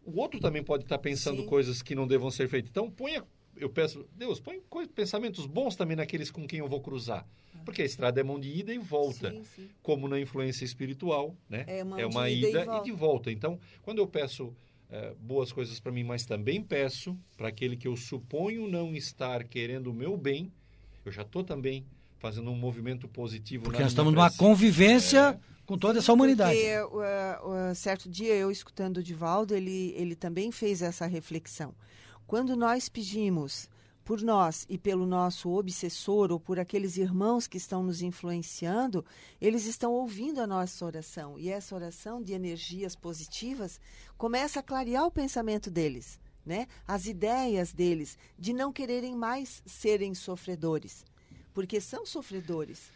O 0.05 0.19
outro 0.19 0.39
também 0.39 0.63
pode 0.63 0.83
estar 0.83 0.97
pensando 0.97 1.41
Sim. 1.41 1.47
coisas 1.47 1.81
que 1.81 1.95
não 1.95 2.05
devam 2.05 2.29
ser 2.29 2.47
feitas. 2.49 2.69
Então 2.69 2.91
ponha 2.91 3.25
eu 3.55 3.69
peço, 3.69 4.05
Deus, 4.15 4.39
põe 4.39 4.61
pensamentos 4.93 5.45
bons 5.45 5.75
também 5.75 5.95
naqueles 5.95 6.31
com 6.31 6.47
quem 6.47 6.59
eu 6.59 6.67
vou 6.67 6.81
cruzar. 6.81 7.25
Porque 7.65 7.81
a 7.81 7.85
estrada 7.85 8.19
é 8.19 8.23
mão 8.23 8.39
de 8.39 8.49
ida 8.49 8.73
e 8.73 8.77
volta. 8.77 9.31
Sim, 9.31 9.43
sim. 9.55 9.69
Como 9.81 10.07
na 10.07 10.19
influência 10.19 10.65
espiritual, 10.65 11.35
né? 11.49 11.63
É 11.67 11.83
uma, 11.83 12.01
é 12.01 12.05
uma 12.05 12.29
ida, 12.29 12.49
ida 12.49 12.75
e, 12.75 12.79
e, 12.79 12.83
de 12.83 12.91
volta. 12.91 13.31
Então, 13.31 13.59
quando 13.81 13.99
eu 13.99 14.07
peço 14.07 14.53
é, 14.89 15.13
boas 15.19 15.51
coisas 15.51 15.79
para 15.79 15.91
mim, 15.91 16.03
mas 16.03 16.25
também 16.25 16.61
peço 16.61 17.17
para 17.37 17.47
aquele 17.47 17.77
que 17.77 17.87
eu 17.87 17.95
suponho 17.95 18.67
não 18.67 18.95
estar 18.95 19.43
querendo 19.45 19.87
o 19.87 19.93
meu 19.93 20.17
bem, 20.17 20.51
eu 21.05 21.11
já 21.11 21.21
estou 21.21 21.43
também 21.43 21.85
fazendo 22.17 22.51
um 22.51 22.55
movimento 22.55 23.07
positivo. 23.07 23.65
Porque 23.65 23.81
nós 23.81 23.91
estamos 23.91 24.13
numa 24.13 24.31
convivência... 24.31 25.39
É 25.49 25.53
com 25.65 25.77
toda 25.77 25.99
essa 25.99 26.11
humanidade. 26.11 26.57
Porque, 26.57 26.77
uh, 26.81 27.71
uh, 27.71 27.75
certo 27.75 28.09
dia, 28.09 28.35
eu 28.35 28.51
escutando 28.51 28.97
o 28.97 29.03
Divaldo, 29.03 29.55
ele, 29.55 29.93
ele 29.95 30.15
também 30.15 30.51
fez 30.51 30.81
essa 30.81 31.05
reflexão. 31.05 31.73
Quando 32.25 32.55
nós 32.55 32.89
pedimos 32.89 33.69
por 34.03 34.21
nós 34.21 34.65
e 34.69 34.77
pelo 34.77 35.05
nosso 35.05 35.49
obsessor 35.49 36.31
ou 36.31 36.39
por 36.39 36.59
aqueles 36.59 36.97
irmãos 36.97 37.47
que 37.47 37.57
estão 37.57 37.81
nos 37.81 38.01
influenciando, 38.01 39.05
eles 39.39 39.65
estão 39.65 39.93
ouvindo 39.93 40.41
a 40.41 40.47
nossa 40.47 40.85
oração. 40.85 41.39
E 41.39 41.49
essa 41.49 41.73
oração 41.73 42.21
de 42.21 42.33
energias 42.33 42.95
positivas 42.95 43.79
começa 44.17 44.59
a 44.59 44.63
clarear 44.63 45.05
o 45.05 45.11
pensamento 45.11 45.71
deles, 45.71 46.19
né? 46.45 46.67
As 46.87 47.05
ideias 47.05 47.71
deles 47.71 48.17
de 48.37 48.51
não 48.51 48.73
quererem 48.73 49.15
mais 49.15 49.61
serem 49.65 50.13
sofredores, 50.13 51.05
porque 51.53 51.79
são 51.79 52.05
sofredores. 52.05 52.91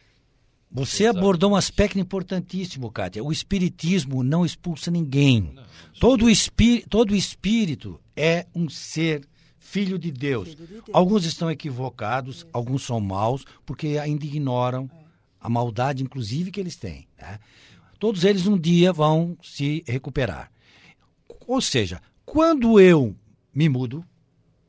Você 0.69 1.05
Exato. 1.05 1.19
abordou 1.19 1.51
um 1.51 1.55
aspecto 1.55 1.97
importantíssimo, 1.97 2.91
Kátia. 2.91 3.23
O 3.23 3.31
espiritismo 3.31 4.21
não 4.21 4.45
expulsa 4.45 4.91
ninguém. 4.91 5.51
Não, 5.53 5.63
todo, 5.99 6.29
espí 6.29 6.83
todo 6.89 7.15
espírito 7.15 7.99
é 8.15 8.45
um 8.53 8.69
ser 8.69 9.25
filho 9.57 9.97
de 9.97 10.11
Deus. 10.11 10.49
Filho 10.49 10.67
de 10.67 10.73
Deus. 10.73 10.83
Alguns 10.91 11.25
estão 11.25 11.49
equivocados, 11.49 12.37
Isso. 12.37 12.47
alguns 12.51 12.83
são 12.83 12.99
maus, 12.99 13.45
porque 13.65 13.97
ainda 13.97 14.25
ignoram 14.25 14.89
é. 14.93 15.03
a 15.39 15.49
maldade, 15.49 16.03
inclusive, 16.03 16.51
que 16.51 16.59
eles 16.59 16.75
têm. 16.75 17.07
Né? 17.17 17.39
Todos 17.97 18.23
eles 18.23 18.45
um 18.45 18.57
dia 18.57 18.91
vão 18.91 19.37
se 19.41 19.83
recuperar. 19.87 20.51
Ou 21.47 21.61
seja, 21.61 22.01
quando 22.25 22.79
eu 22.79 23.15
me 23.53 23.69
mudo, 23.69 24.05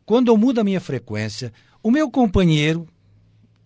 quando 0.06 0.28
eu 0.28 0.36
mudo 0.36 0.60
a 0.60 0.64
minha 0.64 0.80
frequência, 0.80 1.52
o 1.82 1.90
meu 1.90 2.10
companheiro, 2.10 2.88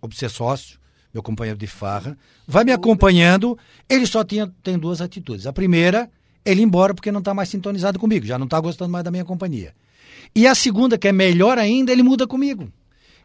obsessócio, 0.01 0.81
meu 1.13 1.23
companheiro 1.23 1.59
de 1.59 1.67
farra, 1.67 2.17
vai 2.47 2.65
me 2.65 2.73
acompanhando. 2.73 3.59
Ele 3.89 4.07
só 4.07 4.25
tinha, 4.25 4.53
tem 4.63 4.79
duas 4.79 5.01
atitudes. 5.01 5.47
A 5.47 5.53
primeira, 5.53 6.11
ele 6.45 6.61
ir 6.61 6.65
embora 6.65 6.95
porque 6.95 7.13
não 7.13 7.19
está 7.19 7.35
mais 7.35 7.49
sintonizado 7.49 7.99
comigo, 7.99 8.27
já 8.27 8.39
não 8.39 8.47
está 8.47 8.59
gostando 8.61 8.91
mais 8.91 9.05
da 9.05 9.11
minha 9.11 9.25
companhia. 9.25 9.75
E 10.35 10.47
a 10.47 10.55
segunda, 10.55 10.97
que 10.97 11.09
é 11.09 11.13
melhor 11.13 11.59
ainda, 11.59 11.93
ele 11.93 12.03
muda 12.03 12.27
comigo. 12.27 12.73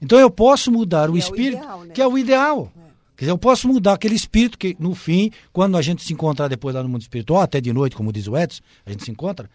Então 0.01 0.19
eu 0.19 0.29
posso 0.29 0.71
mudar 0.71 1.07
que 1.07 1.13
o 1.13 1.15
é 1.15 1.19
espírito, 1.19 1.57
o 1.57 1.63
ideal, 1.63 1.83
né? 1.83 1.93
que 1.93 2.01
é 2.01 2.07
o 2.07 2.17
ideal. 2.17 2.71
É. 2.75 2.87
Quer 3.15 3.25
dizer, 3.25 3.31
eu 3.31 3.37
posso 3.37 3.67
mudar 3.67 3.93
aquele 3.93 4.13
espírito 4.13 4.57
que, 4.59 4.75
no 4.79 4.93
fim, 4.93 5.31
quando 5.51 5.75
a 5.75 5.81
gente 5.81 6.03
se 6.03 6.13
encontrar 6.13 6.47
depois 6.47 6.75
lá 6.75 6.83
no 6.83 6.89
mundo 6.89 7.01
espiritual, 7.01 7.41
até 7.41 7.59
de 7.59 7.73
noite, 7.73 7.95
como 7.95 8.13
diz 8.13 8.27
o 8.27 8.37
Edson, 8.37 8.61
a 8.85 8.91
gente 8.91 9.03
se 9.03 9.09
encontra, 9.09 9.49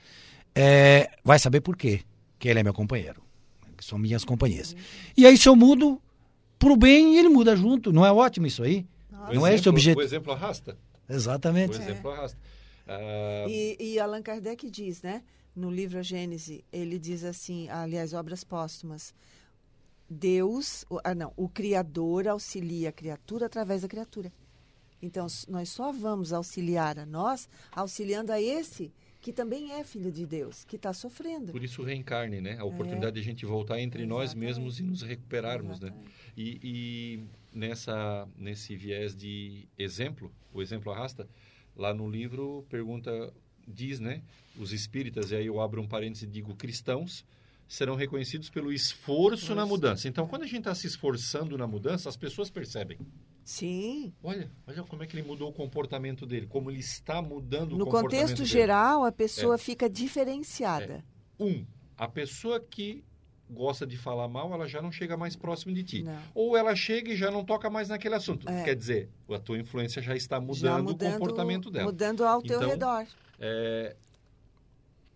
é, 0.52 1.08
vai 1.24 1.38
saber 1.38 1.60
por 1.60 1.76
quê. 1.76 2.00
Que 2.40 2.48
ele 2.48 2.58
é 2.58 2.62
meu 2.64 2.74
companheiro. 2.74 3.22
Que 3.76 3.84
são 3.84 3.96
minhas 3.96 4.24
companhias. 4.24 4.72
Uhum. 4.72 4.78
E 5.16 5.26
aí, 5.26 5.38
se 5.38 5.48
eu 5.48 5.54
mudo, 5.54 6.00
pro 6.62 6.76
bem 6.76 7.14
e 7.14 7.18
ele 7.18 7.28
muda 7.28 7.56
junto. 7.56 7.92
Não 7.92 8.06
é 8.06 8.12
ótimo 8.12 8.46
isso 8.46 8.62
aí? 8.62 8.86
Nossa. 9.10 9.34
Não 9.34 9.44
é 9.44 9.54
esse 9.54 9.68
o 9.68 9.70
objetivo. 9.70 9.98
O 9.98 10.02
exemplo 10.02 10.32
arrasta. 10.32 10.78
Exatamente. 11.08 11.76
O 11.76 11.82
exemplo 11.82 12.10
é. 12.10 12.14
arrasta. 12.14 12.38
Uh... 12.86 13.48
E, 13.48 13.76
e 13.80 13.98
Allan 13.98 14.22
Kardec 14.22 14.70
diz, 14.70 15.02
né? 15.02 15.24
No 15.56 15.70
livro 15.70 15.98
A 15.98 16.02
Gênese, 16.02 16.64
ele 16.72 16.98
diz 16.98 17.24
assim, 17.24 17.68
aliás, 17.68 18.14
obras 18.14 18.44
póstumas. 18.44 19.12
Deus, 20.08 20.84
ah, 21.02 21.14
não, 21.14 21.32
o 21.36 21.48
Criador 21.48 22.28
auxilia 22.28 22.90
a 22.90 22.92
criatura 22.92 23.46
através 23.46 23.82
da 23.82 23.88
criatura. 23.88 24.32
Então, 25.00 25.26
nós 25.48 25.68
só 25.68 25.90
vamos 25.90 26.32
auxiliar 26.32 26.98
a 26.98 27.04
nós 27.04 27.48
auxiliando 27.72 28.30
a 28.30 28.40
esse 28.40 28.92
que 29.22 29.32
também 29.32 29.72
é 29.72 29.84
filho 29.84 30.10
de 30.10 30.26
Deus, 30.26 30.64
que 30.64 30.74
está 30.74 30.92
sofrendo. 30.92 31.52
Por 31.52 31.62
isso 31.62 31.84
reencarne, 31.84 32.40
né? 32.40 32.58
A 32.58 32.64
oportunidade 32.64 33.10
é. 33.10 33.12
de 33.12 33.20
a 33.20 33.22
gente 33.22 33.46
voltar 33.46 33.80
entre 33.80 34.02
Exatamente. 34.02 34.20
nós 34.20 34.34
mesmos 34.34 34.80
e 34.80 34.82
nos 34.82 35.00
recuperarmos, 35.02 35.78
né? 35.78 35.88
Exatamente. 35.88 36.08
né? 36.08 36.32
E, 36.36 36.60
e, 36.62 37.24
nessa 37.56 38.28
nesse 38.36 38.74
viés 38.74 39.14
de 39.14 39.68
exemplo, 39.78 40.32
o 40.52 40.60
exemplo 40.60 40.90
arrasta, 40.90 41.28
lá 41.76 41.94
no 41.94 42.10
livro 42.10 42.66
pergunta 42.68 43.32
diz, 43.66 44.00
né? 44.00 44.22
Os 44.58 44.72
espíritas, 44.72 45.30
e 45.30 45.36
aí 45.36 45.46
eu 45.46 45.60
abro 45.60 45.80
um 45.80 45.86
parênteses 45.86 46.24
e 46.24 46.26
digo 46.26 46.56
cristãos, 46.56 47.24
serão 47.68 47.94
reconhecidos 47.94 48.50
pelo 48.50 48.72
esforço 48.72 49.54
na 49.54 49.64
mudança. 49.64 50.08
Então, 50.08 50.26
quando 50.26 50.42
a 50.42 50.46
gente 50.46 50.58
está 50.58 50.74
se 50.74 50.88
esforçando 50.88 51.56
na 51.56 51.66
mudança, 51.66 52.08
as 52.08 52.16
pessoas 52.16 52.50
percebem. 52.50 52.98
Sim. 53.44 54.12
Olha, 54.22 54.50
olha 54.66 54.82
como 54.84 55.02
é 55.02 55.06
que 55.06 55.16
ele 55.16 55.26
mudou 55.26 55.50
o 55.50 55.52
comportamento 55.52 56.24
dele, 56.26 56.46
como 56.46 56.70
ele 56.70 56.80
está 56.80 57.20
mudando 57.20 57.76
no 57.76 57.84
o 57.84 57.86
comportamento 57.86 58.10
dele. 58.10 58.22
No 58.22 58.28
contexto 58.28 58.44
geral, 58.44 59.04
a 59.04 59.12
pessoa 59.12 59.56
é. 59.56 59.58
fica 59.58 59.90
diferenciada. 59.90 61.04
É. 61.38 61.42
Um, 61.42 61.66
a 61.96 62.06
pessoa 62.08 62.60
que 62.60 63.04
gosta 63.50 63.86
de 63.86 63.96
falar 63.96 64.28
mal, 64.28 64.52
ela 64.52 64.66
já 64.66 64.80
não 64.80 64.90
chega 64.90 65.16
mais 65.16 65.36
próximo 65.36 65.74
de 65.74 65.84
ti. 65.84 66.02
Não. 66.02 66.18
Ou 66.34 66.56
ela 66.56 66.74
chega 66.74 67.12
e 67.12 67.16
já 67.16 67.30
não 67.30 67.44
toca 67.44 67.68
mais 67.68 67.88
naquele 67.88 68.14
assunto. 68.14 68.48
É. 68.48 68.64
Quer 68.64 68.74
dizer, 68.74 69.08
a 69.28 69.38
tua 69.38 69.58
influência 69.58 70.00
já 70.00 70.16
está 70.16 70.40
mudando, 70.40 70.60
já 70.60 70.82
mudando 70.82 71.10
o 71.10 71.12
comportamento 71.12 71.70
dela. 71.70 71.86
Mudando 71.86 72.24
ao 72.24 72.40
teu 72.40 72.56
então, 72.56 72.68
redor. 72.68 73.06
É, 73.38 73.96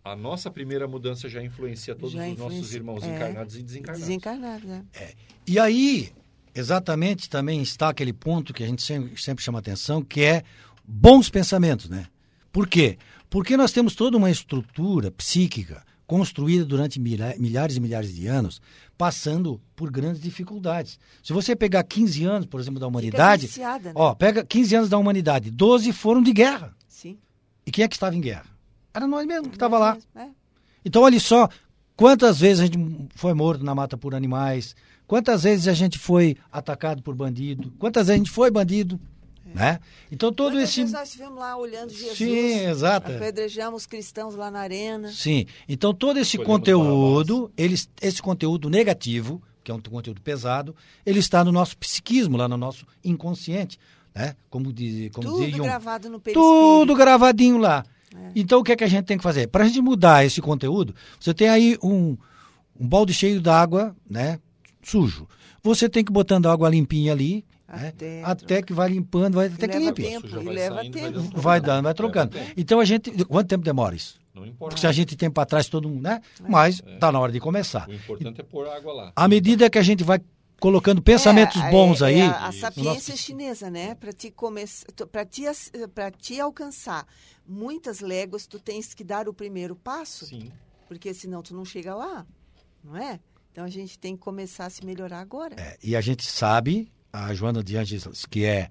a 0.04 0.14
nossa 0.14 0.50
primeira 0.50 0.86
mudança 0.86 1.28
já 1.28 1.42
influencia 1.42 1.94
todos 1.94 2.12
já 2.12 2.22
os 2.22 2.28
influencia, 2.28 2.58
nossos 2.58 2.74
irmãos 2.74 3.02
é, 3.02 3.16
encarnados 3.16 3.56
e 3.56 3.62
desencarnados. 3.62 4.00
Desencarnados, 4.00 4.68
né? 4.68 4.84
É. 4.94 5.14
E 5.46 5.58
aí, 5.58 6.12
exatamente 6.56 7.28
também 7.28 7.60
está 7.60 7.90
aquele 7.90 8.12
ponto 8.12 8.54
que 8.54 8.64
a 8.64 8.66
gente 8.66 8.82
sempre, 8.82 9.20
sempre 9.20 9.44
chama 9.44 9.58
atenção, 9.58 10.02
que 10.02 10.22
é 10.22 10.42
bons 10.86 11.28
pensamentos, 11.28 11.88
né? 11.88 12.06
Por 12.50 12.66
quê? 12.66 12.98
Porque 13.28 13.56
nós 13.56 13.72
temos 13.72 13.94
toda 13.94 14.16
uma 14.16 14.30
estrutura 14.30 15.10
psíquica 15.10 15.84
construída 16.06 16.64
durante 16.64 17.00
milhares 17.00 17.76
e 17.76 17.80
milhares 17.80 18.14
de 18.14 18.26
anos, 18.26 18.62
passando 18.96 19.60
por 19.74 19.90
grandes 19.90 20.22
dificuldades. 20.22 20.98
Se 21.22 21.32
você 21.32 21.56
pegar 21.56 21.82
15 21.82 22.24
anos, 22.24 22.46
por 22.46 22.60
exemplo, 22.60 22.78
da 22.78 22.86
humanidade, 22.86 23.46
viciada, 23.46 23.88
né? 23.88 23.94
ó, 23.94 24.14
pega 24.14 24.44
15 24.44 24.76
anos 24.76 24.88
da 24.88 24.96
humanidade, 24.96 25.50
12 25.50 25.92
foram 25.92 26.22
de 26.22 26.32
guerra. 26.32 26.74
Sim. 26.86 27.18
E 27.66 27.72
quem 27.72 27.84
é 27.84 27.88
que 27.88 27.96
estava 27.96 28.14
em 28.14 28.20
guerra? 28.20 28.46
Era 28.94 29.06
nós 29.06 29.26
mesmos 29.26 29.48
que 29.48 29.56
estava 29.56 29.78
lá. 29.78 29.98
É. 30.14 30.28
Então, 30.84 31.02
olha 31.02 31.18
só, 31.18 31.48
quantas 31.96 32.38
vezes 32.38 32.60
a 32.60 32.66
gente 32.66 32.78
foi 33.16 33.34
morto 33.34 33.64
na 33.64 33.74
mata 33.74 33.98
por 33.98 34.14
animais, 34.14 34.76
Quantas 35.06 35.44
vezes 35.44 35.68
a 35.68 35.72
gente 35.72 35.98
foi 35.98 36.36
atacado 36.50 37.02
por 37.02 37.14
bandido? 37.14 37.72
Quantas 37.78 38.08
vezes 38.08 38.20
a 38.20 38.24
gente 38.24 38.30
foi 38.30 38.50
bandido? 38.50 39.00
É. 39.54 39.54
Né? 39.54 39.80
Então 40.10 40.32
todo 40.32 40.52
Quantas 40.52 40.70
esse. 40.70 40.80
Vezes 40.80 40.92
nós 40.92 41.08
estivemos 41.08 41.38
lá 41.38 41.56
olhando 41.56 41.90
Jesus. 41.92 42.18
Sim, 42.18 42.66
exato. 42.66 43.12
Apedrejamos 43.12 43.86
cristãos 43.86 44.34
lá 44.34 44.50
na 44.50 44.60
arena. 44.60 45.10
Sim. 45.12 45.46
Então 45.68 45.94
todo 45.94 46.18
esse 46.18 46.36
conteúdo, 46.38 47.50
ele, 47.56 47.76
esse 48.02 48.20
conteúdo 48.20 48.68
negativo, 48.68 49.40
que 49.62 49.70
é 49.70 49.74
um 49.74 49.80
conteúdo 49.80 50.20
pesado, 50.20 50.74
ele 51.04 51.20
está 51.20 51.44
no 51.44 51.52
nosso 51.52 51.76
psiquismo, 51.78 52.36
lá 52.36 52.48
no 52.48 52.56
nosso 52.56 52.86
inconsciente. 53.04 53.78
Né? 54.14 54.34
Como, 54.48 54.72
diz, 54.72 55.10
como 55.12 55.28
Tudo 55.28 55.44
dizia 55.44 55.62
gravado 55.62 56.08
no 56.08 56.18
Tudo 56.20 56.94
gravadinho 56.94 57.58
lá. 57.58 57.84
É. 58.14 58.30
Então 58.34 58.60
o 58.60 58.64
que 58.64 58.72
é 58.72 58.76
que 58.76 58.84
a 58.84 58.88
gente 58.88 59.04
tem 59.04 59.16
que 59.16 59.22
fazer? 59.22 59.46
Para 59.46 59.64
a 59.64 59.66
gente 59.66 59.80
mudar 59.80 60.24
esse 60.24 60.40
conteúdo, 60.40 60.94
você 61.20 61.34
tem 61.34 61.48
aí 61.48 61.78
um, 61.82 62.16
um 62.78 62.86
balde 62.88 63.12
cheio 63.12 63.40
d'água, 63.40 63.94
né? 64.08 64.38
Sujo. 64.90 65.28
Você 65.62 65.88
tem 65.88 66.04
que 66.04 66.12
botando 66.12 66.46
água 66.48 66.68
limpinha 66.68 67.12
ali, 67.12 67.44
né? 67.68 67.92
até 68.24 68.62
que 68.62 68.72
vai 68.72 68.88
limpando, 68.88 69.34
vai 69.34 69.46
até 69.46 69.66
que 69.66 69.78
limpe. 69.78 70.02
Tempo, 70.02 70.28
vai, 70.28 70.44
leva 70.44 70.76
saindo, 70.76 70.92
tempo. 70.92 71.20
vai, 71.20 71.42
vai 71.42 71.60
dando, 71.60 71.84
vai 71.84 71.94
trocando. 71.94 72.36
Então 72.56 72.78
a 72.78 72.84
gente. 72.84 73.24
Quanto 73.24 73.48
tempo 73.48 73.64
demora 73.64 73.94
isso? 73.96 74.20
Não 74.32 74.46
importa. 74.46 74.74
Porque 74.74 74.80
se 74.80 74.86
a 74.86 74.92
gente 74.92 75.16
tem 75.16 75.30
para 75.30 75.46
trás 75.46 75.68
todo 75.68 75.88
mundo, 75.88 76.02
né? 76.02 76.20
É. 76.38 76.48
Mas 76.48 76.80
está 76.86 77.08
é. 77.08 77.12
na 77.12 77.18
hora 77.18 77.32
de 77.32 77.40
começar. 77.40 77.88
O 77.88 77.92
importante 77.92 78.40
é 78.40 78.44
pôr 78.44 78.68
água 78.68 78.92
lá. 78.92 79.12
À 79.16 79.26
medida 79.26 79.68
que 79.68 79.78
a 79.78 79.82
gente 79.82 80.04
vai 80.04 80.20
colocando 80.60 81.02
pensamentos 81.02 81.60
é, 81.60 81.70
bons 81.70 82.02
é, 82.02 82.06
aí. 82.06 82.20
É 82.20 82.26
a, 82.26 82.46
a 82.48 82.52
sapiência 82.52 83.12
nosso... 83.12 83.16
chinesa, 83.16 83.70
né? 83.70 83.94
Para 83.94 84.12
te 84.12 84.30
começar, 84.30 84.86
para 85.10 85.24
te, 85.24 85.42
para 85.94 86.10
te 86.10 86.40
alcançar 86.40 87.06
muitas 87.46 88.00
léguas, 88.00 88.46
tu 88.46 88.58
tens 88.60 88.94
que 88.94 89.02
dar 89.02 89.28
o 89.28 89.34
primeiro 89.34 89.74
passo. 89.74 90.26
Sim. 90.26 90.52
Porque 90.86 91.12
senão 91.12 91.42
tu 91.42 91.54
não 91.54 91.64
chega 91.64 91.94
lá, 91.94 92.24
não 92.84 92.96
é? 92.96 93.18
Então 93.56 93.64
a 93.64 93.70
gente 93.70 93.98
tem 93.98 94.14
que 94.14 94.22
começar 94.22 94.66
a 94.66 94.70
se 94.70 94.84
melhorar 94.84 95.18
agora. 95.18 95.56
É, 95.58 95.78
e 95.82 95.96
a 95.96 96.00
gente 96.02 96.26
sabe, 96.26 96.92
a 97.10 97.32
Joana 97.32 97.64
de 97.64 97.74
Angelis, 97.74 98.26
que 98.26 98.44
é 98.44 98.68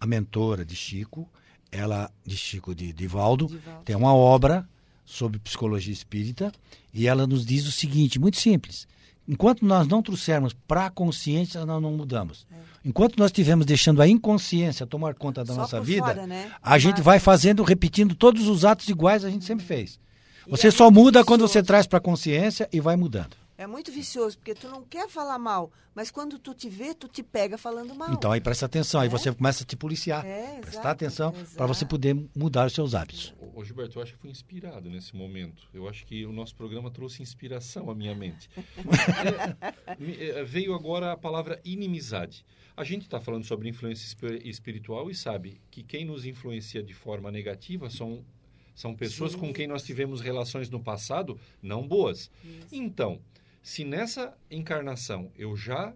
a 0.00 0.06
mentora 0.06 0.64
de 0.64 0.76
Chico, 0.76 1.28
ela, 1.72 2.08
de 2.24 2.36
Chico 2.36 2.72
de 2.72 2.92
Divaldo, 2.92 3.48
Divaldo. 3.48 3.82
tem 3.84 3.96
uma 3.96 4.14
obra 4.14 4.64
sobre 5.04 5.40
psicologia 5.40 5.92
espírita 5.92 6.52
e 6.94 7.08
ela 7.08 7.26
nos 7.26 7.44
diz 7.44 7.66
o 7.66 7.72
seguinte, 7.72 8.20
muito 8.20 8.38
simples. 8.38 8.86
Enquanto 9.26 9.66
nós 9.66 9.88
não 9.88 10.00
trouxermos 10.00 10.52
para 10.52 10.86
a 10.86 10.90
consciência, 10.90 11.66
nós 11.66 11.82
não 11.82 11.90
mudamos. 11.90 12.46
É. 12.52 12.56
Enquanto 12.84 13.18
nós 13.18 13.32
estivermos 13.32 13.66
deixando 13.66 14.00
a 14.00 14.06
inconsciência 14.06 14.86
tomar 14.86 15.14
conta 15.14 15.42
da 15.42 15.52
Só 15.52 15.62
nossa 15.62 15.80
vida, 15.80 16.06
fora, 16.06 16.28
né? 16.28 16.48
a 16.62 16.70
Mas... 16.70 16.82
gente 16.84 17.02
vai 17.02 17.18
fazendo, 17.18 17.64
repetindo 17.64 18.14
todos 18.14 18.46
os 18.46 18.64
atos 18.64 18.88
iguais 18.88 19.24
a 19.24 19.30
gente 19.30 19.44
sempre 19.44 19.66
fez. 19.66 19.98
Você 20.46 20.70
só 20.70 20.92
muda 20.92 21.24
quando 21.24 21.40
você 21.40 21.60
traz 21.60 21.88
para 21.88 21.98
a 21.98 22.00
consciência 22.00 22.68
e 22.72 22.78
vai 22.78 22.94
mudando. 22.94 23.36
É 23.58 23.66
muito 23.66 23.90
vicioso, 23.90 24.38
porque 24.38 24.54
tu 24.54 24.68
não 24.68 24.84
quer 24.84 25.08
falar 25.08 25.36
mal, 25.36 25.72
mas 25.92 26.12
quando 26.12 26.38
tu 26.38 26.54
te 26.54 26.68
vê, 26.68 26.94
tu 26.94 27.08
te 27.08 27.24
pega 27.24 27.58
falando 27.58 27.92
mal. 27.92 28.12
Então 28.12 28.30
aí 28.30 28.40
presta 28.40 28.66
atenção, 28.66 29.00
é? 29.00 29.04
aí 29.04 29.08
você 29.08 29.34
começa 29.34 29.64
a 29.64 29.66
te 29.66 29.74
policiar. 29.74 30.24
É, 30.24 30.60
Prestar 30.60 30.92
atenção 30.92 31.34
para 31.56 31.66
você 31.66 31.84
poder 31.84 32.14
mudar 32.36 32.68
os 32.68 32.72
seus 32.72 32.94
hábitos. 32.94 33.34
Ô, 33.52 33.64
Gilberto, 33.64 33.98
eu 33.98 34.02
acho 34.04 34.12
que 34.12 34.20
fui 34.20 34.30
inspirado 34.30 34.88
nesse 34.88 35.16
momento. 35.16 35.68
Eu 35.74 35.88
acho 35.88 36.06
que 36.06 36.24
o 36.24 36.30
nosso 36.30 36.54
programa 36.54 36.88
trouxe 36.88 37.20
inspiração 37.20 37.90
à 37.90 37.96
minha 37.96 38.14
mente. 38.14 38.48
é, 40.20 40.44
veio 40.44 40.72
agora 40.72 41.10
a 41.10 41.16
palavra 41.16 41.60
inimizade. 41.64 42.46
A 42.76 42.84
gente 42.84 43.02
está 43.02 43.20
falando 43.20 43.42
sobre 43.42 43.68
influência 43.68 44.16
espiritual 44.44 45.10
e 45.10 45.16
sabe 45.16 45.60
que 45.68 45.82
quem 45.82 46.04
nos 46.04 46.24
influencia 46.24 46.80
de 46.80 46.94
forma 46.94 47.28
negativa 47.32 47.90
são 47.90 48.24
são 48.72 48.94
pessoas 48.94 49.32
Sim. 49.32 49.38
com 49.38 49.52
quem 49.52 49.66
nós 49.66 49.82
tivemos 49.82 50.20
relações 50.20 50.70
no 50.70 50.78
passado 50.78 51.36
não 51.60 51.84
boas. 51.84 52.30
Isso. 52.44 52.68
Então, 52.70 53.20
Se 53.68 53.84
nessa 53.84 54.34
encarnação 54.50 55.30
eu 55.36 55.54
já 55.54 55.94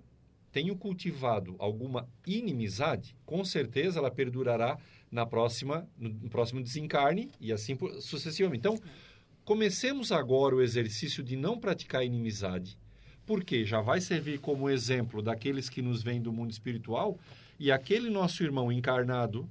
tenho 0.52 0.76
cultivado 0.76 1.56
alguma 1.58 2.06
inimizade, 2.26 3.16
com 3.24 3.42
certeza 3.46 3.98
ela 3.98 4.10
perdurará 4.10 4.78
na 5.10 5.24
próxima, 5.24 5.88
no 5.96 6.28
próximo 6.28 6.62
desencarne 6.62 7.30
e 7.40 7.50
assim 7.50 7.78
sucessivamente. 7.98 8.58
Então, 8.58 8.78
comecemos 9.42 10.12
agora 10.12 10.54
o 10.54 10.60
exercício 10.60 11.24
de 11.24 11.34
não 11.34 11.58
praticar 11.58 12.04
inimizade, 12.04 12.78
porque 13.24 13.64
já 13.64 13.80
vai 13.80 14.02
servir 14.02 14.38
como 14.38 14.68
exemplo 14.68 15.22
daqueles 15.22 15.70
que 15.70 15.80
nos 15.80 16.02
vêm 16.02 16.20
do 16.20 16.30
mundo 16.30 16.50
espiritual 16.50 17.18
e 17.58 17.72
aquele 17.72 18.10
nosso 18.10 18.42
irmão 18.42 18.70
encarnado 18.70 19.48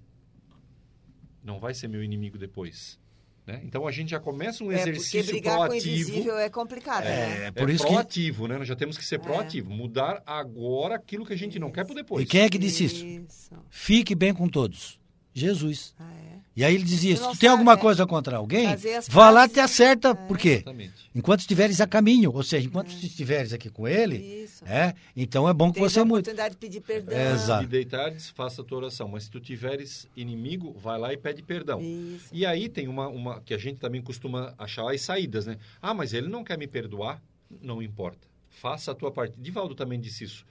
não 1.43 1.59
vai 1.59 1.73
ser 1.73 1.87
meu 1.87 2.03
inimigo 2.03 2.37
depois. 2.37 3.00
Né? 3.45 3.59
Então 3.63 3.87
a 3.87 3.91
gente 3.91 4.11
já 4.11 4.19
começa 4.19 4.63
um 4.63 4.71
É, 4.71 4.77
porque 4.77 4.89
exercício 4.91 5.31
brigar 5.31 5.57
com 5.57 5.63
o 5.63 5.67
proativo. 5.67 5.89
invisível 5.89 6.37
é 6.37 6.49
complicado, 6.49 7.03
né? 7.05 7.47
É, 7.47 7.51
por 7.51 7.69
é 7.69 7.73
isso 7.73 7.83
que. 7.83 7.91
proativo, 7.91 8.47
né? 8.47 8.57
Nós 8.57 8.67
já 8.67 8.75
temos 8.75 8.97
que 8.97 9.03
ser 9.03 9.19
proativo. 9.19 9.71
Mudar 9.71 10.21
agora 10.25 10.95
aquilo 10.95 11.25
que 11.25 11.33
a 11.33 11.37
gente 11.37 11.57
não 11.57 11.71
quer 11.71 11.83
para 11.85 11.95
depois. 11.95 12.23
E 12.23 12.27
quem 12.27 12.41
é 12.41 12.49
que 12.49 12.57
disse 12.59 12.85
isso? 12.85 13.05
Isso. 13.05 13.51
Fique 13.69 14.13
bem 14.13 14.33
com 14.33 14.47
todos. 14.47 14.99
Jesus. 15.33 15.95
Ah, 15.97 16.11
é. 16.20 16.20
E 16.61 16.63
aí 16.63 16.75
ele 16.75 16.83
dizia: 16.83 17.15
se 17.15 17.23
tu 17.23 17.39
tem 17.39 17.49
alguma 17.49 17.73
é. 17.73 17.77
coisa 17.77 18.05
contra 18.05 18.37
alguém, 18.37 18.67
vá 19.09 19.31
lá 19.31 19.47
e 19.47 19.49
te 19.49 19.59
acerta. 19.59 20.13
Por 20.13 20.37
quê? 20.37 20.57
Exatamente. 20.61 21.09
Enquanto 21.15 21.39
estiveres 21.39 21.81
a 21.81 21.87
caminho, 21.87 22.31
ou 22.31 22.43
seja, 22.43 22.67
enquanto 22.67 22.91
estiveres 22.91 23.51
aqui 23.51 23.67
com 23.67 23.87
ele, 23.87 24.43
Isso. 24.43 24.63
é, 24.63 24.93
então 25.17 25.49
é 25.49 25.53
bom 25.55 25.69
que 25.69 25.79
Tem 25.79 25.89
você 25.89 26.01
oportunidade 26.01 26.53
de 26.53 26.59
pedir 26.59 26.81
perdão. 26.81 27.17
É, 27.17 27.33
exato. 27.33 27.63
E 27.63 27.67
deitares, 27.67 28.29
faça 28.29 28.61
a 28.61 28.65
tua 28.65 28.77
oração. 28.77 29.07
Mas 29.07 29.23
se 29.23 29.31
tu 29.31 29.39
tiveres 29.39 30.07
inimigo, 30.15 30.71
vai 30.79 30.99
lá 30.99 31.11
e 31.11 31.17
pede 31.17 31.41
perdão. 31.41 31.81
Isso. 31.81 32.29
E 32.31 32.45
aí 32.45 32.69
tem 32.69 32.87
uma, 32.87 33.07
uma 33.07 33.41
que 33.41 33.55
a 33.55 33.57
gente 33.57 33.79
também 33.79 34.01
costuma 34.01 34.53
achar 34.55 34.87
as 34.87 35.01
saídas, 35.01 35.47
né? 35.47 35.57
Ah, 35.81 35.95
mas 35.95 36.13
ele 36.13 36.27
não 36.27 36.43
quer 36.43 36.59
me 36.59 36.67
perdoar? 36.67 37.19
Não 37.59 37.81
importa. 37.81 38.27
Faça 38.51 38.91
a 38.91 38.95
tua 38.95 39.11
parte. 39.11 39.35
Divaldo 39.39 39.73
também 39.73 39.99
disse 39.99 40.25
isso. 40.25 40.45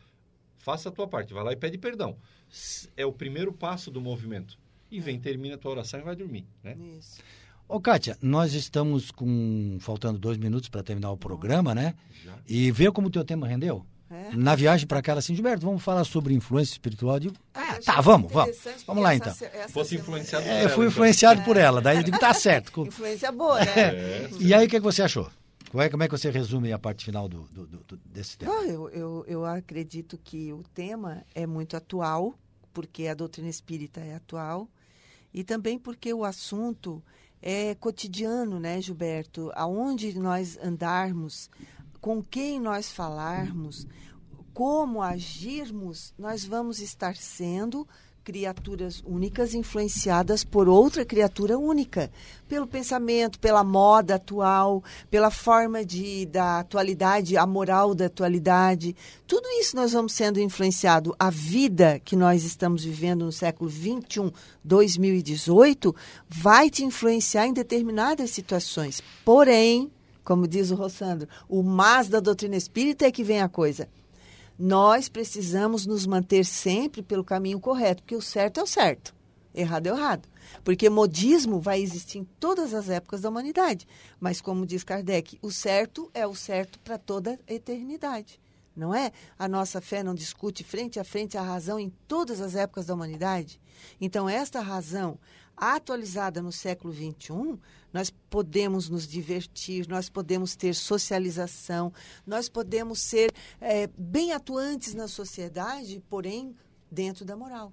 Faça 0.59 0.89
a 0.89 0.93
tua 0.93 1.07
parte. 1.07 1.33
Vai 1.33 1.45
lá 1.45 1.53
e 1.53 1.57
pede 1.57 1.79
perdão. 1.79 2.17
É 2.97 3.07
o 3.07 3.13
primeiro 3.13 3.53
passo 3.53 3.93
do 3.93 4.01
movimento. 4.01 4.59
E 4.91 5.01
vem, 5.01 5.19
termina 5.21 5.55
a 5.55 5.59
tua 5.59 5.71
oração 5.73 6.01
e 6.01 6.03
vai 6.03 6.17
dormir, 6.17 6.47
né? 6.65 6.77
Isso. 6.99 7.21
Ô, 7.69 7.81
Kátia, 7.81 8.19
nós 8.21 8.53
estamos 8.55 9.11
com. 9.11 9.77
faltando 9.81 10.19
dois 10.19 10.37
minutos 10.37 10.69
para 10.69 10.83
terminar 10.83 11.13
o 11.13 11.17
programa, 11.17 11.75
né? 11.75 11.95
Já. 12.25 12.35
E 12.49 12.71
vê 12.73 12.91
como 12.91 13.07
o 13.07 13.11
teu 13.11 13.25
tema 13.25 13.47
rendeu? 13.47 13.87
É. 14.11 14.35
Na 14.35 14.57
viagem 14.57 14.89
para 14.89 15.01
cá, 15.01 15.13
assim, 15.15 15.37
Gilberto, 15.37 15.65
vamos 15.65 15.81
falar 15.85 16.03
sobre 16.03 16.35
influência 16.35 16.73
espiritual. 16.73 17.15
Eu 17.15 17.21
digo, 17.21 17.35
ah, 17.55 17.61
achei 17.71 17.83
tá, 17.85 18.01
vamos, 18.01 18.33
vamos. 18.33 18.59
Vamos 18.85 19.05
lá 19.05 19.15
então. 19.15 19.33
Fosse 19.69 19.95
influenciado 19.95 20.45
É, 20.45 20.65
eu 20.65 20.69
por 20.69 20.75
fui 20.75 20.75
ela, 20.75 20.75
então. 20.75 20.85
influenciado 20.89 21.43
por 21.43 21.57
ela, 21.57 21.81
daí 21.81 21.99
eu 21.99 22.03
digo, 22.03 22.19
tá 22.19 22.35
certo. 22.35 22.83
Influência 22.89 23.31
boa, 23.31 23.61
né? 23.65 23.73
É. 23.77 24.31
E 24.41 24.53
aí, 24.53 24.67
o 24.67 24.69
que, 24.69 24.79
que 24.79 24.83
você 24.83 25.03
achou? 25.03 25.31
Como 25.71 25.81
é, 25.81 25.89
como 25.89 26.03
é 26.03 26.09
que 26.09 26.19
você 26.19 26.29
resume 26.29 26.73
a 26.73 26.79
parte 26.81 27.05
final 27.05 27.29
do, 27.29 27.43
do- 27.53 27.67
do- 27.69 27.85
do- 27.87 28.01
desse 28.07 28.37
tema? 28.37 28.53
Ah, 28.53 28.65
eu, 28.67 28.89
eu, 28.91 29.25
eu 29.29 29.45
acredito 29.45 30.19
que 30.25 30.53
o 30.53 30.65
tema 30.75 31.23
é 31.33 31.47
muito 31.47 31.77
atual, 31.77 32.35
porque 32.73 33.07
a 33.07 33.15
doutrina 33.15 33.49
espírita 33.49 34.01
é 34.01 34.17
atual, 34.17 34.69
e 35.33 35.45
também 35.45 35.79
porque 35.79 36.13
o 36.13 36.25
assunto 36.25 37.03
é 37.41 37.75
cotidiano, 37.75 38.61
né, 38.61 38.81
Gilberto? 38.81 39.51
Aonde 39.55 40.19
nós 40.19 40.59
andarmos, 40.63 41.51
com 42.01 42.23
quem 42.23 42.61
nós 42.61 42.91
falarmos, 42.91 43.87
como 44.53 45.03
agirmos, 45.03 46.13
nós 46.19 46.45
vamos 46.45 46.81
estar 46.81 47.17
sendo 47.17 47.87
criaturas 48.23 49.03
únicas 49.07 49.55
influenciadas 49.55 50.45
por 50.45 50.69
outra 50.69 51.05
criatura 51.05 51.59
única, 51.59 52.11
pelo 52.49 52.67
pensamento, 52.67 53.39
pela 53.39 53.65
moda 53.65 54.17
atual, 54.17 54.85
pela 55.11 55.31
forma 55.31 55.85
de 55.85 56.27
da 56.27 56.61
atualidade, 56.61 57.37
a 57.37 57.47
moral 57.47 57.95
da 57.95 58.07
atualidade. 58.07 58.95
Tudo 59.27 59.49
isso 59.61 59.75
nós 59.75 59.93
vamos 59.93 60.13
sendo 60.13 60.41
influenciado. 60.41 61.15
A 61.19 61.31
vida 61.31 62.01
que 62.05 62.15
nós 62.15 62.45
estamos 62.45 62.85
vivendo 62.85 63.25
no 63.25 63.33
século 63.33 63.71
21, 63.71 64.31
2018, 64.63 65.95
vai 66.29 66.69
te 66.69 66.85
influenciar 66.85 67.47
em 67.47 67.53
determinadas 67.53 68.31
situações. 68.31 69.03
Porém, 69.25 69.91
como 70.23 70.47
diz 70.47 70.71
o 70.71 70.75
Rossandro, 70.75 71.29
o 71.49 71.63
mas 71.63 72.09
da 72.09 72.21
doutrina 72.21 72.57
espírita 72.57 73.07
é 73.07 73.11
que 73.11 73.25
vem 73.25 73.41
a 73.41 73.49
coisa 73.49 73.89
nós 74.63 75.09
precisamos 75.09 75.87
nos 75.87 76.05
manter 76.05 76.45
sempre 76.45 77.01
pelo 77.01 77.25
caminho 77.25 77.59
correto, 77.59 78.03
porque 78.03 78.15
o 78.15 78.21
certo 78.21 78.61
é 78.61 78.63
o 78.63 78.67
certo, 78.67 79.15
errado 79.55 79.87
é 79.87 79.93
o 79.93 79.97
errado. 79.97 80.29
Porque 80.63 80.91
modismo 80.91 81.59
vai 81.59 81.81
existir 81.81 82.19
em 82.19 82.25
todas 82.39 82.75
as 82.75 82.91
épocas 82.91 83.23
da 83.23 83.31
humanidade, 83.31 83.89
mas 84.21 84.43
como 84.43 84.67
diz 84.67 84.85
Kardec, 84.85 85.39
o 85.41 85.51
certo 85.51 86.11
é 86.13 86.27
o 86.27 86.35
certo 86.35 86.79
para 86.81 86.99
toda 86.99 87.41
a 87.49 87.55
eternidade. 87.55 88.39
Não 88.77 88.95
é? 88.95 89.13
A 89.39 89.49
nossa 89.49 89.81
fé 89.81 90.03
não 90.03 90.15
discute 90.15 90.63
frente 90.63 91.01
a 91.01 91.05
frente 91.05 91.39
a 91.39 91.43
razão 91.43 91.81
em 91.81 91.91
todas 92.07 92.41
as 92.41 92.55
épocas 92.55 92.87
da 92.87 92.95
humanidade. 92.95 93.59
Então, 93.99 94.29
esta 94.29 94.61
razão 94.61 95.19
atualizada 95.61 96.41
no 96.41 96.51
século 96.51 96.93
XXI, 96.93 97.59
nós 97.93 98.11
podemos 98.31 98.89
nos 98.89 99.07
divertir, 99.07 99.87
nós 99.87 100.09
podemos 100.09 100.57
ter 100.57 100.75
socialização, 100.75 101.93
nós 102.27 102.49
podemos 102.49 103.01
ser 103.01 103.31
é, 103.61 103.87
bem 103.99 104.33
atuantes 104.33 104.95
na 104.95 105.07
sociedade, 105.07 106.03
porém 106.09 106.57
dentro 106.91 107.25
da 107.25 107.37
moral. 107.37 107.73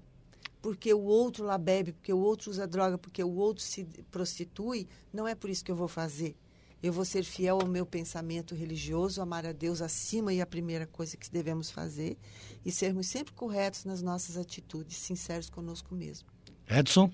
Porque 0.60 0.92
o 0.92 1.02
outro 1.02 1.44
lá 1.44 1.56
bebe, 1.56 1.92
porque 1.92 2.12
o 2.12 2.18
outro 2.18 2.50
usa 2.50 2.66
droga, 2.66 2.98
porque 2.98 3.24
o 3.24 3.34
outro 3.34 3.62
se 3.62 3.84
prostitui, 4.10 4.86
não 5.12 5.26
é 5.26 5.34
por 5.34 5.48
isso 5.48 5.64
que 5.64 5.70
eu 5.70 5.76
vou 5.76 5.88
fazer. 5.88 6.36
Eu 6.82 6.92
vou 6.92 7.04
ser 7.04 7.24
fiel 7.24 7.58
ao 7.60 7.66
meu 7.66 7.86
pensamento 7.86 8.54
religioso, 8.54 9.20
amar 9.20 9.46
a 9.46 9.52
Deus 9.52 9.80
acima 9.80 10.32
e 10.32 10.40
a 10.40 10.46
primeira 10.46 10.86
coisa 10.86 11.16
que 11.16 11.30
devemos 11.30 11.70
fazer, 11.70 12.16
e 12.64 12.70
sermos 12.70 13.08
sempre 13.08 13.32
corretos 13.32 13.84
nas 13.84 14.02
nossas 14.02 14.36
atitudes, 14.36 14.96
sinceros 14.96 15.48
conosco 15.48 15.94
mesmo. 15.94 16.28
Edson? 16.68 17.10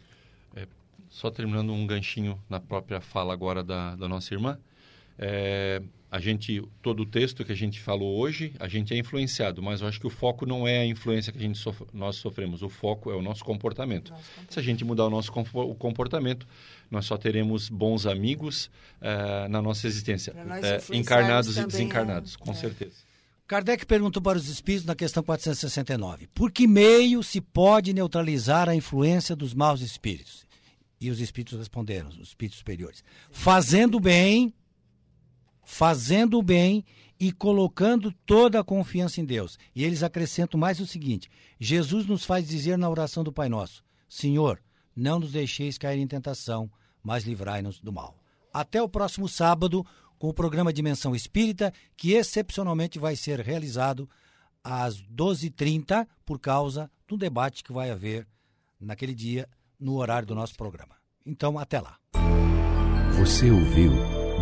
Só 1.14 1.30
terminando 1.30 1.72
um 1.72 1.86
ganchinho 1.86 2.42
na 2.50 2.58
própria 2.58 3.00
fala 3.00 3.32
agora 3.32 3.62
da, 3.62 3.94
da 3.94 4.08
nossa 4.08 4.34
irmã. 4.34 4.58
É, 5.16 5.80
a 6.10 6.18
gente, 6.18 6.60
todo 6.82 7.04
o 7.04 7.06
texto 7.06 7.44
que 7.44 7.52
a 7.52 7.54
gente 7.54 7.78
falou 7.80 8.18
hoje, 8.18 8.52
a 8.58 8.66
gente 8.66 8.92
é 8.92 8.98
influenciado, 8.98 9.62
mas 9.62 9.80
eu 9.80 9.86
acho 9.86 10.00
que 10.00 10.08
o 10.08 10.10
foco 10.10 10.44
não 10.44 10.66
é 10.66 10.80
a 10.80 10.84
influência 10.84 11.32
que 11.32 11.38
a 11.38 11.40
gente 11.40 11.56
sof 11.56 11.84
nós 11.92 12.16
sofremos, 12.16 12.62
o 12.62 12.68
foco 12.68 13.12
é 13.12 13.14
o 13.14 13.22
nosso 13.22 13.44
comportamento. 13.44 14.12
Se 14.48 14.58
a 14.58 14.62
gente 14.62 14.84
mudar 14.84 15.04
o 15.06 15.10
nosso 15.10 15.30
o 15.54 15.74
comportamento, 15.76 16.48
nós 16.90 17.06
só 17.06 17.16
teremos 17.16 17.68
bons 17.68 18.06
amigos 18.06 18.68
eh, 19.00 19.46
na 19.48 19.62
nossa 19.62 19.86
existência, 19.86 20.32
influenciarmos 20.32 20.90
encarnados 20.90 21.50
e 21.52 21.54
também, 21.54 21.68
desencarnados, 21.68 22.34
é. 22.34 22.44
com 22.44 22.50
É. 22.50 22.54
certeza. 22.54 22.96
Kardec 23.46 23.86
perguntou 23.86 24.20
para 24.20 24.38
os 24.38 24.48
espíritos 24.48 24.86
na 24.86 24.96
questão 24.96 25.22
469: 25.22 26.26
por 26.34 26.50
que 26.50 26.66
meio 26.66 27.22
se 27.22 27.40
pode 27.40 27.92
neutralizar 27.92 28.68
a 28.68 28.74
influência 28.74 29.36
dos 29.36 29.54
maus 29.54 29.80
espíritos? 29.80 30.43
E 31.04 31.10
os 31.10 31.20
espíritos 31.20 31.58
responderam, 31.58 32.08
os 32.08 32.18
espíritos 32.18 32.58
superiores: 32.58 33.04
fazendo 33.30 34.00
bem, 34.00 34.54
fazendo 35.62 36.40
bem 36.42 36.82
e 37.20 37.30
colocando 37.30 38.10
toda 38.24 38.58
a 38.58 38.64
confiança 38.64 39.20
em 39.20 39.24
Deus. 39.26 39.58
E 39.74 39.84
eles 39.84 40.02
acrescentam 40.02 40.58
mais 40.58 40.80
o 40.80 40.86
seguinte: 40.86 41.30
Jesus 41.60 42.06
nos 42.06 42.24
faz 42.24 42.48
dizer 42.48 42.78
na 42.78 42.88
oração 42.88 43.22
do 43.22 43.30
Pai 43.30 43.50
Nosso: 43.50 43.84
Senhor, 44.08 44.62
não 44.96 45.20
nos 45.20 45.32
deixeis 45.32 45.76
cair 45.76 46.00
em 46.00 46.06
tentação, 46.06 46.70
mas 47.02 47.24
livrai-nos 47.24 47.80
do 47.80 47.92
mal. 47.92 48.18
Até 48.50 48.80
o 48.80 48.88
próximo 48.88 49.28
sábado 49.28 49.84
com 50.18 50.30
o 50.30 50.34
programa 50.34 50.72
Dimensão 50.72 51.14
Espírita, 51.14 51.70
que 51.98 52.12
excepcionalmente 52.12 52.98
vai 52.98 53.14
ser 53.14 53.40
realizado 53.40 54.08
às 54.62 55.02
12h30 55.02 56.08
por 56.24 56.38
causa 56.38 56.90
do 57.06 57.18
debate 57.18 57.62
que 57.62 57.74
vai 57.74 57.90
haver 57.90 58.26
naquele 58.80 59.14
dia 59.14 59.46
no 59.84 59.98
horário 59.98 60.26
do 60.26 60.34
nosso 60.34 60.56
programa. 60.56 60.96
Então, 61.26 61.58
até 61.58 61.78
lá. 61.78 61.96
Você 63.18 63.50
ouviu 63.50 63.92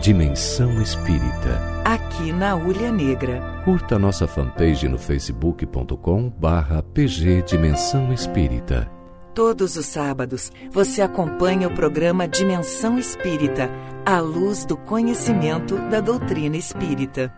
Dimensão 0.01 0.81
Espírita. 0.81 1.61
Aqui 1.85 2.33
na 2.33 2.57
Ulha 2.57 2.91
Negra. 2.93 3.63
Curta 3.65 3.99
nossa 3.99 4.27
fanpage 4.27 4.89
no 4.89 4.99
facebook.com 4.99 6.31
barra 6.31 6.83
pg 6.83 7.43
Dimensão 7.43 8.13
Espírita. 8.13 8.91
Todos 9.35 9.77
os 9.77 9.87
sábados, 9.87 10.53
você 10.71 11.03
acompanha 11.03 11.67
o 11.67 11.75
programa 11.75 12.29
Dimensão 12.29 12.99
Espírita, 12.99 13.71
à 14.05 14.21
luz 14.21 14.65
do 14.65 14.77
conhecimento 14.77 15.77
da 15.89 16.01
doutrina 16.01 16.57
espírita. 16.57 17.33